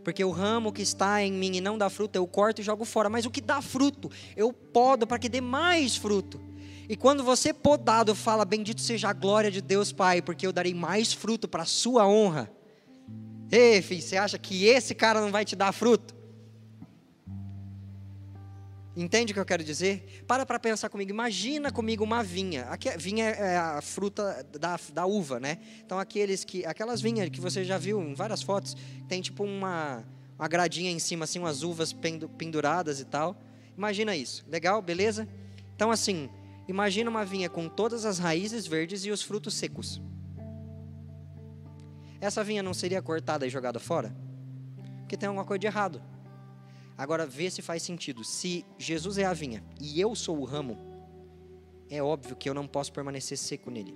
Porque 0.02 0.24
o 0.24 0.30
ramo 0.30 0.72
que 0.72 0.82
está 0.82 1.22
em 1.22 1.32
mim 1.32 1.56
e 1.56 1.60
não 1.60 1.76
dá 1.76 1.90
fruto, 1.90 2.16
eu 2.16 2.26
corto 2.26 2.60
e 2.60 2.64
jogo 2.64 2.84
fora. 2.84 3.10
Mas 3.10 3.26
o 3.26 3.30
que 3.30 3.40
dá 3.40 3.60
fruto, 3.60 4.10
eu 4.36 4.52
podo 4.52 5.06
para 5.06 5.18
que 5.18 5.28
dê 5.28 5.40
mais 5.40 5.96
fruto. 5.96 6.40
E 6.88 6.96
quando 6.96 7.22
você 7.22 7.52
podado 7.52 8.14
fala, 8.14 8.44
bendito 8.44 8.80
seja 8.80 9.08
a 9.08 9.12
glória 9.12 9.50
de 9.50 9.60
Deus 9.60 9.92
Pai, 9.92 10.20
porque 10.20 10.46
eu 10.46 10.52
darei 10.52 10.74
mais 10.74 11.12
fruto 11.12 11.46
para 11.46 11.62
a 11.62 11.66
sua 11.66 12.06
honra. 12.06 12.50
Ei, 13.50 13.82
filho, 13.82 14.02
você 14.02 14.16
acha 14.16 14.38
que 14.38 14.64
esse 14.64 14.94
cara 14.94 15.20
não 15.20 15.30
vai 15.30 15.44
te 15.44 15.54
dar 15.54 15.72
fruto? 15.72 16.14
Entende 18.94 19.32
o 19.32 19.34
que 19.34 19.40
eu 19.40 19.44
quero 19.44 19.64
dizer? 19.64 20.24
Para 20.26 20.44
para 20.44 20.58
pensar 20.58 20.90
comigo. 20.90 21.10
Imagina 21.10 21.72
comigo 21.72 22.04
uma 22.04 22.22
vinha. 22.22 22.64
Aqui, 22.64 22.90
vinha 22.98 23.24
é 23.26 23.56
a 23.56 23.80
fruta 23.80 24.46
da, 24.58 24.78
da 24.92 25.06
uva, 25.06 25.40
né? 25.40 25.58
Então 25.84 25.98
aqueles 25.98 26.44
que, 26.44 26.64
aquelas 26.66 27.00
vinhas 27.00 27.30
que 27.30 27.40
você 27.40 27.64
já 27.64 27.78
viu 27.78 28.02
em 28.02 28.12
várias 28.12 28.42
fotos, 28.42 28.76
tem 29.08 29.22
tipo 29.22 29.44
uma, 29.44 30.04
uma 30.38 30.46
gradinha 30.46 30.90
em 30.90 30.98
cima, 30.98 31.24
assim, 31.24 31.38
umas 31.38 31.62
uvas 31.62 31.94
penduradas 32.36 33.00
e 33.00 33.06
tal. 33.06 33.34
Imagina 33.76 34.14
isso. 34.14 34.44
Legal, 34.46 34.82
beleza? 34.82 35.26
Então 35.74 35.90
assim, 35.90 36.28
imagina 36.68 37.10
uma 37.10 37.24
vinha 37.24 37.48
com 37.48 37.68
todas 37.68 38.04
as 38.04 38.18
raízes 38.18 38.66
verdes 38.66 39.04
e 39.04 39.10
os 39.10 39.22
frutos 39.22 39.54
secos. 39.54 40.00
Essa 42.20 42.44
vinha 42.44 42.62
não 42.62 42.72
seria 42.72 43.02
cortada 43.02 43.46
e 43.46 43.50
jogada 43.50 43.80
fora? 43.80 44.14
Porque 45.00 45.16
tem 45.16 45.26
alguma 45.26 45.44
coisa 45.44 45.58
de 45.58 45.66
errado. 45.66 46.00
Agora 46.96 47.26
vê 47.26 47.50
se 47.50 47.60
faz 47.60 47.82
sentido. 47.82 48.22
Se 48.22 48.64
Jesus 48.78 49.18
é 49.18 49.24
a 49.24 49.32
vinha 49.32 49.64
e 49.80 50.00
eu 50.00 50.14
sou 50.14 50.38
o 50.38 50.44
ramo, 50.44 50.78
é 51.90 52.02
óbvio 52.02 52.36
que 52.36 52.48
eu 52.48 52.54
não 52.54 52.66
posso 52.66 52.92
permanecer 52.92 53.36
seco 53.36 53.70
nele. 53.70 53.92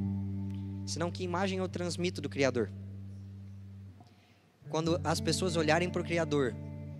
Senão 0.86 1.10
que 1.10 1.24
imagem 1.24 1.58
eu 1.58 1.68
transmito 1.68 2.20
do 2.20 2.28
Criador? 2.28 2.70
Quando 4.68 5.00
as 5.04 5.20
pessoas 5.20 5.56
olharem 5.56 5.88
para 5.88 6.02
o 6.02 6.04
Criador 6.04 6.54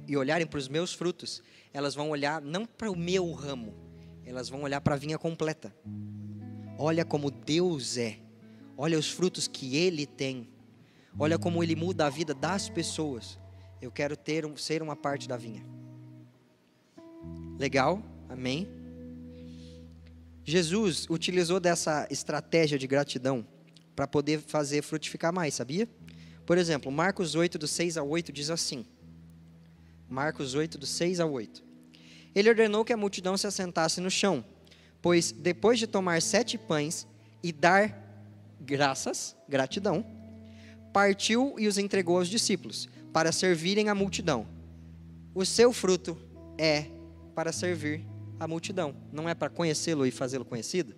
e 0.07 0.17
olharem 0.17 0.47
para 0.47 0.59
os 0.59 0.69
meus 0.69 0.93
frutos, 0.93 1.43
elas 1.73 1.95
vão 1.95 2.11
olhar 2.11 2.41
não 2.41 2.65
para 2.65 2.91
o 2.91 2.97
meu 2.97 3.33
ramo, 3.33 3.75
elas 4.27 4.49
vão 4.49 4.63
olhar 4.63 4.81
para 4.81 4.95
a 4.95 4.99
vinha 4.99 5.17
completa. 5.17 5.75
Olha 6.79 7.05
como 7.05 7.31
Deus 7.31 7.97
é. 7.97 8.19
Olha 8.77 8.99
os 8.99 9.11
frutos 9.11 9.47
que 9.47 9.77
Ele 9.77 10.05
tem. 10.05 10.49
Olha 11.19 11.39
como 11.39 11.63
Ele 11.63 11.77
muda 11.77 12.07
a 12.07 12.11
vida 12.11 12.35
das 12.35 12.69
pessoas. 12.69 13.39
Eu 13.81 13.91
quero 13.91 14.17
ter 14.17 14.45
ser 14.59 14.83
uma 14.83 14.97
parte 14.97 15.29
da 15.29 15.37
vinha. 15.37 15.65
Legal? 17.59 18.03
Amém? 18.29 18.69
Jesus 20.45 21.07
utilizou 21.09 21.59
dessa 21.59 22.07
estratégia 22.11 22.79
de 22.79 22.87
gratidão 22.87 23.47
para 23.95 24.07
poder 24.07 24.41
fazer 24.41 24.83
frutificar 24.83 25.33
mais, 25.33 25.55
sabia? 25.55 25.89
Por 26.45 26.59
exemplo, 26.59 26.93
Marcos 26.93 27.35
8, 27.35 27.59
do 27.59 27.67
6 27.67 27.97
a 27.97 28.03
8, 28.03 28.33
diz 28.33 28.51
assim: 28.51 28.87
Marcos 30.09 30.55
8, 30.55 30.79
do 30.79 30.87
6 30.87 31.19
a 31.19 31.27
8. 31.27 31.66
Ele 32.37 32.51
ordenou 32.51 32.85
que 32.85 32.93
a 32.93 32.99
multidão 32.99 33.35
se 33.35 33.47
assentasse 33.47 33.99
no 33.99 34.11
chão, 34.11 34.45
pois 35.01 35.33
depois 35.33 35.79
de 35.79 35.87
tomar 35.87 36.21
sete 36.21 36.59
pães 36.59 37.09
e 37.43 37.51
dar 37.51 37.99
graças, 38.61 39.35
gratidão, 39.49 40.05
partiu 40.93 41.55
e 41.59 41.67
os 41.67 41.79
entregou 41.79 42.19
aos 42.19 42.29
discípulos, 42.29 42.91
para 43.11 43.33
servirem 43.33 43.89
a 43.89 43.95
multidão. 43.95 44.47
O 45.35 45.47
seu 45.47 45.73
fruto 45.73 46.19
é 46.59 46.89
para 47.35 47.53
servir 47.53 48.05
a 48.39 48.47
multidão, 48.47 48.95
não 49.11 49.27
é 49.27 49.35
para 49.35 49.49
conhecê-lo 49.49 50.05
e 50.05 50.11
fazê-lo 50.11 50.45
conhecido. 50.45 50.95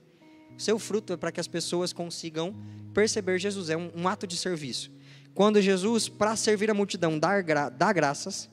O 0.57 0.61
seu 0.61 0.76
fruto 0.76 1.12
é 1.12 1.16
para 1.16 1.30
que 1.30 1.39
as 1.39 1.47
pessoas 1.47 1.93
consigam 1.93 2.53
perceber 2.93 3.39
Jesus, 3.39 3.70
é 3.70 3.76
um, 3.76 3.93
um 3.95 4.09
ato 4.09 4.26
de 4.26 4.36
serviço. 4.36 4.91
Quando 5.34 5.62
Jesus, 5.62 6.09
para 6.09 6.34
servir 6.34 6.68
a 6.68 6.74
multidão, 6.74 7.16
dá, 7.16 7.41
dá 7.68 7.93
graças, 7.93 8.51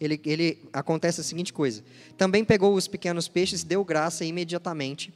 ele, 0.00 0.20
ele 0.24 0.68
acontece 0.72 1.20
a 1.20 1.24
seguinte 1.24 1.52
coisa: 1.52 1.82
também 2.16 2.44
pegou 2.44 2.74
os 2.74 2.88
pequenos 2.88 3.28
peixes, 3.28 3.62
deu 3.62 3.84
graça 3.84 4.24
imediatamente 4.24 5.12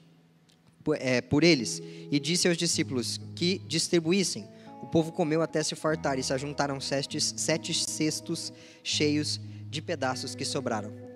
por, 0.83 0.97
é, 1.01 1.21
por 1.21 1.45
eles, 1.45 1.83
e 2.11 2.19
disse 2.19 2.49
aos 2.49 2.57
discípulos 2.57 3.21
que 3.35 3.61
distribuíssem. 3.67 4.49
O 4.83 4.87
povo 4.87 5.13
comeu 5.13 5.43
até 5.43 5.63
se 5.63 5.75
fartar, 5.75 6.19
e 6.19 6.23
se 6.23 6.33
ajuntaram 6.33 6.81
sete, 6.81 7.21
sete 7.21 7.75
cestos 7.75 8.53
cheios 8.83 9.39
de 9.69 9.83
pedaços 9.83 10.35
que 10.35 10.45
sobraram 10.45 11.11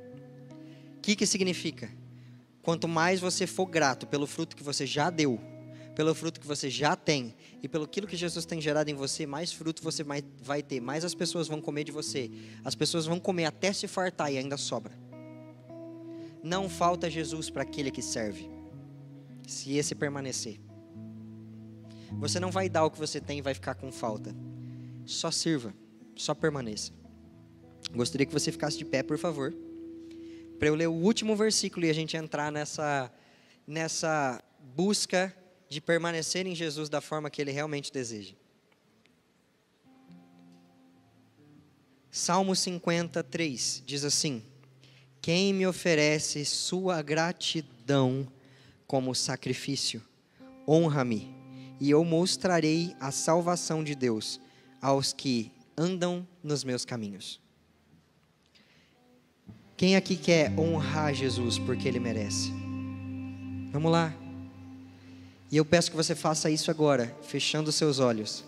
que, 1.04 1.14
que 1.14 1.26
significa? 1.26 1.90
quanto 2.62 2.88
mais 2.88 3.20
você 3.20 3.46
for 3.46 3.66
grato 3.66 4.06
pelo 4.06 4.26
fruto 4.26 4.56
que 4.56 4.62
você 4.62 4.86
já 4.86 5.10
deu, 5.10 5.38
pelo 5.95 6.14
fruto 6.14 6.40
que 6.40 6.47
você 6.47 6.68
já 6.68 6.97
tem 6.97 7.34
e 7.62 7.68
pelo 7.68 7.84
aquilo 7.84 8.07
que 8.07 8.16
Jesus 8.16 8.45
tem 8.45 8.61
gerado 8.61 8.90
em 8.90 8.95
você, 8.95 9.26
mais 9.26 9.53
fruto 9.53 9.82
você 9.82 10.05
vai 10.42 10.62
ter, 10.62 10.80
mais 10.80 11.05
as 11.05 11.14
pessoas 11.14 11.47
vão 11.47 11.61
comer 11.61 11.84
de 11.84 11.92
você. 11.92 12.30
As 12.64 12.74
pessoas 12.74 13.07
vão 13.07 13.20
comer 13.20 13.45
até 13.45 13.72
se 13.72 13.86
fartar 13.86 14.32
e 14.32 14.38
ainda 14.38 14.57
sobra. 14.57 14.92
Não 16.42 16.68
falta 16.68 17.09
Jesus 17.09 17.49
para 17.49 17.62
aquele 17.62 17.90
que 17.90 18.03
serve, 18.03 18.51
se 19.47 19.76
esse 19.76 19.95
permanecer. 19.95 20.61
Você 22.18 22.38
não 22.38 22.51
vai 22.51 22.68
dar 22.68 22.84
o 22.84 22.90
que 22.90 22.99
você 22.99 23.20
tem 23.20 23.38
e 23.38 23.42
vai 23.42 23.55
ficar 23.55 23.74
com 23.74 23.90
falta. 23.90 24.34
Só 25.07 25.30
sirva, 25.30 25.74
só 26.16 26.34
permaneça. 26.34 26.92
Gostaria 27.95 28.26
que 28.26 28.32
você 28.32 28.51
ficasse 28.51 28.76
de 28.76 28.84
pé, 28.84 29.03
por 29.03 29.18
favor, 29.18 29.55
para 30.59 30.68
eu 30.68 30.74
ler 30.74 30.88
o 30.88 30.92
último 30.92 31.36
versículo 31.36 31.86
e 31.86 31.90
a 31.90 31.92
gente 31.92 32.16
entrar 32.16 32.51
nessa, 32.51 33.12
nessa 33.66 34.42
busca 34.74 35.34
de 35.68 35.80
permanecer 35.80 36.46
em 36.46 36.54
Jesus 36.54 36.88
da 36.88 37.00
forma 37.00 37.30
que 37.30 37.40
Ele 37.40 37.50
realmente 37.50 37.92
deseja. 37.92 38.34
Salmo 42.10 42.54
53 42.54 43.82
diz 43.84 44.04
assim: 44.04 44.42
Quem 45.20 45.52
me 45.52 45.66
oferece 45.66 46.44
sua 46.44 47.02
gratidão 47.02 48.28
como 48.86 49.14
sacrifício, 49.14 50.00
honra-me, 50.66 51.34
e 51.80 51.90
eu 51.90 52.04
mostrarei 52.04 52.94
a 53.00 53.10
salvação 53.10 53.82
de 53.82 53.96
Deus 53.96 54.40
aos 54.80 55.12
que 55.12 55.50
andam 55.76 56.26
nos 56.42 56.62
meus 56.62 56.84
caminhos. 56.84 57.40
Quem 59.76 59.96
aqui 59.96 60.16
quer 60.16 60.56
honrar 60.56 61.12
Jesus 61.12 61.58
porque 61.58 61.88
Ele 61.88 61.98
merece? 61.98 62.52
Vamos 63.72 63.90
lá. 63.90 64.24
E 65.55 65.57
eu 65.57 65.64
peço 65.64 65.88
que 65.88 65.96
você 65.96 66.16
faça 66.16 66.50
isso 66.50 66.68
agora, 66.68 67.16
fechando 67.22 67.70
seus 67.70 68.00
olhos 68.00 68.42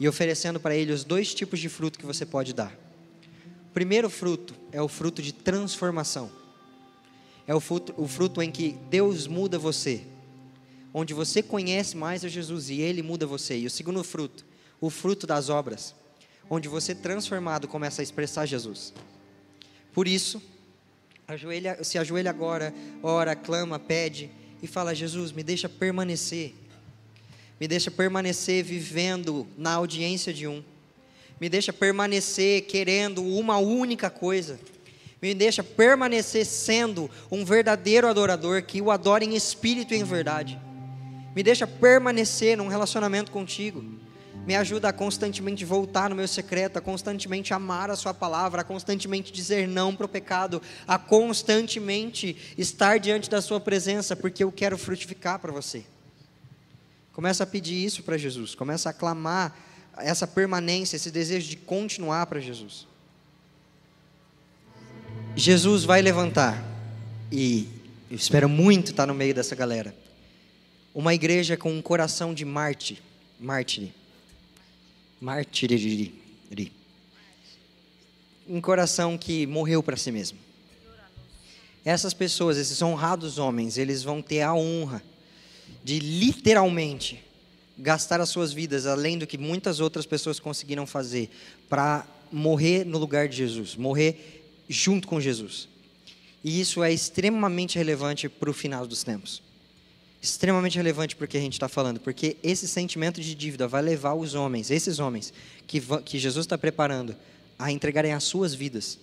e 0.00 0.08
oferecendo 0.08 0.58
para 0.58 0.74
Ele 0.74 0.90
os 0.90 1.04
dois 1.04 1.32
tipos 1.32 1.60
de 1.60 1.68
fruto 1.68 1.96
que 1.96 2.04
você 2.04 2.26
pode 2.26 2.52
dar. 2.52 2.76
O 3.68 3.72
primeiro 3.72 4.10
fruto 4.10 4.52
é 4.72 4.82
o 4.82 4.88
fruto 4.88 5.22
de 5.22 5.32
transformação. 5.32 6.28
É 7.46 7.54
o 7.54 7.60
fruto, 7.60 7.94
o 7.96 8.08
fruto 8.08 8.42
em 8.42 8.50
que 8.50 8.72
Deus 8.90 9.28
muda 9.28 9.60
você, 9.60 10.02
onde 10.92 11.14
você 11.14 11.40
conhece 11.40 11.96
mais 11.96 12.24
a 12.24 12.28
Jesus 12.28 12.68
e 12.68 12.80
Ele 12.80 13.00
muda 13.00 13.26
você. 13.26 13.56
E 13.56 13.66
o 13.66 13.70
segundo 13.70 14.02
fruto, 14.02 14.44
o 14.80 14.90
fruto 14.90 15.28
das 15.28 15.50
obras, 15.50 15.94
onde 16.50 16.68
você 16.68 16.96
transformado 16.96 17.68
começa 17.68 18.02
a 18.02 18.04
expressar 18.04 18.44
Jesus. 18.44 18.92
Por 19.92 20.08
isso, 20.08 20.42
ajoelha, 21.28 21.84
se 21.84 21.96
ajoelha 21.96 22.30
agora, 22.30 22.74
ora, 23.04 23.36
clama, 23.36 23.78
pede 23.78 24.39
e 24.62 24.66
fala: 24.66 24.94
Jesus, 24.94 25.32
me 25.32 25.42
deixa 25.42 25.68
permanecer, 25.68 26.54
me 27.60 27.66
deixa 27.66 27.90
permanecer 27.90 28.64
vivendo 28.64 29.46
na 29.56 29.72
audiência 29.72 30.32
de 30.32 30.46
um, 30.46 30.62
me 31.40 31.48
deixa 31.48 31.72
permanecer 31.72 32.62
querendo 32.62 33.22
uma 33.22 33.58
única 33.58 34.10
coisa, 34.10 34.58
me 35.20 35.34
deixa 35.34 35.62
permanecer 35.62 36.44
sendo 36.44 37.10
um 37.30 37.44
verdadeiro 37.44 38.06
adorador 38.06 38.62
que 38.62 38.80
o 38.80 38.90
adora 38.90 39.24
em 39.24 39.34
espírito 39.34 39.94
e 39.94 39.98
em 39.98 40.04
verdade, 40.04 40.58
me 41.34 41.42
deixa 41.42 41.66
permanecer 41.66 42.56
num 42.56 42.68
relacionamento 42.68 43.30
contigo 43.30 43.84
me 44.46 44.56
ajuda 44.56 44.88
a 44.88 44.92
constantemente 44.92 45.64
voltar 45.64 46.08
no 46.08 46.16
meu 46.16 46.26
secreto, 46.26 46.78
a 46.78 46.80
constantemente 46.80 47.52
amar 47.52 47.90
a 47.90 47.96
Sua 47.96 48.14
palavra, 48.14 48.62
a 48.62 48.64
constantemente 48.64 49.32
dizer 49.32 49.68
não 49.68 49.94
para 49.94 50.06
o 50.06 50.08
pecado, 50.08 50.62
a 50.86 50.98
constantemente 50.98 52.36
estar 52.56 52.98
diante 52.98 53.28
da 53.28 53.42
Sua 53.42 53.60
presença, 53.60 54.16
porque 54.16 54.42
eu 54.42 54.50
quero 54.50 54.78
frutificar 54.78 55.38
para 55.38 55.52
você. 55.52 55.84
Começa 57.12 57.44
a 57.44 57.46
pedir 57.46 57.84
isso 57.84 58.02
para 58.02 58.16
Jesus, 58.16 58.54
começa 58.54 58.88
a 58.88 58.92
clamar 58.92 59.56
essa 59.98 60.26
permanência, 60.26 60.96
esse 60.96 61.10
desejo 61.10 61.48
de 61.48 61.56
continuar 61.56 62.26
para 62.26 62.40
Jesus. 62.40 62.86
Jesus 65.36 65.84
vai 65.84 66.00
levantar, 66.00 66.64
e 67.30 67.68
eu 68.10 68.16
espero 68.16 68.48
muito 68.48 68.90
estar 68.90 69.06
no 69.06 69.14
meio 69.14 69.34
dessa 69.34 69.54
galera, 69.54 69.94
uma 70.94 71.14
igreja 71.14 71.56
com 71.56 71.72
um 71.72 71.82
coração 71.82 72.34
de 72.34 72.44
Marte, 72.44 73.00
mártir 73.38 73.92
martiriri. 75.20 76.14
Um 78.48 78.60
coração 78.60 79.18
que 79.18 79.46
morreu 79.46 79.82
para 79.82 79.96
si 79.96 80.10
mesmo. 80.10 80.38
Essas 81.84 82.12
pessoas, 82.12 82.56
esses 82.56 82.80
honrados 82.82 83.38
homens, 83.38 83.78
eles 83.78 84.02
vão 84.02 84.20
ter 84.20 84.42
a 84.42 84.54
honra 84.54 85.02
de 85.84 85.98
literalmente 85.98 87.22
gastar 87.78 88.20
as 88.20 88.28
suas 88.28 88.52
vidas 88.52 88.86
além 88.86 89.16
do 89.18 89.26
que 89.26 89.38
muitas 89.38 89.80
outras 89.80 90.04
pessoas 90.04 90.38
conseguiram 90.38 90.86
fazer 90.86 91.30
para 91.68 92.06
morrer 92.30 92.84
no 92.84 92.98
lugar 92.98 93.28
de 93.28 93.36
Jesus, 93.36 93.76
morrer 93.76 94.44
junto 94.68 95.08
com 95.08 95.20
Jesus. 95.20 95.68
E 96.42 96.60
isso 96.60 96.82
é 96.82 96.92
extremamente 96.92 97.78
relevante 97.78 98.28
para 98.28 98.50
o 98.50 98.54
final 98.54 98.86
dos 98.86 99.02
tempos 99.02 99.42
extremamente 100.22 100.76
relevante 100.76 101.16
porque 101.16 101.38
a 101.38 101.40
gente 101.40 101.54
está 101.54 101.68
falando, 101.68 101.98
porque 101.98 102.36
esse 102.42 102.68
sentimento 102.68 103.20
de 103.20 103.34
dívida 103.34 103.66
vai 103.66 103.80
levar 103.80 104.14
os 104.14 104.34
homens, 104.34 104.70
esses 104.70 104.98
homens 104.98 105.32
que, 105.66 105.80
que 106.04 106.18
Jesus 106.18 106.44
está 106.44 106.58
preparando, 106.58 107.16
a 107.58 107.70
entregarem 107.72 108.12
as 108.12 108.24
suas 108.24 108.54
vidas, 108.54 108.98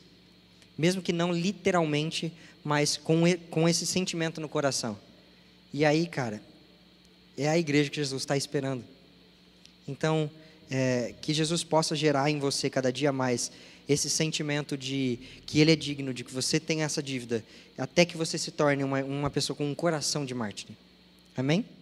mesmo 0.78 1.01
que 1.01 1.11
não 1.11 1.32
literalmente, 1.32 2.32
mas 2.63 2.97
com, 2.97 3.24
com 3.49 3.68
esse 3.68 3.86
sentimento 3.86 4.39
no 4.39 4.49
coração. 4.49 4.97
E 5.74 5.84
aí, 5.84 6.07
cara, 6.07 6.41
é 7.38 7.47
a 7.47 7.57
igreja 7.57 7.89
que 7.89 7.95
Jesus 7.95 8.22
está 8.22 8.38
esperando. 8.38 8.84
Então, 9.88 10.30
é, 10.70 11.13
que 11.22 11.34
Jesus 11.34 11.63
possa 11.63 11.95
gerar 11.95 12.30
em 12.30 12.39
você 12.39 12.70
cada 12.70 12.91
dia 12.91 13.11
mais 13.11 13.51
esse 13.88 14.09
sentimento 14.09 14.78
de 14.78 15.20
que 15.45 15.59
Ele 15.59 15.72
é 15.72 15.76
digno, 15.76 16.13
de 16.13 16.24
que 16.24 16.34
você 16.34 16.59
tem 16.59 16.84
essa 16.84 17.01
dívida, 17.01 17.43
até 17.78 18.05
que 18.05 18.18
você 18.18 18.38
se 18.38 18.51
torne 18.51 18.84
uma, 18.84 19.01
uma 19.03 19.30
pessoa 19.30 19.55
com 19.55 19.70
um 19.70 19.76
coração 19.76 20.26
de 20.26 20.34
mártir. 20.34 20.76
Amém? 21.38 21.76